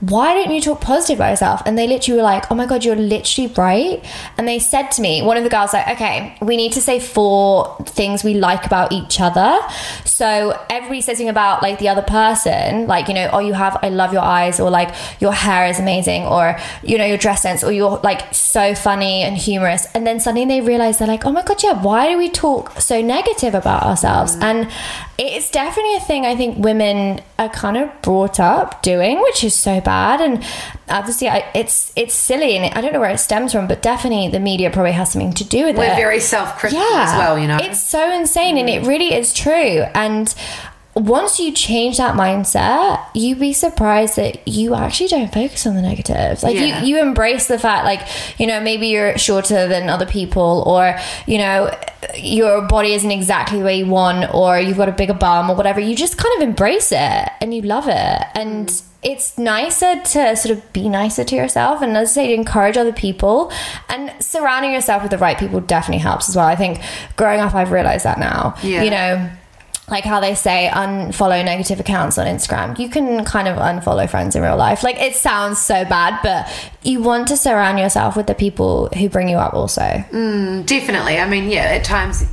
why 0.00 0.34
don't 0.34 0.54
you 0.54 0.60
talk 0.60 0.80
positive 0.80 1.18
about 1.18 1.30
yourself? 1.30 1.62
And 1.64 1.78
they 1.78 1.86
literally 1.86 2.18
were 2.18 2.22
like, 2.22 2.50
oh 2.50 2.54
my 2.54 2.66
God, 2.66 2.84
you're 2.84 2.96
literally 2.96 3.52
right. 3.56 4.04
And 4.36 4.46
they 4.46 4.58
said 4.58 4.90
to 4.92 5.02
me, 5.02 5.22
one 5.22 5.36
of 5.36 5.44
the 5.44 5.48
girls, 5.48 5.72
like, 5.72 5.88
okay, 5.88 6.36
we 6.42 6.56
need 6.56 6.72
to 6.72 6.82
say 6.82 7.00
four 7.00 7.76
things 7.86 8.22
we 8.22 8.34
like 8.34 8.66
about 8.66 8.92
each 8.92 9.20
other. 9.20 9.58
So 10.04 10.58
everybody 10.68 11.00
says 11.00 11.16
something 11.16 11.30
about 11.30 11.62
like 11.62 11.78
the 11.78 11.88
other 11.88 12.02
person, 12.02 12.86
like, 12.86 13.08
you 13.08 13.14
know, 13.14 13.30
oh, 13.32 13.38
you 13.38 13.54
have, 13.54 13.78
I 13.82 13.88
love 13.88 14.12
your 14.12 14.22
eyes, 14.22 14.60
or 14.60 14.70
like 14.70 14.94
your 15.20 15.32
hair 15.32 15.66
is 15.66 15.78
amazing, 15.78 16.24
or, 16.24 16.58
you 16.82 16.98
know, 16.98 17.06
your 17.06 17.18
dress 17.18 17.40
sense, 17.40 17.64
or 17.64 17.72
you're 17.72 17.98
like 18.02 18.34
so 18.34 18.74
funny 18.74 19.22
and 19.22 19.36
humorous. 19.36 19.86
And 19.94 20.06
then 20.06 20.20
suddenly 20.20 20.46
they 20.46 20.60
realize 20.60 20.98
they're 20.98 21.08
like, 21.08 21.24
oh 21.24 21.32
my 21.32 21.42
God, 21.42 21.62
yeah, 21.62 21.80
why 21.82 22.10
do 22.10 22.18
we 22.18 22.28
talk 22.28 22.80
so 22.80 23.00
negative 23.00 23.54
about 23.54 23.82
ourselves? 23.82 24.36
Mm. 24.36 24.42
And 24.42 24.72
it's 25.18 25.50
definitely 25.50 25.96
a 25.96 26.00
thing 26.00 26.26
I 26.26 26.36
think 26.36 26.58
women 26.58 27.22
are 27.38 27.48
kind 27.48 27.78
of 27.78 27.90
brought 28.02 28.38
up 28.38 28.82
doing, 28.82 29.22
which 29.22 29.42
is 29.42 29.54
so 29.54 29.80
bad. 29.86 30.20
And 30.20 30.44
obviously, 30.90 31.28
I, 31.28 31.50
it's 31.54 31.92
it's 31.96 32.12
silly, 32.12 32.58
and 32.58 32.74
I 32.74 32.82
don't 32.82 32.92
know 32.92 33.00
where 33.00 33.10
it 33.10 33.18
stems 33.18 33.52
from, 33.52 33.66
but 33.66 33.80
definitely 33.80 34.28
the 34.28 34.40
media 34.40 34.70
probably 34.70 34.92
has 34.92 35.12
something 35.12 35.32
to 35.32 35.44
do 35.44 35.64
with 35.64 35.78
We're 35.78 35.84
it. 35.84 35.88
We're 35.90 35.96
very 35.96 36.20
self 36.20 36.58
critical 36.58 36.84
yeah, 36.84 37.06
as 37.08 37.18
well, 37.18 37.38
you 37.38 37.48
know. 37.48 37.58
It's 37.58 37.80
so 37.80 38.12
insane, 38.12 38.56
mm. 38.56 38.60
and 38.60 38.68
it 38.68 38.82
mm. 38.82 38.88
really 38.88 39.14
is 39.14 39.32
true. 39.32 39.86
And 39.94 40.34
once 40.96 41.38
you 41.38 41.52
change 41.52 41.98
that 41.98 42.14
mindset, 42.14 43.06
you'd 43.14 43.38
be 43.38 43.52
surprised 43.52 44.16
that 44.16 44.46
you 44.48 44.74
actually 44.74 45.08
don't 45.08 45.30
focus 45.30 45.66
on 45.66 45.74
the 45.74 45.82
negatives. 45.82 46.42
Like 46.42 46.56
yeah. 46.56 46.80
you, 46.82 46.88
you 46.96 47.02
embrace 47.02 47.48
the 47.48 47.58
fact, 47.58 47.84
like, 47.84 48.00
you 48.40 48.46
know, 48.46 48.60
maybe 48.62 48.86
you're 48.86 49.18
shorter 49.18 49.68
than 49.68 49.90
other 49.90 50.06
people, 50.06 50.64
or, 50.66 50.98
you 51.26 51.36
know, 51.36 51.70
your 52.14 52.62
body 52.62 52.94
isn't 52.94 53.10
exactly 53.10 53.58
the 53.58 53.64
way 53.66 53.78
you 53.78 53.86
want, 53.86 54.34
or 54.34 54.58
you've 54.58 54.78
got 54.78 54.88
a 54.88 54.92
bigger 54.92 55.12
bum, 55.12 55.50
or 55.50 55.54
whatever. 55.54 55.80
You 55.80 55.94
just 55.94 56.16
kind 56.16 56.34
of 56.40 56.48
embrace 56.48 56.90
it 56.92 57.28
and 57.42 57.52
you 57.52 57.60
love 57.60 57.88
it. 57.88 58.22
And 58.34 58.82
it's 59.02 59.36
nicer 59.36 60.00
to 60.00 60.34
sort 60.34 60.56
of 60.56 60.72
be 60.72 60.88
nicer 60.88 61.24
to 61.24 61.36
yourself 61.36 61.82
and 61.82 61.94
as 61.96 62.10
I 62.10 62.12
say, 62.12 62.26
to 62.28 62.34
encourage 62.34 62.76
other 62.78 62.92
people 62.92 63.52
and 63.90 64.10
surrounding 64.24 64.72
yourself 64.72 65.02
with 65.02 65.10
the 65.10 65.18
right 65.18 65.38
people 65.38 65.60
definitely 65.60 66.00
helps 66.00 66.28
as 66.28 66.34
well. 66.34 66.46
I 66.46 66.56
think 66.56 66.80
growing 67.16 67.40
up, 67.40 67.54
I've 67.54 67.70
realized 67.70 68.04
that 68.06 68.18
now. 68.18 68.56
Yeah. 68.62 68.82
You 68.82 68.90
know, 68.90 69.30
like 69.88 70.04
how 70.04 70.20
they 70.20 70.34
say 70.34 70.68
unfollow 70.72 71.44
negative 71.44 71.78
accounts 71.78 72.18
on 72.18 72.26
Instagram. 72.26 72.78
You 72.78 72.88
can 72.88 73.24
kind 73.24 73.46
of 73.46 73.56
unfollow 73.56 74.08
friends 74.08 74.34
in 74.34 74.42
real 74.42 74.56
life. 74.56 74.82
Like 74.82 75.00
it 75.00 75.14
sounds 75.14 75.60
so 75.60 75.84
bad, 75.84 76.20
but 76.22 76.72
you 76.82 77.00
want 77.00 77.28
to 77.28 77.36
surround 77.36 77.78
yourself 77.78 78.16
with 78.16 78.26
the 78.26 78.34
people 78.34 78.88
who 78.88 79.08
bring 79.08 79.28
you 79.28 79.36
up 79.36 79.54
also. 79.54 79.82
Mm, 79.82 80.66
definitely. 80.66 81.18
I 81.18 81.28
mean, 81.28 81.48
yeah, 81.50 81.62
at 81.62 81.84
times 81.84 82.24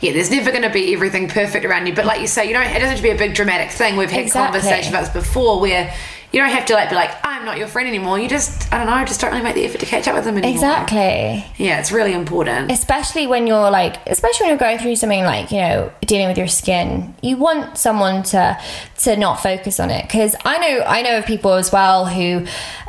yeah, 0.00 0.12
there's 0.12 0.30
never 0.30 0.50
going 0.50 0.64
to 0.64 0.70
be 0.70 0.92
everything 0.92 1.28
perfect 1.28 1.64
around 1.64 1.86
you. 1.86 1.94
But 1.94 2.04
like 2.04 2.20
you 2.20 2.26
say, 2.26 2.46
you 2.46 2.52
don't. 2.52 2.66
It 2.66 2.74
doesn't 2.74 2.88
have 2.88 2.96
to 2.96 3.02
be 3.02 3.10
a 3.10 3.18
big 3.18 3.34
dramatic 3.34 3.70
thing. 3.70 3.96
We've 3.96 4.10
had 4.10 4.24
exactly. 4.24 4.60
conversations 4.60 4.88
about 4.88 5.12
this 5.12 5.24
before, 5.24 5.60
where 5.60 5.94
you 6.32 6.40
don't 6.40 6.50
have 6.50 6.64
to 6.66 6.74
like 6.74 6.88
be 6.88 6.94
like, 6.94 7.10
I'm 7.22 7.44
not 7.44 7.58
your 7.58 7.68
friend 7.68 7.86
anymore. 7.86 8.18
You 8.18 8.28
just, 8.28 8.72
I 8.72 8.78
don't 8.78 8.86
know, 8.86 9.04
just 9.04 9.20
don't 9.20 9.30
really 9.30 9.42
make 9.42 9.54
the 9.54 9.64
effort 9.64 9.80
to 9.80 9.86
catch 9.86 10.08
up 10.08 10.14
with 10.14 10.24
them 10.24 10.38
anymore. 10.38 10.54
Exactly. 10.54 11.44
Yeah, 11.58 11.78
it's 11.78 11.92
really 11.92 12.14
important. 12.14 12.70
Especially 12.70 13.26
when 13.26 13.46
you're 13.46 13.70
like, 13.70 13.96
especially 14.06 14.44
when 14.44 14.50
you're 14.50 14.58
going 14.58 14.78
through 14.78 14.96
something 14.96 15.24
like, 15.24 15.50
you 15.50 15.58
know, 15.58 15.92
dealing 16.06 16.28
with 16.28 16.38
your 16.38 16.48
skin. 16.48 17.14
You 17.22 17.36
want 17.36 17.76
someone 17.76 18.22
to 18.24 18.58
to 18.98 19.16
not 19.16 19.42
focus 19.42 19.78
on 19.78 19.90
it 19.90 20.02
because 20.02 20.34
I 20.44 20.58
know 20.58 20.84
I 20.86 21.02
know 21.02 21.18
of 21.18 21.26
people 21.26 21.52
as 21.52 21.70
well 21.70 22.06
who 22.06 22.46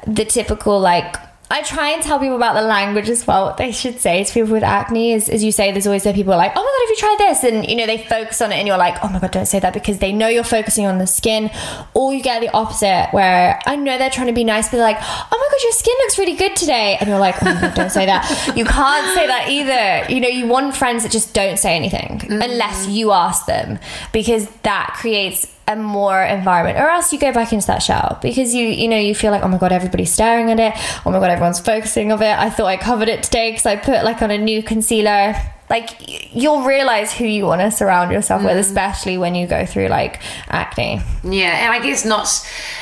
the 0.08 0.26
typical 0.26 0.80
like 0.80 1.16
I 1.54 1.62
try 1.62 1.90
and 1.90 2.02
tell 2.02 2.18
people 2.18 2.36
about 2.36 2.56
the 2.56 2.64
language 2.64 3.10
as 3.10 3.28
well. 3.28 3.46
What 3.46 3.58
they 3.58 3.72
should 3.72 4.00
say 4.00 4.24
to 4.24 4.34
people 4.34 4.54
with 4.54 4.64
acne 4.64 5.14
is, 5.14 5.30
as 5.30 5.44
you 5.44 5.52
say, 5.52 5.72
there's 5.72 5.86
always 5.86 6.02
the 6.02 6.12
people 6.12 6.36
like, 6.36 6.52
oh 6.56 6.64
my 6.64 6.64
god, 6.64 6.80
have 6.80 6.90
you 6.90 6.96
tried 6.96 7.16
this? 7.20 7.44
And 7.44 7.70
you 7.70 7.76
know, 7.76 7.86
they 7.86 8.00
focus 8.00 8.42
on 8.42 8.52
it, 8.52 8.56
and 8.56 8.68
you're 8.68 8.78
like, 8.78 8.98
oh 9.04 9.10
my 9.10 9.20
god, 9.20 9.30
don't 9.30 9.46
say 9.46 9.60
that 9.60 9.72
because 9.72 10.00
they 10.00 10.12
know 10.12 10.28
you're 10.28 10.44
focusing 10.44 10.88
on 10.88 10.98
the 10.98 11.06
skin. 11.06 11.52
Or 11.94 12.12
you 12.12 12.24
get 12.24 12.42
the 12.42 12.50
opposite, 12.54 13.10
where 13.12 13.60
I 13.68 13.76
know 13.76 14.00
they're 14.00 14.10
trying 14.10 14.28
to 14.28 14.34
be 14.34 14.44
nice, 14.44 14.66
but 14.70 14.78
they're 14.78 14.86
like, 14.86 14.98
oh 15.00 15.28
my 15.30 15.48
god, 15.52 15.64
your 15.64 15.72
skin 15.74 15.94
looks 16.00 16.18
really 16.18 16.36
good 16.36 16.56
today, 16.56 16.98
and 17.00 17.08
you're 17.08 17.20
like, 17.20 17.36
oh 17.44 17.46
my 17.46 17.62
god, 17.62 17.76
don't 17.76 17.92
say 17.92 18.08
that. 18.08 18.24
You 18.58 18.66
can't 18.66 19.16
say 19.16 19.28
that 19.28 19.50
either. 19.50 20.12
You 20.12 20.22
know, 20.22 20.28
you 20.28 20.48
want 20.48 20.76
friends 20.76 21.04
that 21.04 21.12
just 21.12 21.36
don't 21.36 21.58
say 21.58 21.76
anything 21.76 22.20
mm-hmm. 22.20 22.42
unless 22.42 22.88
you 22.88 23.12
ask 23.12 23.46
them, 23.46 23.78
because 24.12 24.48
that 24.64 24.96
creates 25.00 25.54
a 25.68 25.76
more 25.76 26.22
environment 26.22 26.78
or 26.78 26.90
else 26.90 27.14
you 27.14 27.20
go 27.20 27.32
back 27.32 27.54
into 27.54 27.66
that 27.68 27.82
shell 27.82 28.20
because 28.22 28.54
you 28.54 28.68
you 28.68 28.88
know 28.88 28.98
you 28.98 29.16
feel 29.16 29.32
like 29.32 29.44
oh 29.44 29.48
my 29.48 29.58
god 29.58 29.72
everybody's 29.72 30.12
staring 30.12 30.52
at 30.52 30.60
it 30.60 30.74
oh 31.06 31.12
my 31.12 31.20
god 31.20 31.30
everyone's 31.30 31.60
focusing 31.60 32.12
of 32.12 32.22
it 32.22 32.38
i 32.38 32.50
thought 32.50 32.66
i 32.66 32.76
covered 32.76 33.08
it 33.08 33.24
today 33.24 33.52
because 33.52 33.66
i 33.66 33.76
put 33.76 34.04
like 34.04 34.22
on 34.22 34.30
a 34.30 34.38
new 34.38 34.62
concealer 34.62 35.34
like 35.70 36.36
you'll 36.36 36.64
realize 36.64 37.14
who 37.14 37.26
you 37.26 37.46
want 37.46 37.62
to 37.62 37.72
surround 37.72 38.12
yourself 38.12 38.42
mm. 38.42 38.46
with 38.46 38.58
especially 38.58 39.18
when 39.18 39.36
you 39.36 39.48
go 39.48 39.66
through 39.66 39.88
like 39.88 40.22
acne 40.50 41.02
yeah 41.24 41.64
and 41.64 41.72
i 41.72 41.80
guess 41.82 42.04
not 42.04 42.28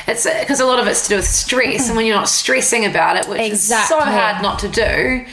it's 0.08 0.28
because 0.40 0.58
a 0.58 0.66
lot 0.66 0.80
of 0.80 0.86
it's 0.88 1.04
to 1.04 1.10
do 1.10 1.16
with 1.16 1.26
stress 1.26 1.88
and 1.88 1.96
when 1.96 2.04
you're 2.04 2.16
not 2.16 2.28
stressing 2.28 2.84
about 2.84 3.16
it 3.16 3.28
which 3.28 3.40
exactly. 3.40 3.82
is 3.82 3.88
so 3.88 4.00
hard 4.00 4.42
not 4.42 4.58
to 4.58 4.68
do 4.68 5.24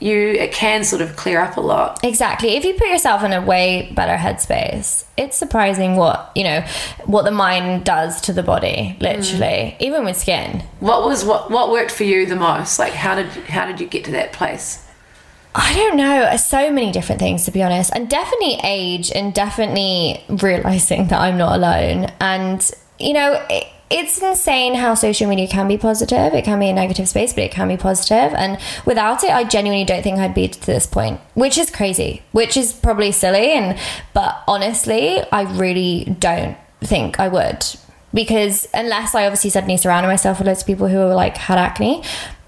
you 0.00 0.16
it 0.16 0.52
can 0.52 0.82
sort 0.84 1.02
of 1.02 1.16
clear 1.16 1.40
up 1.40 1.56
a 1.56 1.60
lot. 1.60 2.02
Exactly. 2.02 2.56
If 2.56 2.64
you 2.64 2.74
put 2.74 2.88
yourself 2.88 3.22
in 3.22 3.32
a 3.32 3.40
way 3.40 3.92
better 3.94 4.16
headspace, 4.16 5.04
it's 5.16 5.36
surprising 5.36 5.96
what, 5.96 6.32
you 6.34 6.44
know, 6.44 6.64
what 7.04 7.24
the 7.24 7.30
mind 7.30 7.84
does 7.84 8.20
to 8.22 8.32
the 8.32 8.42
body, 8.42 8.96
literally, 9.00 9.76
mm. 9.76 9.76
even 9.80 10.04
with 10.04 10.16
skin. 10.16 10.64
What 10.80 11.04
was 11.04 11.24
what 11.24 11.50
what 11.50 11.70
worked 11.70 11.90
for 11.90 12.04
you 12.04 12.26
the 12.26 12.36
most? 12.36 12.78
Like 12.78 12.94
how 12.94 13.14
did 13.14 13.26
how 13.26 13.66
did 13.66 13.80
you 13.80 13.86
get 13.86 14.04
to 14.06 14.10
that 14.12 14.32
place? 14.32 14.86
I 15.54 15.74
don't 15.74 15.96
know. 15.96 16.36
So 16.36 16.70
many 16.70 16.92
different 16.92 17.20
things, 17.20 17.44
to 17.44 17.50
be 17.50 17.62
honest. 17.62 17.90
And 17.94 18.08
definitely 18.08 18.58
age 18.62 19.10
and 19.12 19.34
definitely 19.34 20.22
realizing 20.28 21.08
that 21.08 21.20
I'm 21.20 21.36
not 21.36 21.56
alone. 21.56 22.12
And, 22.20 22.70
you 23.00 23.12
know, 23.12 23.44
it, 23.50 23.66
it's 23.90 24.22
insane 24.22 24.74
how 24.76 24.94
social 24.94 25.28
media 25.28 25.48
can 25.48 25.66
be 25.66 25.76
positive. 25.76 26.32
It 26.32 26.44
can 26.44 26.60
be 26.60 26.68
a 26.68 26.72
negative 26.72 27.08
space, 27.08 27.32
but 27.32 27.42
it 27.42 27.50
can 27.50 27.66
be 27.66 27.76
positive. 27.76 28.32
And 28.34 28.58
without 28.86 29.24
it, 29.24 29.30
I 29.30 29.42
genuinely 29.44 29.84
don't 29.84 30.02
think 30.02 30.18
I'd 30.18 30.34
be 30.34 30.46
to 30.46 30.66
this 30.66 30.86
point, 30.86 31.20
which 31.34 31.58
is 31.58 31.70
crazy, 31.70 32.22
which 32.30 32.56
is 32.56 32.72
probably 32.72 33.10
silly. 33.10 33.52
And 33.52 33.78
but 34.14 34.42
honestly, 34.46 35.20
I 35.32 35.42
really 35.42 36.16
don't 36.18 36.56
think 36.80 37.18
I 37.18 37.28
would 37.28 37.64
because 38.14 38.68
unless 38.72 39.14
I 39.14 39.26
obviously 39.26 39.50
suddenly 39.50 39.76
surrounded 39.76 40.08
myself 40.08 40.38
with 40.38 40.46
loads 40.46 40.60
of 40.60 40.66
people 40.66 40.88
who 40.88 40.98
were 40.98 41.14
like 41.14 41.36
had 41.36 41.58
acne, 41.58 42.02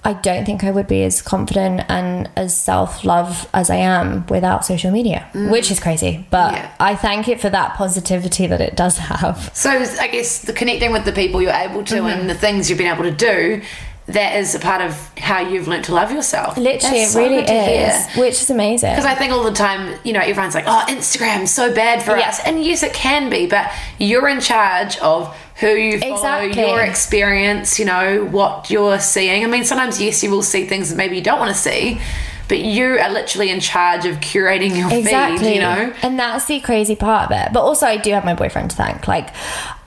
I 0.04 0.14
don't 0.14 0.44
think 0.44 0.64
I 0.64 0.70
would 0.70 0.88
be 0.88 1.04
as 1.04 1.22
confident 1.22 1.82
and 1.88 2.28
as 2.34 2.56
self 2.56 3.04
love 3.04 3.48
as 3.54 3.70
I 3.70 3.76
am 3.76 4.26
without 4.26 4.64
social 4.64 4.90
media, 4.90 5.28
mm. 5.32 5.50
which 5.50 5.70
is 5.70 5.78
crazy. 5.78 6.26
But 6.30 6.54
yeah. 6.54 6.74
I 6.80 6.96
thank 6.96 7.28
it 7.28 7.40
for 7.40 7.48
that 7.50 7.76
positivity 7.76 8.48
that 8.48 8.60
it 8.60 8.76
does 8.76 8.98
have. 8.98 9.50
So 9.54 9.70
I 9.70 10.08
guess 10.08 10.42
the 10.42 10.52
connecting 10.52 10.92
with 10.92 11.04
the 11.04 11.12
people 11.12 11.40
you're 11.40 11.52
able 11.52 11.84
to 11.84 11.94
mm-hmm. 11.94 12.20
and 12.20 12.30
the 12.30 12.34
things 12.34 12.68
you've 12.68 12.78
been 12.78 12.92
able 12.92 13.04
to 13.04 13.12
do. 13.12 13.62
That 14.06 14.36
is 14.36 14.54
a 14.54 14.58
part 14.58 14.82
of 14.82 15.10
how 15.16 15.40
you've 15.40 15.68
learned 15.68 15.84
to 15.84 15.94
love 15.94 16.10
yourself. 16.10 16.56
Literally, 16.56 16.98
That's 16.98 17.10
it 17.10 17.12
so 17.12 17.20
really 17.20 17.42
is, 17.44 18.16
which 18.16 18.42
is 18.42 18.50
amazing. 18.50 18.90
Because 18.90 19.04
I 19.04 19.14
think 19.14 19.32
all 19.32 19.44
the 19.44 19.52
time, 19.52 19.96
you 20.02 20.12
know, 20.12 20.20
everyone's 20.20 20.56
like, 20.56 20.64
"Oh, 20.66 20.84
Instagram's 20.88 21.52
so 21.52 21.72
bad 21.72 22.02
for 22.02 22.16
yeah. 22.16 22.28
us," 22.28 22.40
and 22.44 22.64
yes, 22.64 22.82
it 22.82 22.94
can 22.94 23.30
be, 23.30 23.46
but 23.46 23.70
you're 23.98 24.28
in 24.28 24.40
charge 24.40 24.98
of 24.98 25.34
who 25.56 25.68
you 25.68 26.00
follow, 26.00 26.14
exactly. 26.14 26.60
your 26.60 26.80
experience, 26.80 27.78
you 27.78 27.84
know, 27.84 28.24
what 28.24 28.70
you're 28.70 28.98
seeing. 28.98 29.44
I 29.44 29.46
mean, 29.46 29.64
sometimes, 29.64 30.00
yes, 30.00 30.22
you 30.24 30.30
will 30.30 30.42
see 30.42 30.66
things 30.66 30.90
that 30.90 30.96
maybe 30.96 31.16
you 31.16 31.22
don't 31.22 31.38
want 31.38 31.54
to 31.54 31.60
see, 31.60 32.00
but 32.48 32.60
you 32.60 32.98
are 32.98 33.10
literally 33.10 33.50
in 33.50 33.60
charge 33.60 34.04
of 34.04 34.16
curating 34.16 34.76
your 34.76 34.92
exactly. 34.92 35.38
feed, 35.38 35.54
you 35.54 35.60
know? 35.60 35.94
And 36.02 36.18
that's 36.18 36.46
the 36.46 36.60
crazy 36.60 36.96
part 36.96 37.30
of 37.30 37.36
it. 37.36 37.52
But 37.52 37.62
also, 37.62 37.86
I 37.86 37.96
do 37.96 38.10
have 38.12 38.24
my 38.24 38.34
boyfriend 38.34 38.70
to 38.70 38.76
thank. 38.76 39.08
Like, 39.08 39.30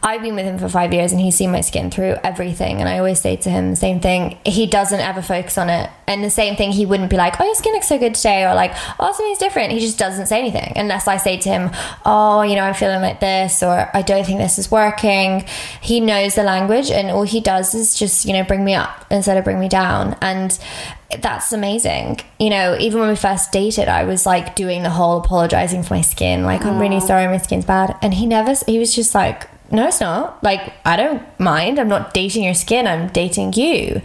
I've 0.05 0.21
been 0.21 0.35
with 0.35 0.45
him 0.45 0.59
for 0.59 0.69
five 0.69 0.93
years 0.93 1.11
and 1.11 1.19
he's 1.19 1.35
seen 1.35 1.51
my 1.51 1.61
skin 1.61 1.89
through 1.89 2.17
everything. 2.23 2.79
And 2.79 2.87
I 2.87 2.99
always 2.99 3.19
say 3.19 3.37
to 3.37 3.49
him 3.49 3.71
the 3.71 3.75
same 3.75 3.99
thing. 3.99 4.37
He 4.45 4.67
doesn't 4.67 4.99
ever 4.99 5.23
focus 5.23 5.57
on 5.57 5.71
it. 5.71 5.89
And 6.07 6.23
the 6.23 6.29
same 6.29 6.55
thing, 6.55 6.71
he 6.71 6.85
wouldn't 6.85 7.09
be 7.09 7.17
like, 7.17 7.39
oh, 7.39 7.43
your 7.43 7.55
skin 7.55 7.73
looks 7.73 7.87
so 7.87 7.97
good 7.97 8.13
today, 8.13 8.45
or 8.45 8.53
like, 8.53 8.71
oh, 8.99 9.11
something's 9.11 9.39
different. 9.39 9.71
He 9.71 9.79
just 9.79 9.97
doesn't 9.97 10.27
say 10.27 10.37
anything 10.37 10.73
unless 10.75 11.07
I 11.07 11.17
say 11.17 11.37
to 11.37 11.49
him, 11.49 11.71
oh, 12.05 12.43
you 12.43 12.55
know, 12.55 12.61
I'm 12.61 12.75
feeling 12.75 13.01
like 13.01 13.19
this, 13.19 13.63
or 13.63 13.89
I 13.95 14.03
don't 14.03 14.23
think 14.23 14.37
this 14.37 14.59
is 14.59 14.69
working. 14.69 15.43
He 15.81 15.99
knows 15.99 16.35
the 16.35 16.43
language 16.43 16.91
and 16.91 17.09
all 17.09 17.23
he 17.23 17.41
does 17.41 17.73
is 17.73 17.95
just, 17.95 18.25
you 18.25 18.33
know, 18.33 18.43
bring 18.43 18.63
me 18.63 18.75
up 18.75 19.07
instead 19.09 19.37
of 19.37 19.43
bring 19.43 19.59
me 19.59 19.69
down. 19.69 20.15
And 20.21 20.57
that's 21.21 21.51
amazing. 21.51 22.19
You 22.39 22.49
know, 22.49 22.77
even 22.79 22.99
when 22.99 23.09
we 23.09 23.15
first 23.15 23.51
dated, 23.51 23.87
I 23.87 24.03
was 24.03 24.25
like 24.25 24.55
doing 24.55 24.83
the 24.83 24.89
whole 24.89 25.19
apologizing 25.19 25.83
for 25.83 25.93
my 25.93 26.01
skin. 26.01 26.43
Like, 26.43 26.65
I'm 26.65 26.79
really 26.79 26.99
sorry, 26.99 27.27
my 27.27 27.37
skin's 27.37 27.65
bad. 27.65 27.97
And 28.01 28.13
he 28.13 28.25
never, 28.25 28.53
he 28.65 28.79
was 28.79 28.93
just 28.93 29.15
like, 29.15 29.47
no, 29.71 29.87
it's 29.87 29.99
not. 29.99 30.43
Like, 30.43 30.73
I 30.85 30.95
don't 30.95 31.23
mind. 31.39 31.79
I'm 31.79 31.87
not 31.87 32.13
dating 32.13 32.43
your 32.43 32.53
skin, 32.53 32.87
I'm 32.87 33.09
dating 33.09 33.53
you. 33.53 34.01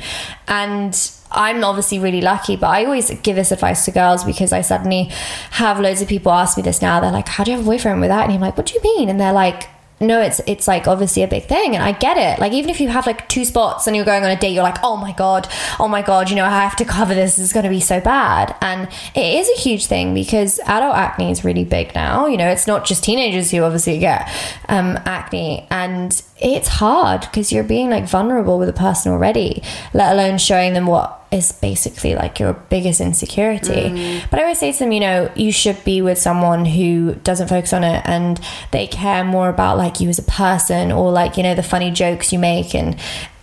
And 0.49 0.95
I'm 1.33 1.63
obviously 1.63 1.99
really 1.99 2.21
lucky, 2.21 2.57
but 2.57 2.69
I 2.69 2.85
always 2.85 3.11
give 3.21 3.37
this 3.37 3.53
advice 3.53 3.85
to 3.85 3.93
girls 3.93 4.25
because 4.25 4.53
I 4.53 4.63
suddenly 4.63 5.05
have 5.53 5.79
loads 5.79 6.03
of 6.03 6.09
people 6.09 6.33
ask 6.33 6.57
me 6.57 6.63
this 6.63 6.83
now. 6.83 6.99
They're 7.01 7.13
like, 7.13 7.29
How 7.29 7.45
do 7.45 7.51
you 7.51 7.57
have 7.57 7.67
a 7.67 7.69
boyfriend 7.69 8.01
with 8.01 8.09
that? 8.11 8.25
And 8.25 8.33
I'm 8.33 8.41
like, 8.41 8.57
What 8.57 8.67
do 8.67 8.75
you 8.75 8.83
mean? 8.83 9.09
And 9.09 9.21
they're 9.21 9.33
like, 9.33 9.69
no, 10.01 10.23
it's 10.23 10.41
it's 10.47 10.67
like 10.67 10.89
obviously 10.89 11.23
a 11.23 11.29
big 11.29 11.45
thing, 11.45 11.75
and 11.75 11.85
I 11.85 11.93
get 11.93 12.17
it. 12.17 12.41
Like 12.41 12.53
even 12.53 12.71
if 12.71 12.81
you 12.81 12.89
have 12.89 13.07
like 13.07 13.29
two 13.29 13.45
spots 13.45 13.87
and 13.87 13.95
you're 13.95 14.07
going 14.07 14.25
on 14.25 14.31
a 14.31 14.37
date, 14.37 14.53
you're 14.53 14.63
like, 14.63 14.79
oh 14.83 14.97
my 14.97 15.13
god, 15.13 15.47
oh 15.79 15.89
my 15.89 16.01
god, 16.01 16.31
you 16.31 16.37
know, 16.37 16.45
I 16.45 16.49
have 16.49 16.77
to 16.77 16.87
cover 16.87 17.15
this. 17.15 17.37
This 17.37 17.45
is 17.45 17.53
going 17.53 17.65
to 17.65 17.71
be 17.71 17.81
so 17.81 18.01
bad, 18.01 18.57
and 18.63 18.89
it 19.15 19.35
is 19.35 19.49
a 19.51 19.61
huge 19.61 19.87
thing 19.87 20.15
because 20.15 20.59
adult 20.61 20.97
acne 20.97 21.31
is 21.31 21.45
really 21.45 21.65
big 21.65 21.95
now. 21.95 22.27
You 22.27 22.39
know, 22.39 22.49
it's 22.49 22.67
not 22.67 22.87
just 22.87 23.05
teenagers 23.05 23.51
who 23.51 23.63
obviously 23.63 23.99
get 23.99 24.27
um, 24.71 24.99
acne, 25.05 25.67
and 25.71 26.23
it's 26.39 26.69
hard 26.69 27.21
because 27.21 27.53
you're 27.53 27.63
being 27.63 27.91
like 27.91 28.09
vulnerable 28.09 28.59
with 28.59 28.71
a 28.71 28.75
person 28.75 29.13
already, 29.13 29.63
let 29.93 30.15
alone 30.15 30.39
showing 30.39 30.73
them 30.73 30.87
what 30.87 31.20
is 31.33 31.53
basically 31.53 32.15
like 32.15 32.41
your 32.41 32.55
biggest 32.55 33.01
insecurity. 33.01 34.21
But 34.31 34.41
I 34.41 34.43
always 34.43 34.59
say 34.59 34.73
to 34.73 34.79
them, 34.79 34.93
you 34.93 35.01
know, 35.01 35.31
you 35.37 35.53
should 35.53 35.83
be 35.85 36.03
with 36.03 36.19
someone 36.19 36.65
who 36.65 37.15
doesn't 37.23 37.49
focus 37.49 37.73
on 37.73 37.85
it 37.85 38.03
and 38.05 38.41
they 38.73 38.87
care 38.87 39.25
more 39.25 39.49
about 39.49 39.77
like 39.77 40.01
you 40.01 40.09
as 40.09 40.19
a 40.19 40.25
person 40.25 40.91
or 40.91 41.13
like, 41.13 41.37
you 41.37 41.43
know, 41.43 41.55
the 41.55 41.63
funny 41.63 41.91
jokes 41.91 42.33
you 42.33 42.39
make 42.39 42.75
and 42.75 42.99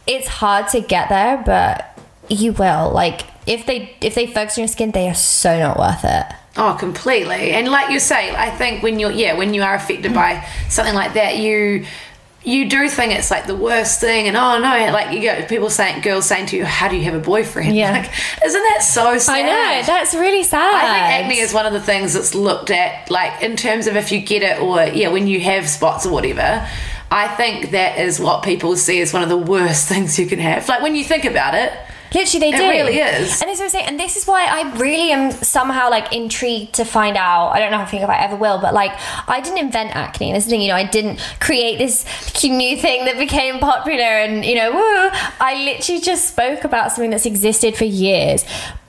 it's 0.06 0.28
hard 0.28 0.68
to 0.70 0.82
get 0.82 1.10
there, 1.10 1.42
but 1.46 1.98
you 2.30 2.54
will. 2.54 2.92
Like 2.92 3.22
if 3.46 3.66
they 3.66 3.96
if 4.02 4.16
they 4.16 4.28
focus 4.28 4.58
on 4.58 4.64
your 4.64 4.68
skin, 4.68 4.92
they 4.92 5.08
are 5.10 5.16
so 5.16 5.58
not 5.58 5.80
worth 5.80 6.04
it. 6.04 6.26
Oh, 6.58 6.76
completely. 6.78 7.52
And 7.52 7.70
like 7.70 7.92
you 7.92 8.00
say, 8.00 8.36
I 8.36 8.50
think 8.50 8.82
when 8.84 9.00
you're 9.00 9.12
yeah, 9.12 9.38
when 9.38 9.54
you 9.54 9.62
are 9.62 9.76
affected 9.76 10.14
by 10.14 10.46
something 10.70 10.96
like 10.96 11.14
that, 11.14 11.38
you 11.38 11.86
you 12.48 12.70
do 12.70 12.88
think 12.88 13.12
it's 13.12 13.30
like 13.30 13.46
the 13.46 13.56
worst 13.56 14.00
thing, 14.00 14.30
and 14.30 14.38
oh 14.38 14.58
no, 14.58 14.94
like 14.94 15.14
you 15.14 15.20
get 15.20 15.50
people 15.50 15.70
saying, 15.70 16.02
girls 16.02 16.26
saying 16.26 16.46
to 16.48 16.56
you, 16.56 16.64
"How 16.64 16.88
do 16.88 16.96
you 16.96 17.04
have 17.04 17.14
a 17.14 17.20
boyfriend?" 17.20 17.76
Yeah. 17.76 17.92
like, 17.92 18.10
isn't 18.46 18.64
that 18.64 18.82
so 18.82 19.18
sad? 19.18 19.36
I 19.36 19.42
know 19.42 19.86
that's 19.86 20.14
really 20.14 20.44
sad. 20.44 20.74
I 20.74 20.82
think 20.82 21.26
acne 21.26 21.40
is 21.40 21.54
one 21.54 21.66
of 21.66 21.74
the 21.74 21.82
things 21.82 22.14
that's 22.14 22.34
looked 22.34 22.72
at, 22.72 23.12
like 23.12 23.44
in 23.44 23.58
terms 23.58 23.86
of 23.86 23.98
if 23.98 24.14
you 24.14 24.22
get 24.22 24.44
it 24.44 24.62
or 24.62 24.82
yeah, 24.82 25.10
when 25.10 25.28
you 25.28 25.42
have 25.42 25.68
spots 25.68 26.06
or 26.06 26.14
whatever. 26.14 26.66
I 27.10 27.30
think 27.30 27.72
that 27.72 28.00
is 28.00 28.20
what 28.20 28.44
people 28.44 28.76
see 28.76 29.02
as 29.02 29.14
one 29.14 29.24
of 29.24 29.30
the 29.30 29.38
worst 29.38 29.88
things 29.90 30.18
you 30.18 30.26
can 30.26 30.40
have. 30.40 30.68
Like 30.70 30.82
when 30.82 30.96
you 30.96 31.04
think 31.04 31.26
about 31.26 31.54
it, 31.54 31.74
Literally, 32.14 32.52
they 32.52 32.56
It 32.56 32.60
do. 32.60 32.70
really 32.70 32.98
is. 33.00 33.42
And 33.42 33.50
this 33.50 33.56
is 33.56 33.60
what 33.60 33.66
I'm 33.66 33.70
saying. 33.70 33.86
And 33.88 34.00
this 34.00 34.18
is 34.18 34.26
why 34.26 34.46
I 34.46 34.78
really 34.78 35.12
am 35.12 35.32
somehow 35.32 35.90
like 35.90 36.14
intrigued 36.14 36.74
to 36.76 36.86
find 36.86 37.18
out. 37.18 37.50
I 37.50 37.60
don't 37.60 37.72
know. 37.72 37.82
If 37.82 37.88
I 37.88 37.92
think 37.92 38.04
if 38.04 38.10
I 38.10 38.20
ever 38.24 38.36
will, 38.36 38.60
but 38.60 38.74
like 38.74 38.92
I 39.28 39.42
didn't 39.42 39.60
invent 39.60 39.96
acne. 39.96 40.30
And 40.30 40.36
this 40.38 40.46
thing, 40.46 40.62
you 40.62 40.70
know, 40.70 40.76
I 40.76 40.86
didn't 40.86 41.20
create 41.40 41.78
this 41.78 42.06
new 42.44 42.78
thing 42.78 43.06
that 43.06 43.18
became 43.18 43.60
popular. 43.60 44.04
And 44.04 44.46
you 44.46 44.56
know, 44.56 44.72
woo! 44.72 45.10
I 45.40 45.62
literally 45.66 46.02
just 46.02 46.28
spoke 46.30 46.64
about 46.64 46.92
something 46.92 47.10
that's 47.12 47.26
existed 47.26 47.76
for 47.76 47.86
years. 47.86 48.46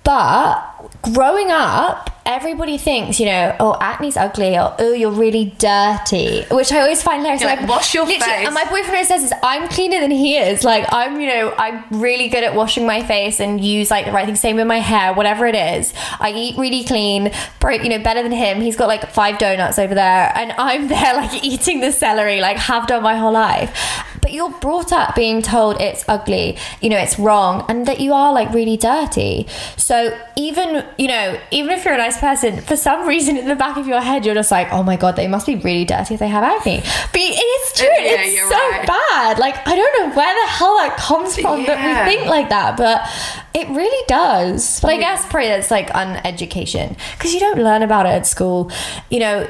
But 0.09 1.03
growing 1.13 1.51
up, 1.51 2.09
everybody 2.25 2.79
thinks, 2.79 3.21
you 3.21 3.27
know, 3.27 3.55
oh, 3.61 3.77
acne's 3.79 4.17
ugly, 4.17 4.57
or 4.57 4.75
oh, 4.79 4.95
you're 4.95 5.11
really 5.11 5.55
dirty, 5.59 6.45
which 6.51 6.73
I 6.73 6.81
always 6.81 7.03
find 7.03 7.21
hilarious. 7.21 7.43
You're 7.43 7.55
like, 7.55 7.69
wash 7.69 7.93
your 7.93 8.07
face. 8.07 8.23
And 8.23 8.55
my 8.55 8.65
boyfriend 8.65 8.87
always 8.87 9.09
says 9.09 9.23
is 9.25 9.35
I'm 9.43 9.69
cleaner 9.69 10.01
than 10.01 10.11
he 10.11 10.39
is. 10.39 10.65
Like 10.65 10.87
I'm, 10.91 11.21
you 11.21 11.27
know, 11.27 11.55
I'm 11.59 11.85
really 12.01 12.31
good 12.31 12.43
at 12.43 12.55
washing 12.55 12.87
my 12.87 13.03
face 13.03 13.39
and 13.39 13.63
use 13.63 13.91
like 13.91 14.07
the 14.07 14.13
right 14.13 14.25
thing. 14.25 14.35
Same 14.35 14.57
with 14.57 14.67
my 14.67 14.79
hair, 14.79 15.13
whatever 15.13 15.47
it 15.47 15.55
is. 15.55 15.93
I 16.19 16.33
eat 16.33 16.57
really 16.57 16.85
clean, 16.85 17.31
pro- 17.61 17.73
you 17.75 17.91
know, 17.91 18.03
better 18.03 18.23
than 18.23 18.33
him. 18.33 18.63
He's 18.63 18.77
got 18.77 18.87
like 18.87 19.11
five 19.11 19.37
donuts 19.37 19.79
over 19.79 19.95
there, 19.95 20.33
and 20.35 20.53
I'm 20.53 20.89
there 20.95 21.17
like 21.17 21.45
eating 21.45 21.81
the 21.81 21.93
celery, 21.93 22.41
like 22.41 22.57
have 22.57 22.87
done 22.87 23.03
my 23.03 23.17
whole 23.17 23.33
life. 23.33 24.07
But 24.29 24.35
you're 24.35 24.51
brought 24.51 24.93
up 24.93 25.15
being 25.15 25.41
told 25.41 25.81
it's 25.81 26.05
ugly, 26.07 26.59
you 26.83 26.91
know, 26.91 26.99
it's 26.99 27.19
wrong, 27.19 27.65
and 27.67 27.87
that 27.87 27.99
you 27.99 28.13
are 28.13 28.31
like 28.31 28.53
really 28.53 28.77
dirty. 28.77 29.47
So 29.79 30.15
even, 30.37 30.85
you 30.99 31.09
know, 31.09 31.41
even 31.51 31.71
if 31.71 31.83
you're 31.83 31.95
a 31.95 31.97
nice 31.97 32.19
person, 32.19 32.61
for 32.61 32.77
some 32.77 33.09
reason 33.09 33.39
in 33.39 33.49
the 33.49 33.57
back 33.57 33.79
of 33.79 33.87
your 33.87 34.03
head, 34.03 34.27
you're 34.27 34.35
just 34.35 34.51
like, 34.51 34.71
oh 34.71 34.83
my 34.83 34.97
god, 34.97 35.17
they 35.17 35.29
must 35.29 35.47
be 35.47 35.57
really 35.57 35.87
dirty 35.87 36.13
if 36.13 36.21
they 36.21 36.29
have 36.29 36.45
acne. 36.45 36.81
But 36.81 37.23
it 37.23 37.41
is 37.41 37.73
uh, 37.73 37.85
true. 37.85 38.05
Yeah, 38.05 38.17
it's 38.21 38.51
so 38.51 38.71
right. 38.71 38.87
bad. 38.87 39.39
Like 39.39 39.67
I 39.67 39.75
don't 39.75 39.99
know 39.99 40.15
where 40.15 40.45
the 40.45 40.51
hell 40.51 40.77
that 40.77 40.99
comes 40.99 41.35
from 41.39 41.65
that 41.65 42.07
we 42.07 42.15
think 42.15 42.29
like 42.29 42.51
that, 42.51 42.77
but 42.77 43.09
it 43.55 43.67
really 43.75 44.05
does. 44.09 44.81
But 44.81 44.91
I 44.91 44.99
guess 44.99 45.25
probably 45.25 45.49
that's 45.49 45.71
like 45.71 45.89
uneducation 45.89 46.99
because 47.17 47.33
you 47.33 47.41
don't 47.41 47.61
learn 47.61 47.83
about 47.83 48.05
it 48.05 48.11
at 48.11 48.27
school. 48.27 48.71
You 49.09 49.21
know. 49.21 49.49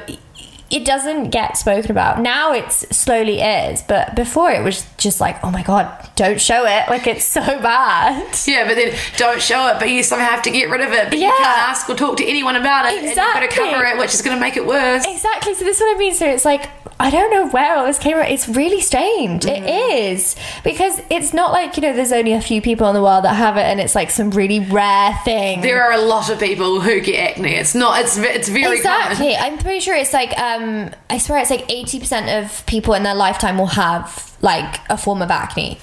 It 0.69 0.85
doesn't 0.85 1.31
get 1.31 1.57
spoken 1.57 1.89
about. 1.89 2.21
Now 2.21 2.53
it's 2.53 2.95
slowly 2.95 3.41
is, 3.41 3.81
but 3.81 4.15
before 4.15 4.51
it 4.51 4.63
was 4.63 4.85
just 4.97 5.19
like, 5.19 5.43
oh 5.43 5.49
my 5.49 5.63
god, 5.63 6.07
don't 6.15 6.39
show 6.39 6.65
it. 6.65 6.87
Like 6.89 7.07
it's 7.07 7.25
so 7.25 7.41
bad. 7.61 8.37
Yeah, 8.45 8.67
but 8.67 8.75
then 8.75 8.95
don't 9.17 9.41
show 9.41 9.67
it, 9.69 9.79
but 9.79 9.89
you 9.89 10.03
somehow 10.03 10.27
have 10.29 10.43
to 10.43 10.51
get 10.51 10.69
rid 10.69 10.81
of 10.81 10.91
it. 10.91 11.05
But 11.09 11.17
you 11.17 11.25
Yeah. 11.25 11.31
can't 11.37 11.57
ask 11.69 11.89
or 11.89 11.95
talk 11.95 12.17
to 12.17 12.25
anyone 12.25 12.55
about 12.55 12.85
it. 12.85 12.97
And 12.99 13.07
you've 13.07 13.15
got 13.15 13.39
to 13.39 13.45
Exactly. 13.45 13.71
cover 13.71 13.83
it, 13.85 13.97
which 13.97 14.13
is 14.13 14.21
going 14.21 14.37
to 14.37 14.41
make 14.41 14.57
it 14.57 14.65
worse. 14.67 15.05
Exactly. 15.07 15.55
So 15.55 15.65
this 15.65 15.77
is 15.77 15.81
what 15.81 15.95
I 15.95 15.99
mean. 15.99 16.13
So 16.13 16.27
it's 16.27 16.45
like 16.45 16.69
I 17.01 17.09
don't 17.09 17.31
know 17.31 17.47
where 17.47 17.77
all 17.77 17.85
this 17.85 17.97
came 17.97 18.17
from. 18.17 18.25
It's 18.25 18.49
really 18.49 18.81
strange. 18.81 19.45
It 19.45 19.63
is 19.63 20.35
because 20.65 21.01
it's 21.09 21.33
not 21.33 21.53
like 21.53 21.77
you 21.77 21.81
know 21.81 21.93
there's 21.93 22.11
only 22.11 22.33
a 22.33 22.41
few 22.41 22.61
people 22.61 22.87
in 22.89 22.93
the 22.93 23.01
world 23.01 23.23
that 23.23 23.35
have 23.35 23.55
it, 23.55 23.61
and 23.61 23.79
it's 23.79 23.95
like 23.95 24.09
some 24.09 24.31
really 24.31 24.59
rare 24.59 25.17
thing. 25.23 25.61
There 25.61 25.81
are 25.81 25.93
a 25.93 26.01
lot 26.01 26.29
of 26.29 26.39
people 26.39 26.81
who 26.81 26.99
get 26.99 27.31
acne. 27.37 27.53
It's 27.55 27.73
not. 27.73 28.01
It's 28.01 28.17
it's 28.17 28.49
very 28.49 28.75
exactly. 28.77 29.35
I'm 29.35 29.57
pretty 29.57 29.79
sure 29.79 29.95
it's 29.95 30.13
like 30.13 30.37
um 30.37 30.91
I 31.09 31.17
swear 31.19 31.39
it's 31.39 31.49
like 31.49 31.71
eighty 31.71 31.99
percent 31.99 32.43
of 32.43 32.65
people 32.65 32.93
in 32.93 33.03
their 33.03 33.15
lifetime 33.15 33.57
will 33.57 33.67
have 33.67 34.35
like 34.41 34.81
a 34.89 34.97
form 34.97 35.21
of 35.21 35.31
acne. 35.31 35.79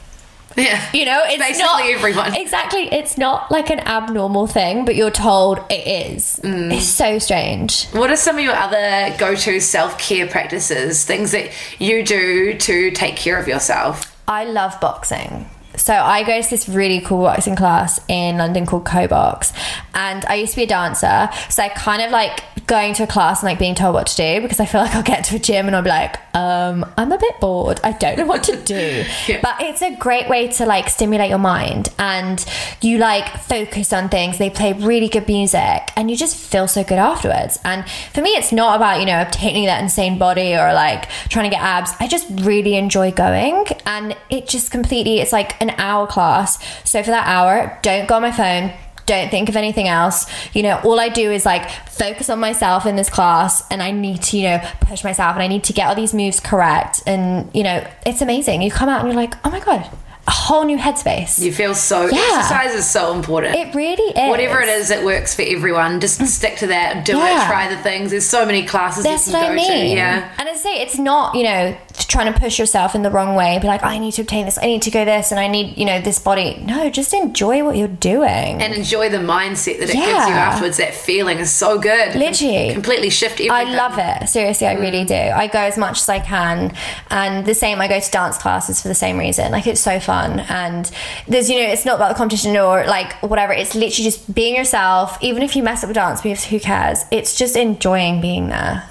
Yeah, 0.66 0.82
You 0.94 1.04
know, 1.04 1.20
it's 1.24 1.36
basically 1.36 1.64
not 1.64 1.84
everyone. 1.84 2.34
Exactly, 2.34 2.88
it's 2.90 3.18
not 3.18 3.50
like 3.50 3.68
an 3.68 3.80
abnormal 3.80 4.46
thing, 4.46 4.86
but 4.86 4.96
you're 4.96 5.10
told 5.10 5.58
it 5.70 5.86
is. 6.16 6.40
Mm. 6.42 6.72
It's 6.72 6.86
so 6.86 7.18
strange. 7.18 7.86
What 7.88 8.10
are 8.10 8.16
some 8.16 8.36
of 8.36 8.42
your 8.42 8.54
other 8.54 9.14
go-to 9.18 9.60
self-care 9.60 10.28
practices? 10.28 11.04
Things 11.04 11.32
that 11.32 11.50
you 11.78 12.02
do 12.02 12.56
to 12.56 12.90
take 12.92 13.16
care 13.16 13.38
of 13.38 13.46
yourself? 13.46 14.16
I 14.26 14.44
love 14.44 14.80
boxing. 14.80 15.46
So 15.76 15.94
I 15.94 16.22
go 16.22 16.40
to 16.40 16.50
this 16.50 16.68
really 16.68 17.00
cool 17.00 17.22
boxing 17.22 17.56
class 17.56 18.00
in 18.08 18.38
London 18.38 18.66
called 18.66 18.84
KOBOX, 18.84 19.52
and 19.94 20.24
I 20.26 20.34
used 20.34 20.52
to 20.52 20.56
be 20.56 20.64
a 20.64 20.66
dancer. 20.66 21.28
So 21.48 21.62
I 21.62 21.68
kind 21.70 22.02
of 22.02 22.10
like 22.10 22.42
going 22.66 22.94
to 22.94 23.04
a 23.04 23.06
class 23.06 23.42
and 23.42 23.48
like 23.48 23.58
being 23.58 23.74
told 23.74 23.94
what 23.94 24.06
to 24.08 24.16
do 24.16 24.40
because 24.40 24.58
I 24.58 24.66
feel 24.66 24.80
like 24.80 24.94
I'll 24.94 25.02
get 25.02 25.24
to 25.26 25.36
a 25.36 25.38
gym 25.38 25.66
and 25.66 25.76
I'll 25.76 25.82
be 25.82 25.88
like, 25.88 26.18
um, 26.34 26.84
I'm 26.96 27.12
a 27.12 27.18
bit 27.18 27.40
bored. 27.40 27.80
I 27.84 27.92
don't 27.92 28.18
know 28.18 28.26
what 28.26 28.42
to 28.44 28.56
do. 28.56 29.04
Yeah. 29.26 29.40
But 29.42 29.56
it's 29.60 29.82
a 29.82 29.96
great 29.96 30.28
way 30.28 30.48
to 30.48 30.66
like 30.66 30.88
stimulate 30.88 31.30
your 31.30 31.38
mind 31.38 31.88
and 31.98 32.44
you 32.80 32.98
like 32.98 33.26
focus 33.40 33.92
on 33.92 34.08
things. 34.08 34.38
They 34.38 34.50
play 34.50 34.72
really 34.72 35.08
good 35.08 35.26
music 35.26 35.90
and 35.96 36.10
you 36.10 36.16
just 36.16 36.36
feel 36.36 36.68
so 36.68 36.84
good 36.84 36.98
afterwards. 36.98 37.58
And 37.64 37.88
for 38.12 38.20
me, 38.20 38.30
it's 38.30 38.52
not 38.52 38.76
about, 38.76 39.00
you 39.00 39.06
know, 39.06 39.20
obtaining 39.20 39.66
that 39.66 39.82
insane 39.82 40.18
body 40.18 40.54
or 40.54 40.72
like 40.74 41.08
trying 41.28 41.50
to 41.50 41.56
get 41.56 41.62
abs. 41.62 41.92
I 41.98 42.06
just 42.06 42.26
really 42.30 42.76
enjoy 42.76 43.10
going 43.10 43.64
and 43.84 44.16
it 44.30 44.46
just 44.46 44.70
completely, 44.70 45.18
it's 45.18 45.32
like 45.32 45.60
an 45.70 45.74
hour 45.78 46.06
class. 46.06 46.58
So 46.84 47.02
for 47.02 47.10
that 47.10 47.26
hour, 47.26 47.78
don't 47.82 48.08
go 48.08 48.16
on 48.16 48.22
my 48.22 48.32
phone. 48.32 48.72
Don't 49.06 49.30
think 49.30 49.48
of 49.48 49.54
anything 49.54 49.86
else. 49.86 50.26
You 50.52 50.64
know, 50.64 50.80
all 50.82 50.98
I 50.98 51.08
do 51.08 51.30
is 51.30 51.46
like 51.46 51.70
focus 51.88 52.28
on 52.28 52.40
myself 52.40 52.86
in 52.86 52.96
this 52.96 53.08
class 53.08 53.62
and 53.70 53.80
I 53.80 53.92
need 53.92 54.20
to, 54.24 54.36
you 54.36 54.44
know, 54.44 54.58
push 54.80 55.04
myself 55.04 55.34
and 55.34 55.42
I 55.42 55.46
need 55.46 55.62
to 55.64 55.72
get 55.72 55.86
all 55.86 55.94
these 55.94 56.12
moves 56.12 56.40
correct. 56.40 57.02
And, 57.06 57.48
you 57.54 57.62
know, 57.62 57.86
it's 58.04 58.20
amazing. 58.20 58.62
You 58.62 58.70
come 58.72 58.88
out 58.88 59.00
and 59.00 59.08
you're 59.08 59.16
like, 59.16 59.34
oh 59.46 59.50
my 59.50 59.60
God, 59.60 59.88
a 60.26 60.30
whole 60.32 60.64
new 60.64 60.76
headspace. 60.76 61.40
You 61.40 61.52
feel 61.52 61.74
so. 61.74 62.06
Yeah. 62.06 62.18
Exercise 62.38 62.74
is 62.74 62.90
so 62.90 63.14
important. 63.14 63.54
it 63.54 63.74
really 63.76 64.10
is. 64.10 64.28
Whatever 64.28 64.60
it 64.60 64.68
is 64.68 64.90
it 64.90 65.04
works 65.04 65.36
for 65.36 65.42
everyone, 65.42 66.00
just 66.00 66.20
mm. 66.20 66.26
stick 66.26 66.56
to 66.56 66.66
that. 66.68 67.04
Do 67.04 67.16
Yeah. 67.16 67.44
it. 67.44 67.48
Try 67.48 67.68
the 67.72 67.80
things. 67.80 68.10
There's 68.10 68.26
so 68.26 68.44
many 68.44 68.64
classes 68.66 69.04
That's 69.04 69.28
you 69.28 69.34
what 69.34 69.42
can 69.42 69.52
I 69.52 69.54
mean. 69.54 69.70
to. 69.70 69.86
Yeah. 69.94 70.34
And 70.38 70.48
as 70.48 70.58
I 70.58 70.60
say, 70.60 70.82
it's 70.82 70.98
not, 70.98 71.36
you 71.36 71.44
know, 71.44 71.76
trying 72.04 72.32
to 72.32 72.38
push 72.38 72.58
yourself 72.58 72.94
in 72.94 73.02
the 73.02 73.10
wrong 73.10 73.34
way 73.34 73.58
be 73.60 73.66
like, 73.66 73.82
I 73.82 73.98
need 73.98 74.12
to 74.14 74.22
obtain 74.22 74.44
this, 74.44 74.58
I 74.58 74.66
need 74.66 74.82
to 74.82 74.90
go 74.90 75.04
this, 75.04 75.30
and 75.30 75.40
I 75.40 75.46
need, 75.48 75.76
you 75.78 75.84
know, 75.84 76.00
this 76.00 76.18
body. 76.18 76.62
No, 76.64 76.90
just 76.90 77.14
enjoy 77.14 77.64
what 77.64 77.76
you're 77.76 77.88
doing. 77.88 78.60
and 78.62 78.74
enjoy 78.74 79.08
the 79.08 79.18
mindset 79.18 79.78
that 79.78 79.90
it 79.90 79.92
gives 79.94 79.96
you 80.28 80.34
afterwards. 80.34 80.76
That 80.76 80.94
feeling 80.94 81.38
is 81.38 81.52
so 81.52 81.78
good. 81.78 82.14
Literally. 82.14 82.72
completely 82.72 83.10
shift 83.10 83.40
I 83.40 83.64
love 83.64 83.94
it. 83.98 84.28
Seriously, 84.28 84.66
I 84.66 84.72
really 84.74 85.04
Mm. 85.04 85.08
do. 85.08 85.14
I 85.14 85.46
go 85.46 85.58
as 85.60 85.76
much 85.76 85.98
as 86.00 86.08
I 86.08 86.18
can. 86.20 86.72
And 87.10 87.44
the 87.46 87.54
same, 87.54 87.80
I 87.80 87.88
go 87.88 87.98
to 88.00 88.10
dance 88.10 88.38
classes 88.38 88.80
for 88.80 88.88
the 88.88 88.94
same 88.94 89.18
reason. 89.18 89.52
Like, 89.52 89.66
it's 89.66 89.80
so 89.80 90.00
fun. 90.00 90.40
And 90.48 90.90
there's, 91.28 91.50
you 91.50 91.60
know, 91.62 91.70
it's 91.70 91.84
not 91.84 91.96
about 91.96 92.08
the 92.08 92.14
competition 92.14 92.56
or 92.56 92.84
like 92.86 93.12
whatever. 93.22 93.52
It's 93.52 93.74
literally 93.74 94.04
just 94.10 94.34
being 94.34 94.56
yourself. 94.56 95.18
Even 95.20 95.42
if 95.42 95.54
you 95.56 95.62
mess 95.62 95.84
up 95.84 95.90
a 95.90 95.92
dance, 95.92 96.20
because 96.22 96.44
who 96.44 96.58
cares? 96.60 97.04
It's 97.10 97.36
just 97.36 97.56
enjoying 97.56 98.20
being 98.20 98.48
there. 98.48 98.84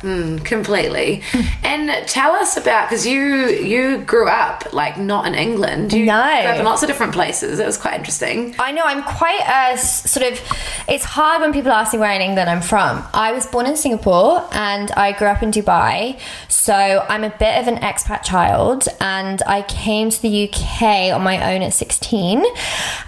completely. 0.44 1.22
and 1.64 1.90
tell 2.08 2.32
us 2.34 2.58
about 2.58 2.90
because 2.96 3.06
you 3.08 3.48
you 3.50 3.98
grew 3.98 4.30
up 4.30 4.72
like 4.72 4.98
not 4.98 5.28
in 5.28 5.36
England. 5.36 5.92
You 5.92 6.06
No. 6.06 6.14
grew 6.22 6.52
up 6.52 6.60
in 6.60 6.66
lots 6.66 6.82
of 6.82 6.88
different 6.88 7.12
places. 7.12 7.60
It 7.60 7.66
was 7.66 7.78
quite 7.78 7.96
interesting. 7.96 8.56
I 8.58 8.72
know 8.72 8.84
I'm 8.86 9.04
quite 9.04 9.42
a 9.46 9.78
sort 9.78 10.26
of. 10.32 10.40
It's 10.88 11.04
hard 11.04 11.42
when 11.42 11.52
people 11.52 11.72
ask 11.74 11.92
me 11.94 12.00
where 12.00 12.12
in 12.14 12.22
England 12.22 12.50
I'm 12.50 12.62
from. 12.62 13.04
I 13.14 13.34
was 13.34 13.46
born 13.48 13.66
in 13.66 13.76
Singapore 13.76 14.48
and 14.54 14.92
I 14.92 15.12
grew 15.12 15.28
up 15.28 15.44
in 15.44 15.52
Dubai, 15.52 16.18
so 16.48 16.74
I'm 17.10 17.26
a 17.26 17.32
bit 17.38 17.60
of 17.62 17.68
an 17.68 17.78
expat 17.80 18.24
child. 18.24 18.88
And 19.02 19.42
I 19.46 19.64
came 19.64 20.10
to 20.10 20.22
the 20.22 20.50
UK 20.50 21.12
on 21.14 21.22
my 21.22 21.54
own 21.54 21.62
at 21.64 21.74
16, 21.74 22.46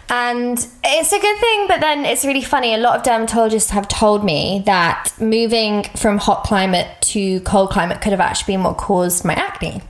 and 0.10 0.58
it's 0.84 1.12
a 1.12 1.20
good 1.20 1.40
thing. 1.40 1.68
But 1.68 1.82
then 1.82 2.06
it's 2.06 2.26
really 2.26 2.42
funny. 2.42 2.74
A 2.74 2.78
lot 2.78 2.98
of 2.98 3.04
dermatologists 3.04 3.70
have 3.72 3.88
told 3.88 4.24
me 4.24 4.64
that 4.66 5.12
moving 5.20 5.84
from 5.96 6.18
hot 6.18 6.44
climate 6.44 6.88
to 7.02 7.40
cold 7.42 7.70
climate 7.70 8.02
could 8.02 8.12
have 8.12 8.22
actually 8.22 8.54
been 8.54 8.64
what 8.64 8.78
caused 8.78 9.26
my 9.26 9.34
acne 9.34 9.82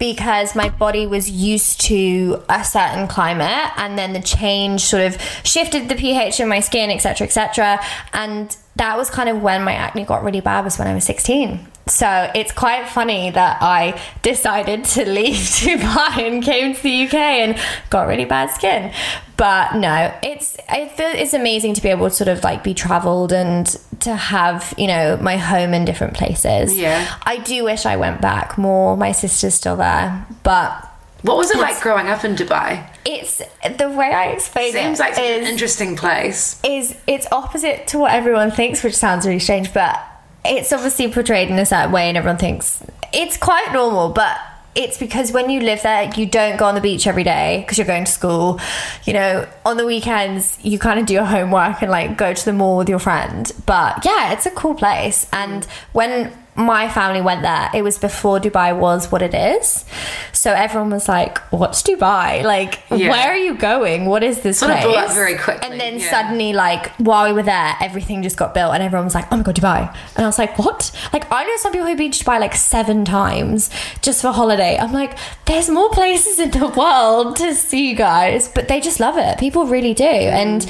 because 0.00 0.56
my 0.56 0.70
body 0.70 1.06
was 1.06 1.30
used 1.30 1.80
to 1.82 2.42
a 2.48 2.64
certain 2.64 3.06
climate 3.06 3.70
and 3.76 3.98
then 3.98 4.14
the 4.14 4.20
change 4.20 4.80
sort 4.80 5.02
of 5.02 5.20
shifted 5.44 5.90
the 5.90 5.94
pH 5.94 6.40
in 6.40 6.48
my 6.48 6.58
skin 6.58 6.90
etc 6.90 7.26
etc 7.26 7.78
and 8.14 8.56
that 8.80 8.96
was 8.96 9.10
kind 9.10 9.28
of 9.28 9.42
when 9.42 9.62
my 9.62 9.74
acne 9.74 10.04
got 10.04 10.24
really 10.24 10.40
bad 10.40 10.64
was 10.64 10.78
when 10.78 10.88
I 10.88 10.94
was 10.94 11.04
16 11.04 11.66
so 11.86 12.30
it's 12.34 12.52
quite 12.52 12.88
funny 12.88 13.30
that 13.30 13.58
I 13.60 14.00
decided 14.22 14.84
to 14.84 15.04
leave 15.18 15.36
Dubai 15.60 16.26
and 16.26 16.42
came 16.42 16.74
to 16.74 16.82
the 16.82 17.04
UK 17.06 17.14
and 17.14 17.58
got 17.90 18.08
really 18.08 18.24
bad 18.24 18.50
skin 18.50 18.92
but 19.36 19.74
no 19.74 20.12
it's 20.22 20.56
I 20.68 20.88
feel 20.88 21.08
it's 21.08 21.34
amazing 21.34 21.74
to 21.74 21.82
be 21.82 21.90
able 21.90 22.08
to 22.08 22.14
sort 22.14 22.28
of 22.28 22.42
like 22.42 22.64
be 22.64 22.74
traveled 22.74 23.32
and 23.32 23.66
to 24.00 24.14
have 24.16 24.72
you 24.78 24.86
know 24.86 25.18
my 25.20 25.36
home 25.36 25.74
in 25.74 25.84
different 25.84 26.14
places 26.14 26.74
Yeah. 26.76 27.06
I 27.22 27.36
do 27.38 27.64
wish 27.64 27.84
I 27.84 27.96
went 27.96 28.20
back 28.20 28.56
more. 28.56 28.96
My 28.96 29.12
sister's 29.12 29.54
still 29.54 29.76
there, 29.76 30.26
but 30.42 30.89
What 31.22 31.36
was 31.36 31.50
it 31.50 31.58
like 31.58 31.80
growing 31.80 32.08
up 32.08 32.24
in 32.24 32.34
Dubai? 32.34 32.86
it's 33.04 33.38
the 33.78 33.90
way 33.90 34.12
I 34.12 34.26
explain 34.28 34.72
Seems 34.72 34.76
it 34.76 34.86
Seems 34.86 34.98
like 35.00 35.14
such 35.14 35.24
an 35.24 35.46
interesting 35.46 35.96
place. 35.96 36.60
is 36.64 36.96
it's 37.06 37.26
opposite 37.32 37.86
to 37.88 37.98
what 37.98 38.12
everyone 38.12 38.50
thinks, 38.50 38.82
which 38.82 38.94
sounds 38.94 39.26
really 39.26 39.38
strange, 39.38 39.72
but 39.74 40.00
it's 40.44 40.72
obviously 40.72 41.10
portrayed 41.12 41.50
in 41.50 41.58
a 41.58 41.66
certain 41.66 41.92
way, 41.92 42.08
and 42.08 42.16
everyone 42.16 42.38
thinks 42.38 42.82
it's 43.12 43.36
quite 43.36 43.72
normal, 43.72 44.10
but. 44.10 44.38
It's 44.72 44.96
because 44.96 45.32
when 45.32 45.50
you 45.50 45.58
live 45.58 45.82
there, 45.82 46.12
you 46.16 46.26
don't 46.26 46.56
go 46.56 46.64
on 46.64 46.76
the 46.76 46.80
beach 46.80 47.08
every 47.08 47.24
day 47.24 47.58
because 47.62 47.76
you're 47.76 47.88
going 47.88 48.04
to 48.04 48.10
school. 48.10 48.60
You 49.02 49.14
know, 49.14 49.48
on 49.66 49.76
the 49.76 49.84
weekends, 49.84 50.60
you 50.62 50.78
kind 50.78 51.00
of 51.00 51.06
do 51.06 51.12
your 51.12 51.24
homework 51.24 51.82
and 51.82 51.90
like 51.90 52.16
go 52.16 52.32
to 52.32 52.44
the 52.44 52.52
mall 52.52 52.76
with 52.76 52.88
your 52.88 53.00
friend. 53.00 53.50
But 53.66 54.04
yeah, 54.04 54.32
it's 54.32 54.46
a 54.46 54.50
cool 54.52 54.74
place. 54.74 55.26
And 55.32 55.64
when 55.92 56.32
my 56.60 56.88
family 56.88 57.20
went 57.20 57.42
there, 57.42 57.70
it 57.74 57.82
was 57.82 57.98
before 57.98 58.38
Dubai 58.40 58.76
was 58.76 59.10
what 59.12 59.22
it 59.22 59.34
is. 59.34 59.84
So 60.32 60.52
everyone 60.52 60.90
was 60.90 61.08
like, 61.08 61.38
"What's 61.50 61.82
Dubai? 61.82 62.42
Like, 62.42 62.80
Yeah. 62.90 63.10
where 63.10 63.28
are 63.32 63.36
you 63.36 63.54
going? 63.56 64.06
What 64.06 64.22
is 64.22 64.40
this 64.40 64.58
Sort 64.60 64.72
place?" 64.72 64.84
blew 64.84 64.94
up 64.94 65.12
very 65.12 65.36
quickly, 65.36 65.68
And 65.70 65.80
then 65.80 65.98
yeah. 65.98 66.10
suddenly, 66.10 66.52
like 66.52 66.90
while 66.96 67.26
we 67.28 67.32
were 67.32 67.42
there, 67.42 67.74
everything 67.80 68.22
just 68.22 68.36
got 68.36 68.54
built, 68.54 68.72
and 68.74 68.82
everyone 68.82 69.04
was 69.04 69.14
like, 69.14 69.26
"Oh 69.32 69.36
my 69.36 69.42
god, 69.42 69.56
Dubai!" 69.56 69.80
And 70.16 70.24
I 70.24 70.28
was 70.28 70.38
like, 70.38 70.58
"What?" 70.58 70.90
Like 71.12 71.26
I 71.32 71.44
know 71.44 71.56
some 71.56 71.72
people 71.72 71.86
who've 71.88 71.98
been 71.98 72.12
to 72.12 72.24
Dubai 72.24 72.38
like 72.40 72.54
seven 72.54 73.04
times 73.04 73.70
just 74.02 74.22
for 74.22 74.32
holiday. 74.32 74.78
I'm 74.78 74.92
like, 74.92 75.12
"There's 75.46 75.68
more 75.68 75.90
places 75.90 76.38
in 76.38 76.50
the 76.52 76.68
world 76.68 77.36
to 77.36 77.54
see, 77.54 77.90
you 77.90 77.96
guys," 77.96 78.48
but 78.54 78.68
they 78.68 78.80
just 78.80 79.00
love 79.00 79.16
it. 79.18 79.38
People 79.38 79.66
really 79.66 79.94
do, 79.94 80.04
and. 80.42 80.66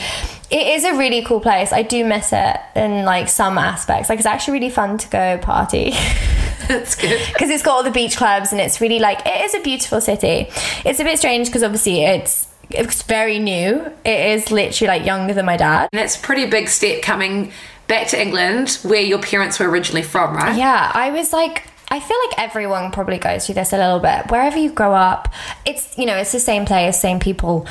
It 0.51 0.67
is 0.67 0.85
a 0.85 0.97
really 0.97 1.23
cool 1.23 1.41
place. 1.41 1.73
I 1.73 1.83
do 1.83 2.05
miss 2.05 2.33
it 2.33 2.57
in 2.75 3.05
like 3.05 3.29
some 3.29 3.57
aspects. 3.57 4.09
Like 4.09 4.19
it's 4.19 4.27
actually 4.27 4.55
really 4.55 4.71
fun 4.71 4.99
to 4.99 5.09
go 5.09 5.39
party. 5.39 5.91
That's 6.69 6.95
good. 6.95 7.21
because 7.33 7.51
it's 7.51 7.63
got 7.63 7.73
all 7.73 7.83
the 7.83 7.91
beach 7.91 8.17
clubs 8.17 8.53
and 8.53 8.61
it's 8.61 8.81
really 8.81 8.99
like 8.99 9.25
it 9.27 9.45
is 9.45 9.55
a 9.55 9.61
beautiful 9.61 10.01
city. 10.01 10.49
It's 10.85 11.01
a 11.01 11.05
bit 11.05 11.19
strange 11.19 11.49
because 11.49 11.63
obviously 11.63 12.05
it's 12.05 12.49
it's 12.71 13.03
very 13.03 13.39
new. 13.39 13.93
It 14.05 14.39
is 14.39 14.51
literally 14.51 14.89
like 14.89 15.05
younger 15.05 15.35
than 15.35 15.45
my 15.47 15.57
dad. 15.57 15.89
And 15.93 16.01
it's 16.01 16.17
a 16.17 16.21
pretty 16.21 16.47
big 16.47 16.69
step 16.69 17.03
coming 17.03 17.53
back 17.89 18.07
to 18.09 18.21
England, 18.21 18.79
where 18.83 19.01
your 19.01 19.21
parents 19.21 19.59
were 19.59 19.69
originally 19.69 20.03
from, 20.03 20.37
right? 20.37 20.57
Yeah, 20.57 20.91
I 20.95 21.11
was 21.11 21.33
like. 21.33 21.65
I 21.93 21.99
feel 21.99 22.17
like 22.27 22.39
everyone 22.39 22.93
probably 22.93 23.19
goes 23.19 23.47
through 23.47 23.57
this 23.57 23.73
a 23.73 23.77
little 23.77 23.99
bit. 23.99 24.31
Wherever 24.31 24.57
you 24.57 24.71
grow 24.71 24.95
up, 24.95 25.29
it's 25.67 25.99
you 25.99 26.07
know 26.07 26.17
it's 26.17 26.31
the 26.31 26.39
same 26.39 26.65
place, 26.65 27.01
same 27.01 27.19
people. 27.19 27.67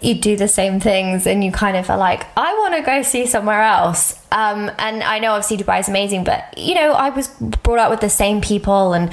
You 0.00 0.14
do 0.14 0.36
the 0.36 0.46
same 0.46 0.78
things, 0.78 1.26
and 1.26 1.42
you 1.42 1.50
kind 1.50 1.76
of 1.76 1.90
are 1.90 1.98
like, 1.98 2.24
I 2.36 2.54
want 2.54 2.74
to 2.76 2.82
go 2.82 3.02
see 3.02 3.26
somewhere 3.26 3.62
else. 3.62 4.14
Um, 4.30 4.70
and 4.78 5.02
I 5.02 5.18
know 5.18 5.32
obviously 5.32 5.56
Dubai 5.56 5.80
is 5.80 5.88
amazing, 5.88 6.22
but 6.22 6.56
you 6.56 6.76
know 6.76 6.92
I 6.92 7.10
was 7.10 7.28
brought 7.28 7.80
up 7.80 7.90
with 7.90 8.00
the 8.00 8.10
same 8.10 8.40
people, 8.40 8.92
and 8.92 9.12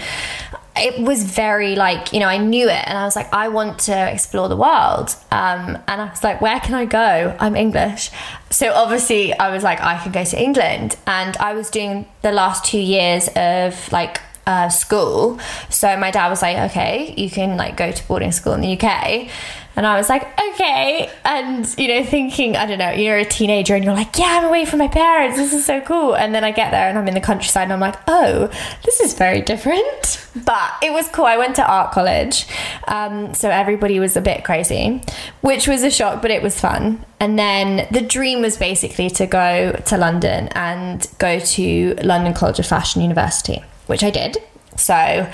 it 0.76 1.02
was 1.02 1.24
very 1.24 1.76
like 1.76 2.14
you 2.14 2.20
know 2.20 2.28
I 2.28 2.38
knew 2.38 2.70
it, 2.70 2.88
and 2.88 3.00
I 3.00 3.06
was 3.06 3.16
like, 3.16 3.34
I 3.34 3.48
want 3.48 3.80
to 3.80 4.12
explore 4.14 4.48
the 4.48 4.58
world. 4.58 5.16
Um, 5.32 5.80
and 5.88 6.02
I 6.04 6.10
was 6.12 6.24
like, 6.24 6.40
where 6.40 6.60
can 6.60 6.76
I 6.76 6.86
go? 6.86 7.36
I'm 7.40 7.56
English, 7.56 8.12
so 8.52 8.72
obviously 8.74 9.34
I 9.34 9.50
was 9.50 9.64
like, 9.64 9.82
I 9.82 9.98
can 9.98 10.12
go 10.12 10.24
to 10.24 10.40
England, 10.40 10.98
and 11.08 11.36
I 11.38 11.54
was 11.54 11.72
doing 11.72 12.06
the 12.22 12.32
last 12.32 12.64
two 12.64 12.80
years 12.80 13.28
of 13.36 13.92
like 13.92 14.22
uh, 14.48 14.70
school. 14.70 15.40
So 15.70 15.96
my 15.98 16.12
dad 16.12 16.30
was 16.30 16.42
like, 16.42 16.58
okay, 16.72 17.14
you 17.18 17.30
can 17.30 17.58
like 17.58 17.78
go 17.78 17.92
to 17.92 18.08
boarding 18.08 18.32
school 18.32 18.54
in 18.54 18.62
the 18.62 18.80
UK. 18.80 19.30
And 19.76 19.88
I 19.88 19.96
was 19.98 20.10
like, 20.10 20.24
okay. 20.38 21.10
And, 21.24 21.66
you 21.78 21.88
know, 21.88 22.04
thinking, 22.04 22.58
I 22.58 22.66
don't 22.66 22.78
know, 22.78 22.92
you're 22.92 23.18
a 23.18 23.26
teenager 23.26 23.74
and 23.74 23.86
you're 23.86 23.94
like, 23.94 24.18
yeah, 24.18 24.40
I'm 24.42 24.46
away 24.46 24.66
from 24.66 24.80
my 24.80 24.90
parents. 24.90 25.38
This 25.38 25.54
is 25.54 25.66
so 25.66 25.80
cool. 25.82 26.14
And 26.14 26.36
then 26.36 26.44
I 26.44 26.52
get 26.52 26.72
there 26.72 26.90
and 26.90 26.98
I'm 26.98 27.08
in 27.08 27.14
the 27.14 27.22
countryside 27.22 27.64
and 27.64 27.74
I'm 27.74 27.80
like, 27.80 27.96
oh, 28.08 28.50
this 28.84 29.00
is 29.00 29.14
very 29.14 29.42
different. 29.42 30.28
But 30.46 30.74
it 30.84 30.92
was 30.92 31.08
cool. 31.08 31.26
I 31.26 31.38
went 31.38 31.56
to 31.56 31.66
art 31.66 31.94
college. 31.94 32.48
Um, 32.90 33.34
so 33.34 33.50
everybody 33.50 34.00
was 34.00 34.18
a 34.18 34.22
bit 34.22 34.44
crazy, 34.44 35.02
which 35.40 35.68
was 35.68 35.84
a 35.84 35.92
shock, 35.92 36.22
but 36.22 36.32
it 36.32 36.44
was 36.44 36.60
fun. 36.60 37.06
And 37.22 37.40
then 37.40 37.88
the 37.92 38.02
dream 38.02 38.42
was 38.42 38.58
basically 38.58 39.10
to 39.12 39.26
go 39.26 39.72
to 39.86 39.98
London 39.98 40.50
and 40.50 41.08
go 41.18 41.40
to 41.40 41.96
London 42.04 42.34
College 42.34 42.60
of 42.60 42.66
Fashion 42.66 43.02
University 43.02 43.64
which 43.88 44.04
I 44.04 44.10
did. 44.10 44.38
So 44.78 45.30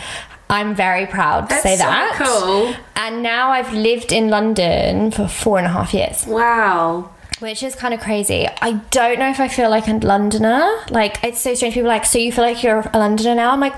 I'm 0.50 0.76
very 0.76 1.06
proud 1.06 1.42
to 1.42 1.48
That's 1.50 1.64
say 1.64 1.76
so 1.76 1.84
that. 1.84 2.16
cool. 2.18 2.74
And 2.96 3.22
now 3.24 3.52
I've 3.52 3.74
lived 3.74 4.12
in 4.12 4.30
London 4.30 5.12
for 5.12 5.28
four 5.28 5.58
and 5.58 5.68
a 5.68 5.70
half 5.70 5.94
years, 5.94 6.26
Wow. 6.26 7.12
which 7.40 7.62
is 7.64 7.76
kind 7.76 7.94
of 7.94 8.00
crazy. 8.00 8.48
I 8.62 8.74
don't 8.92 9.20
know 9.20 9.30
if 9.30 9.40
I 9.40 9.48
feel 9.48 9.70
like 9.70 9.88
a 9.88 9.94
Londoner. 9.94 10.68
Like, 10.90 11.24
it's 11.24 11.40
so 11.42 11.54
strange. 11.54 11.74
People 11.76 11.90
are 11.90 11.94
like, 11.94 12.06
so 12.06 12.18
you 12.18 12.32
feel 12.32 12.44
like 12.44 12.64
you're 12.64 12.80
a 12.94 12.98
Londoner 12.98 13.36
now? 13.36 13.52
I'm 13.52 13.60
like, 13.60 13.76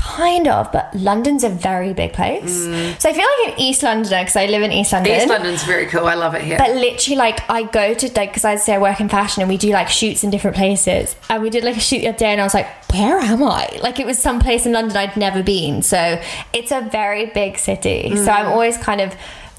kind 0.00 0.48
of, 0.48 0.70
but 0.72 0.94
London's 0.94 1.44
a 1.44 1.48
very 1.48 1.92
big 1.92 2.12
place. 2.12 2.64
So 2.98 3.08
I 3.08 3.12
feel 3.12 3.26
like 3.38 3.54
an 3.54 3.60
East 3.60 3.82
Londoner 3.82 4.20
because 4.22 4.36
I 4.36 4.46
live 4.46 4.62
in 4.62 4.72
East 4.72 4.92
London. 4.92 5.12
Mm. 5.12 5.16
East 5.18 5.28
London's 5.28 5.64
very 5.64 5.86
cool. 5.86 6.06
I 6.06 6.14
love 6.14 6.34
it 6.34 6.42
here. 6.42 6.58
But 6.58 6.74
literally, 6.76 7.16
like, 7.16 7.48
I 7.50 7.64
go 7.64 7.94
to 7.94 8.06
like 8.14 8.30
because 8.30 8.44
I 8.44 8.56
say 8.56 8.74
I 8.74 8.78
work 8.78 9.00
in 9.00 9.08
fashion 9.08 9.42
and 9.42 9.48
we 9.48 9.56
do 9.56 9.70
like 9.70 9.88
shoots 9.88 10.24
in 10.24 10.30
different 10.30 10.56
places. 10.56 11.16
And 11.28 11.42
we 11.42 11.50
did 11.50 11.64
like 11.64 11.76
a 11.76 11.80
shoot 11.80 12.00
the 12.00 12.08
other 12.08 12.18
day, 12.18 12.32
and 12.32 12.40
I 12.40 12.44
was 12.44 12.54
like, 12.54 12.68
"Where 12.92 13.18
am 13.18 13.42
I?" 13.42 13.78
Like, 13.82 13.98
it 14.00 14.06
was 14.06 14.18
some 14.18 14.40
place 14.40 14.66
in 14.66 14.72
London 14.72 14.96
I'd 14.96 15.16
never 15.16 15.42
been. 15.42 15.82
So 15.82 16.20
it's 16.52 16.72
a 16.72 16.80
very 16.80 17.26
big 17.26 17.58
city. 17.58 18.14
So 18.16 18.30
I'm 18.30 18.46
always 18.46 18.76
kind 18.78 19.00
of 19.00 19.14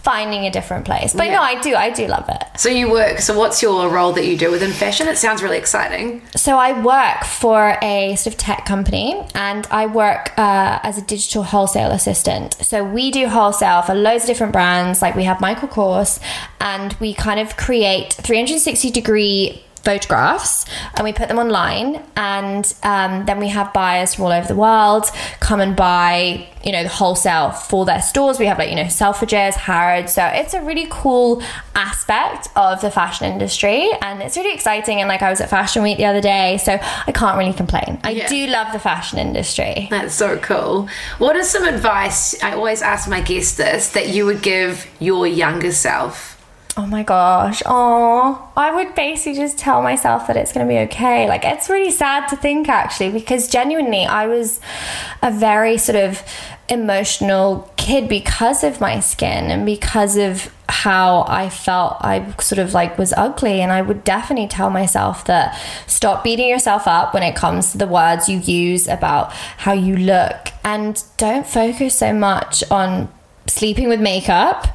finding 0.08 0.46
a 0.46 0.50
different 0.50 0.86
place. 0.86 1.12
But 1.14 1.26
no, 1.32 1.42
I 1.42 1.60
do, 1.60 1.76
I 1.76 1.90
do 1.90 2.08
love 2.08 2.30
it. 2.30 2.42
so 2.56 2.70
you 2.70 2.90
work. 2.90 3.20
So 3.20 3.38
what's 3.38 3.62
your 3.62 3.90
role 3.90 4.14
that 4.14 4.26
you 4.26 4.38
do 4.38 4.50
within 4.50 4.72
fashion? 4.72 5.06
It 5.10 5.18
sounds 5.18 5.44
really 5.44 5.58
exciting. 5.58 6.22
So 6.34 6.58
I 6.58 6.82
work 6.82 7.26
for 7.26 7.78
a 7.82 8.16
sort 8.16 8.34
of 8.34 8.38
tech 8.38 8.66
company, 8.66 9.22
and 9.36 9.68
I 9.70 9.86
work 9.86 10.32
uh, 10.40 10.80
as 10.82 10.98
a 10.98 11.02
digital 11.02 11.44
wholesale 11.44 11.92
assistant. 11.92 12.54
So 12.54 12.86
we 12.86 13.12
do 13.12 13.28
wholesale 13.28 13.82
for 13.82 13.96
loads 13.96 14.24
of 14.24 14.28
different 14.30 14.54
brands. 14.54 15.02
Like 15.02 15.14
we 15.18 15.26
have 15.26 15.42
Michael 15.42 15.68
Kors, 15.68 16.22
and 16.62 16.94
we 17.02 17.14
kind 17.14 17.42
of 17.42 17.58
create 17.58 18.14
360 18.14 18.90
degree 18.92 19.62
photographs 19.88 20.66
and 20.96 21.04
we 21.06 21.14
put 21.14 21.28
them 21.30 21.40
online 21.40 22.04
and 22.18 22.74
um, 22.84 23.26
then 23.26 23.40
we 23.40 23.48
have 23.48 23.72
buyers 23.74 24.14
from 24.14 24.26
all 24.26 24.32
over 24.34 24.48
the 24.48 24.56
world 24.56 25.06
come 25.40 25.60
and 25.62 25.76
buy 25.76 26.46
you 26.66 26.72
know 26.74 26.84
the 26.84 26.90
wholesale 26.90 27.52
for 27.52 27.86
their 27.86 28.02
stores 28.02 28.38
we 28.38 28.46
have 28.46 28.58
like 28.60 28.70
you 28.70 28.76
know 28.76 28.84
selfridges 29.04 29.54
harrods 29.56 30.12
so 30.14 30.24
it's 30.26 30.54
a 30.54 30.62
really 30.62 30.88
cool 30.90 31.42
aspect 31.76 32.50
of 32.56 32.82
the 32.82 32.92
fashion 32.92 33.32
industry 33.32 33.90
and 34.02 34.22
it's 34.22 34.36
really 34.36 34.54
exciting 34.54 35.00
and 35.00 35.08
like 35.08 35.22
i 35.22 35.30
was 35.30 35.40
at 35.40 35.50
fashion 35.50 35.82
week 35.84 35.98
the 35.98 36.06
other 36.06 36.20
day 36.22 36.58
so 36.58 36.74
i 37.08 37.12
can't 37.14 37.38
really 37.38 37.54
complain 37.54 37.98
i 38.04 38.10
Yeah. 38.10 38.28
do 38.28 38.48
love 38.48 38.74
the 38.74 38.80
fashion 38.80 39.20
industry 39.20 39.88
That's 39.90 40.14
so 40.16 40.38
cool. 40.40 40.90
What 41.20 41.36
is 41.36 41.50
some 41.50 41.64
advice? 41.64 42.42
I 42.44 42.54
always 42.54 42.82
ask 42.82 43.08
my 43.10 43.22
guests 43.22 43.56
this 43.58 43.92
that 43.92 44.10
you 44.10 44.26
would 44.26 44.42
give 44.42 44.88
your 45.00 45.28
younger 45.28 45.72
self. 45.72 46.37
Oh 46.80 46.86
my 46.86 47.02
gosh. 47.02 47.64
Oh, 47.66 48.52
I 48.56 48.74
would 48.74 48.94
basically 48.94 49.34
just 49.34 49.58
tell 49.58 49.82
myself 49.82 50.28
that 50.28 50.38
it's 50.38 50.54
going 50.54 50.68
to 50.68 50.72
be 50.72 50.78
okay. 50.82 51.28
Like, 51.28 51.44
it's 51.44 51.70
really 51.70 51.90
sad 51.90 52.28
to 52.28 52.36
think 52.36 52.70
actually, 52.70 53.10
because 53.10 53.48
genuinely, 53.48 54.06
I 54.06 54.28
was 54.28 54.60
a 55.24 55.32
very 55.32 55.80
sort 55.80 55.96
of 55.96 56.22
emotional 56.70 57.74
kid 57.78 58.08
because 58.08 58.64
of 58.64 58.80
my 58.80 59.00
skin 59.00 59.50
and 59.50 59.66
because 59.66 60.18
of 60.18 60.54
how 60.70 61.26
I 61.28 61.50
felt 61.50 61.98
I 62.02 62.32
sort 62.40 62.60
of 62.60 62.74
like 62.76 62.98
was 63.00 63.12
ugly. 63.14 63.62
And 63.62 63.72
I 63.72 63.82
would 63.82 64.04
definitely 64.04 64.48
tell 64.48 64.70
myself 64.70 65.26
that 65.26 65.60
stop 65.88 66.24
beating 66.24 66.48
yourself 66.48 66.88
up 66.88 67.12
when 67.12 67.24
it 67.24 67.36
comes 67.36 67.72
to 67.72 67.80
the 67.80 67.88
words 67.88 68.30
you 68.30 68.38
use 68.38 68.88
about 68.88 69.32
how 69.32 69.74
you 69.74 69.98
look 69.98 70.50
and 70.64 71.04
don't 71.18 71.48
focus 71.48 71.98
so 71.98 72.14
much 72.14 72.64
on 72.70 73.10
sleeping 73.48 73.90
with 73.90 74.00
makeup. 74.00 74.68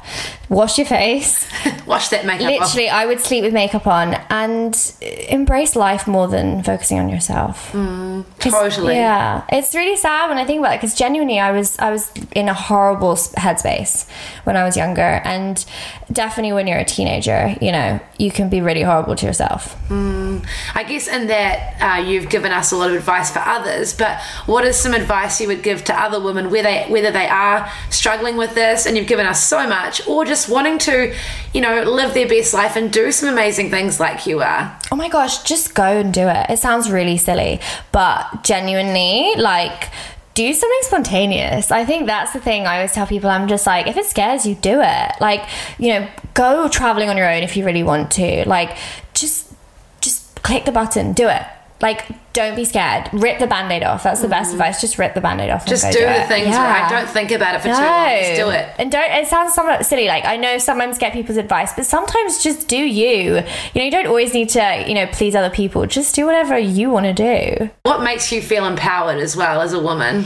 Wash 0.49 0.77
your 0.77 0.85
face. 0.85 1.47
Wash 1.87 2.09
that 2.09 2.25
makeup 2.25 2.51
off. 2.61 2.75
Literally, 2.75 2.89
I 2.89 3.05
would 3.05 3.19
sleep 3.19 3.43
with 3.43 3.53
makeup 3.53 3.87
on 3.87 4.13
and 4.29 4.93
embrace 5.01 5.75
life 5.75 6.05
more 6.07 6.27
than 6.27 6.61
focusing 6.63 6.99
on 6.99 7.09
yourself. 7.09 7.71
Mm, 7.71 8.25
Totally. 8.39 8.95
Yeah, 8.95 9.43
it's 9.49 9.73
really 9.73 9.95
sad 9.95 10.29
when 10.29 10.37
I 10.37 10.45
think 10.45 10.59
about 10.59 10.73
it 10.73 10.77
because 10.81 10.95
genuinely, 10.95 11.39
I 11.39 11.51
was 11.51 11.79
I 11.79 11.91
was 11.91 12.11
in 12.35 12.49
a 12.49 12.53
horrible 12.53 13.15
headspace 13.15 14.05
when 14.43 14.55
I 14.55 14.63
was 14.63 14.77
younger, 14.77 15.21
and 15.23 15.65
definitely 16.11 16.53
when 16.53 16.67
you're 16.67 16.79
a 16.79 16.85
teenager, 16.85 17.55
you 17.61 17.71
know, 17.71 17.99
you 18.19 18.29
can 18.29 18.49
be 18.49 18.61
really 18.61 18.83
horrible 18.83 19.15
to 19.15 19.25
yourself. 19.25 19.75
I 19.91 20.83
guess 20.87 21.07
in 21.07 21.27
that 21.27 21.57
uh, 21.81 22.01
you've 22.01 22.29
given 22.29 22.51
us 22.51 22.71
a 22.71 22.75
lot 22.77 22.89
of 22.89 22.95
advice 22.97 23.31
for 23.31 23.39
others, 23.39 23.93
but 23.93 24.19
what 24.45 24.65
is 24.65 24.75
some 24.75 24.93
advice 24.93 25.39
you 25.39 25.47
would 25.47 25.63
give 25.63 25.83
to 25.85 25.93
other 25.99 26.19
women 26.19 26.49
whether 26.51 26.73
whether 26.91 27.11
they 27.11 27.27
are 27.27 27.71
struggling 27.89 28.35
with 28.37 28.53
this 28.55 28.62
and 28.63 28.97
you've 28.97 29.07
given 29.07 29.25
us 29.25 29.45
so 29.45 29.67
much 29.67 30.07
or 30.07 30.25
just 30.25 30.49
wanting 30.49 30.77
to, 30.79 31.13
you 31.53 31.61
know, 31.61 31.83
live 31.83 32.13
their 32.13 32.27
best 32.27 32.53
life 32.53 32.75
and 32.75 32.91
do 32.91 33.11
some 33.11 33.29
amazing 33.29 33.69
things 33.69 33.99
like 33.99 34.25
you 34.25 34.41
are? 34.41 34.77
Oh 34.91 34.95
my 34.95 35.09
gosh, 35.09 35.43
just 35.43 35.75
go 35.75 35.83
and 35.83 36.13
do 36.13 36.27
it. 36.27 36.49
It 36.49 36.59
sounds 36.59 36.89
really 36.89 37.17
silly, 37.17 37.59
but 37.91 38.43
genuinely, 38.43 39.33
like, 39.37 39.89
do 40.33 40.53
something 40.53 40.79
spontaneous. 40.81 41.71
I 41.71 41.85
think 41.85 42.07
that's 42.07 42.33
the 42.33 42.39
thing 42.39 42.65
I 42.65 42.77
always 42.77 42.91
tell 42.91 43.05
people. 43.05 43.29
I'm 43.29 43.47
just 43.47 43.67
like, 43.67 43.87
if 43.87 43.97
it 43.97 44.05
scares 44.05 44.45
you, 44.45 44.55
do 44.55 44.81
it. 44.81 45.11
Like, 45.21 45.47
you 45.77 45.89
know, 45.89 46.09
go 46.33 46.67
traveling 46.67 47.09
on 47.09 47.17
your 47.17 47.29
own 47.29 47.43
if 47.43 47.55
you 47.55 47.65
really 47.65 47.83
want 47.83 48.11
to. 48.13 48.47
Like, 48.47 48.77
just 49.13 49.53
just 50.01 50.41
click 50.41 50.65
the 50.65 50.71
button, 50.71 51.13
do 51.13 51.27
it. 51.29 51.43
Like, 51.83 52.05
don't 52.31 52.55
be 52.55 52.63
scared. 52.63 53.09
Rip 53.11 53.39
the 53.39 53.45
band-aid 53.45 53.83
off. 53.83 54.03
That's 54.03 54.21
the 54.21 54.29
best 54.29 54.51
mm-hmm. 54.51 54.61
advice. 54.61 54.79
Just 54.79 54.97
rip 54.97 55.13
the 55.13 55.19
band-aid 55.19 55.49
off. 55.49 55.65
Just 55.65 55.83
go 55.83 55.91
do 55.91 55.99
the 55.99 56.21
it. 56.21 56.27
things 56.29 56.47
right. 56.47 56.87
Don't 56.89 57.09
think 57.09 57.29
about 57.31 57.55
it 57.55 57.57
for 57.57 57.67
too 57.67 57.73
long. 57.73 58.09
Just 58.19 58.35
do 58.37 58.49
it. 58.51 58.69
And 58.79 58.89
don't, 58.89 59.11
it 59.11 59.27
sounds 59.27 59.53
somewhat 59.53 59.85
silly. 59.85 60.07
Like, 60.07 60.23
I 60.23 60.37
know 60.37 60.57
sometimes 60.59 60.97
get 60.97 61.11
people's 61.11 61.37
advice, 61.37 61.73
but 61.75 61.85
sometimes 61.85 62.41
just 62.41 62.69
do 62.69 62.77
you. 62.77 63.35
You 63.35 63.41
know, 63.75 63.83
you 63.83 63.91
don't 63.91 64.07
always 64.07 64.33
need 64.33 64.47
to, 64.49 64.85
you 64.87 64.93
know, 64.93 65.07
please 65.07 65.35
other 65.35 65.53
people. 65.53 65.85
Just 65.85 66.15
do 66.15 66.25
whatever 66.25 66.57
you 66.57 66.89
want 66.89 67.05
to 67.05 67.13
do. 67.13 67.69
What 67.83 68.01
makes 68.01 68.31
you 68.31 68.41
feel 68.41 68.65
empowered 68.65 69.17
as 69.17 69.35
well 69.35 69.59
as 69.61 69.73
a 69.73 69.79
woman? 69.81 70.23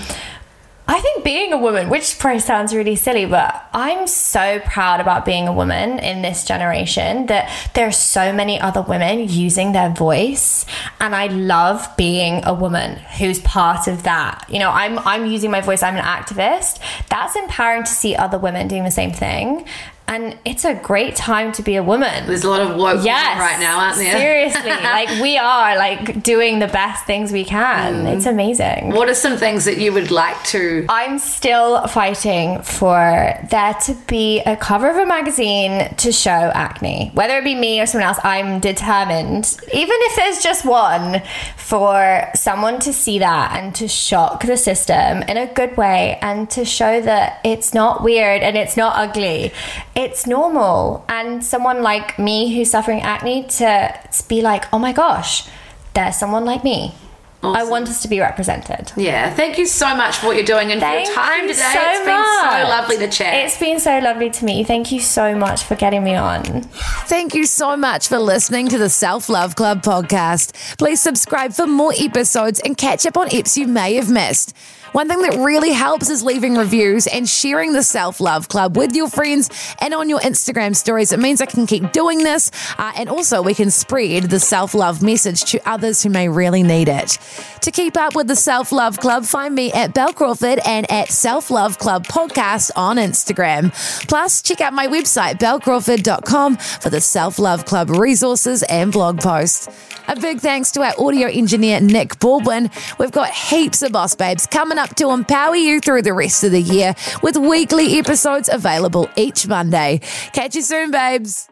I 0.89 1.01
think 1.01 1.25
being 1.25 1.51
a 1.51 1.57
woman, 1.57 1.89
which 1.89 2.17
probably 2.17 2.39
sounds 2.39 2.73
really 2.73 2.95
silly, 2.95 3.25
but 3.25 3.67
I'm 3.73 4.07
so 4.07 4.59
proud 4.61 5.01
about 5.01 5.25
being 5.25 5.45
a 5.47 5.51
woman 5.53 5.99
in 5.99 6.21
this 6.21 6.45
generation 6.45 7.25
that 7.25 7.51
there 7.73 7.87
are 7.87 7.91
so 7.91 8.31
many 8.31 8.59
other 8.59 8.81
women 8.81 9.27
using 9.27 9.73
their 9.73 9.89
voice. 9.89 10.65
And 11.01 11.13
I 11.13 11.27
love 11.27 11.89
being 11.97 12.41
a 12.45 12.53
woman 12.53 12.95
who's 13.17 13.39
part 13.41 13.87
of 13.87 14.03
that. 14.03 14.45
You 14.49 14.59
know, 14.59 14.71
I'm 14.71 14.97
I'm 14.99 15.25
using 15.25 15.51
my 15.51 15.59
voice, 15.59 15.83
I'm 15.83 15.97
an 15.97 16.03
activist. 16.03 16.79
That's 17.09 17.35
empowering 17.35 17.83
to 17.83 17.91
see 17.91 18.15
other 18.15 18.39
women 18.39 18.69
doing 18.69 18.85
the 18.85 18.91
same 18.91 19.11
thing. 19.11 19.65
And 20.09 20.37
it's 20.45 20.63
a 20.63 20.73
great 20.73 21.15
time 21.15 21.51
to 21.53 21.61
be 21.61 21.75
a 21.75 21.83
woman. 21.83 22.27
There's 22.27 22.43
a 22.45 22.49
lot 22.49 22.61
of 22.61 22.77
woke 22.77 23.03
Yes. 23.03 23.35
women 23.35 23.39
right 23.47 23.59
now, 23.59 23.79
aren't 23.79 23.97
there? 23.97 24.17
Seriously. 24.17 24.69
like 24.83 25.09
we 25.21 25.37
are 25.37 25.75
like 25.77 26.23
doing 26.23 26.59
the 26.59 26.67
best 26.67 27.05
things 27.05 27.31
we 27.33 27.43
can. 27.43 28.05
Mm. 28.05 28.15
It's 28.15 28.25
amazing. 28.25 28.91
What 28.91 29.09
are 29.09 29.13
some 29.13 29.35
things 29.37 29.65
that 29.65 29.77
you 29.79 29.91
would 29.91 30.09
like 30.09 30.41
to? 30.45 30.85
I'm 30.87 31.19
still 31.19 31.85
fighting 31.87 32.61
for 32.61 33.33
there 33.49 33.73
to 33.85 33.93
be 34.07 34.39
a 34.41 34.55
cover 34.55 34.89
of 34.89 34.95
a 34.97 35.05
magazine 35.05 35.93
to 35.95 36.11
show 36.13 36.29
acne. 36.31 37.11
Whether 37.13 37.37
it 37.39 37.43
be 37.43 37.55
me 37.55 37.81
or 37.81 37.85
someone 37.85 38.07
else, 38.07 38.19
I'm 38.23 38.59
determined, 38.61 39.57
even 39.73 39.95
if 40.01 40.15
there's 40.15 40.41
just 40.41 40.63
one, 40.65 41.21
for 41.57 42.29
someone 42.33 42.79
to 42.79 42.93
see 42.93 43.19
that 43.19 43.57
and 43.57 43.75
to 43.75 43.89
shock 43.89 44.43
the 44.45 44.55
system 44.55 45.21
in 45.23 45.35
a 45.35 45.53
good 45.53 45.75
way 45.75 46.17
and 46.21 46.49
to 46.51 46.63
show 46.63 47.01
that 47.01 47.41
it's 47.43 47.73
not 47.73 48.03
weird 48.03 48.41
and 48.41 48.55
it's 48.55 48.77
not 48.77 48.95
ugly. 48.95 49.51
It's 49.97 50.27
normal. 50.27 51.03
And 51.09 51.43
someone 51.43 51.81
like 51.81 52.19
me 52.19 52.55
who's 52.55 52.69
suffering 52.69 53.01
acne 53.01 53.47
to 53.47 53.99
be 54.29 54.41
like, 54.41 54.71
oh 54.71 54.77
my 54.77 54.93
gosh, 54.93 55.49
there's 55.95 56.15
someone 56.15 56.45
like 56.45 56.63
me. 56.63 56.93
I 57.43 57.63
want 57.63 57.87
us 57.87 58.01
to 58.01 58.07
be 58.07 58.19
represented. 58.19 58.91
Yeah, 58.97 59.33
thank 59.33 59.57
you 59.57 59.65
so 59.67 59.95
much 59.95 60.17
for 60.17 60.27
what 60.27 60.35
you're 60.35 60.45
doing 60.45 60.71
and 60.71 60.81
Thank 60.81 61.07
for 61.07 61.13
your 61.13 61.21
time 61.23 61.47
you 61.47 61.53
today. 61.53 61.71
so 61.73 61.79
it's 61.81 62.05
been 62.05 62.23
so 62.41 62.69
lovely 62.69 62.97
to 62.97 63.07
chat. 63.09 63.33
It's 63.45 63.59
been 63.59 63.79
so 63.79 63.99
lovely 63.99 64.29
to 64.31 64.45
meet 64.45 64.59
you. 64.59 64.65
Thank 64.65 64.91
you 64.91 64.99
so 64.99 65.35
much 65.35 65.63
for 65.63 65.75
getting 65.75 66.03
me 66.03 66.15
on. 66.15 66.43
Thank 66.43 67.35
you 67.35 67.45
so 67.45 67.77
much 67.77 68.07
for 68.07 68.17
listening 68.19 68.67
to 68.69 68.77
the 68.77 68.89
Self 68.89 69.29
Love 69.29 69.55
Club 69.55 69.81
podcast. 69.83 70.77
Please 70.77 70.99
subscribe 70.99 71.53
for 71.53 71.67
more 71.67 71.93
episodes 71.97 72.59
and 72.59 72.75
catch 72.77 73.05
up 73.05 73.17
on 73.17 73.29
eps 73.29 73.55
you 73.55 73.67
may 73.67 73.93
have 73.95 74.09
missed. 74.09 74.55
One 74.93 75.07
thing 75.07 75.21
that 75.21 75.37
really 75.43 75.71
helps 75.71 76.09
is 76.09 76.23
leaving 76.23 76.55
reviews 76.55 77.07
and 77.07 77.27
sharing 77.27 77.73
the 77.73 77.83
Self 77.83 78.19
Love 78.19 78.47
Club 78.47 78.77
with 78.77 78.95
your 78.95 79.09
friends 79.09 79.49
and 79.81 79.93
on 79.93 80.09
your 80.09 80.19
Instagram 80.19 80.75
stories. 80.75 81.11
It 81.11 81.19
means 81.19 81.41
I 81.41 81.45
can 81.45 81.67
keep 81.67 81.91
doing 81.91 82.19
this, 82.19 82.51
uh, 82.77 82.93
and 82.95 83.09
also 83.09 83.41
we 83.41 83.53
can 83.53 83.69
spread 83.69 84.23
the 84.23 84.39
self 84.39 84.73
love 84.73 85.03
message 85.03 85.43
to 85.45 85.59
others 85.69 86.01
who 86.03 86.09
may 86.09 86.29
really 86.29 86.63
need 86.63 86.87
it. 86.87 87.17
To 87.61 87.71
keep 87.71 87.97
up 87.97 88.15
with 88.15 88.27
the 88.27 88.35
Self 88.35 88.71
Love 88.71 88.97
Club, 88.99 89.25
find 89.25 89.53
me 89.53 89.71
at 89.73 89.93
Bel 89.93 90.13
Crawford 90.13 90.59
and 90.65 90.89
at 90.91 91.09
Self 91.09 91.51
Love 91.51 91.77
Club 91.77 92.05
Podcast 92.05 92.71
on 92.75 92.97
Instagram. 92.97 93.71
Plus, 94.07 94.41
check 94.41 94.61
out 94.61 94.73
my 94.73 94.87
website, 94.87 95.35
belcrawford.com, 95.39 96.57
for 96.57 96.89
the 96.89 97.01
Self 97.01 97.39
Love 97.39 97.65
Club 97.65 97.89
resources 97.89 98.63
and 98.63 98.91
blog 98.91 99.19
posts. 99.19 99.67
A 100.09 100.15
big 100.15 100.39
thanks 100.39 100.71
to 100.71 100.81
our 100.81 100.93
audio 100.97 101.27
engineer, 101.27 101.81
Nick 101.81 102.17
Baldwin. 102.19 102.69
We've 102.97 103.11
got 103.11 103.29
heaps 103.29 103.81
of 103.81 103.91
Boss 103.91 104.15
Babes 104.15 104.45
coming 104.77 104.89
up 104.89 104.95
to 104.97 105.11
empower 105.11 105.55
you 105.55 105.79
through 105.79 106.01
the 106.01 106.13
rest 106.13 106.43
of 106.43 106.51
the 106.51 106.61
year 106.61 106.93
with 107.23 107.37
weekly 107.37 107.97
episodes 107.99 108.49
available 108.51 109.09
each 109.15 109.47
Monday. 109.47 109.99
Catch 110.33 110.55
you 110.55 110.61
soon, 110.61 110.91
babes. 110.91 111.49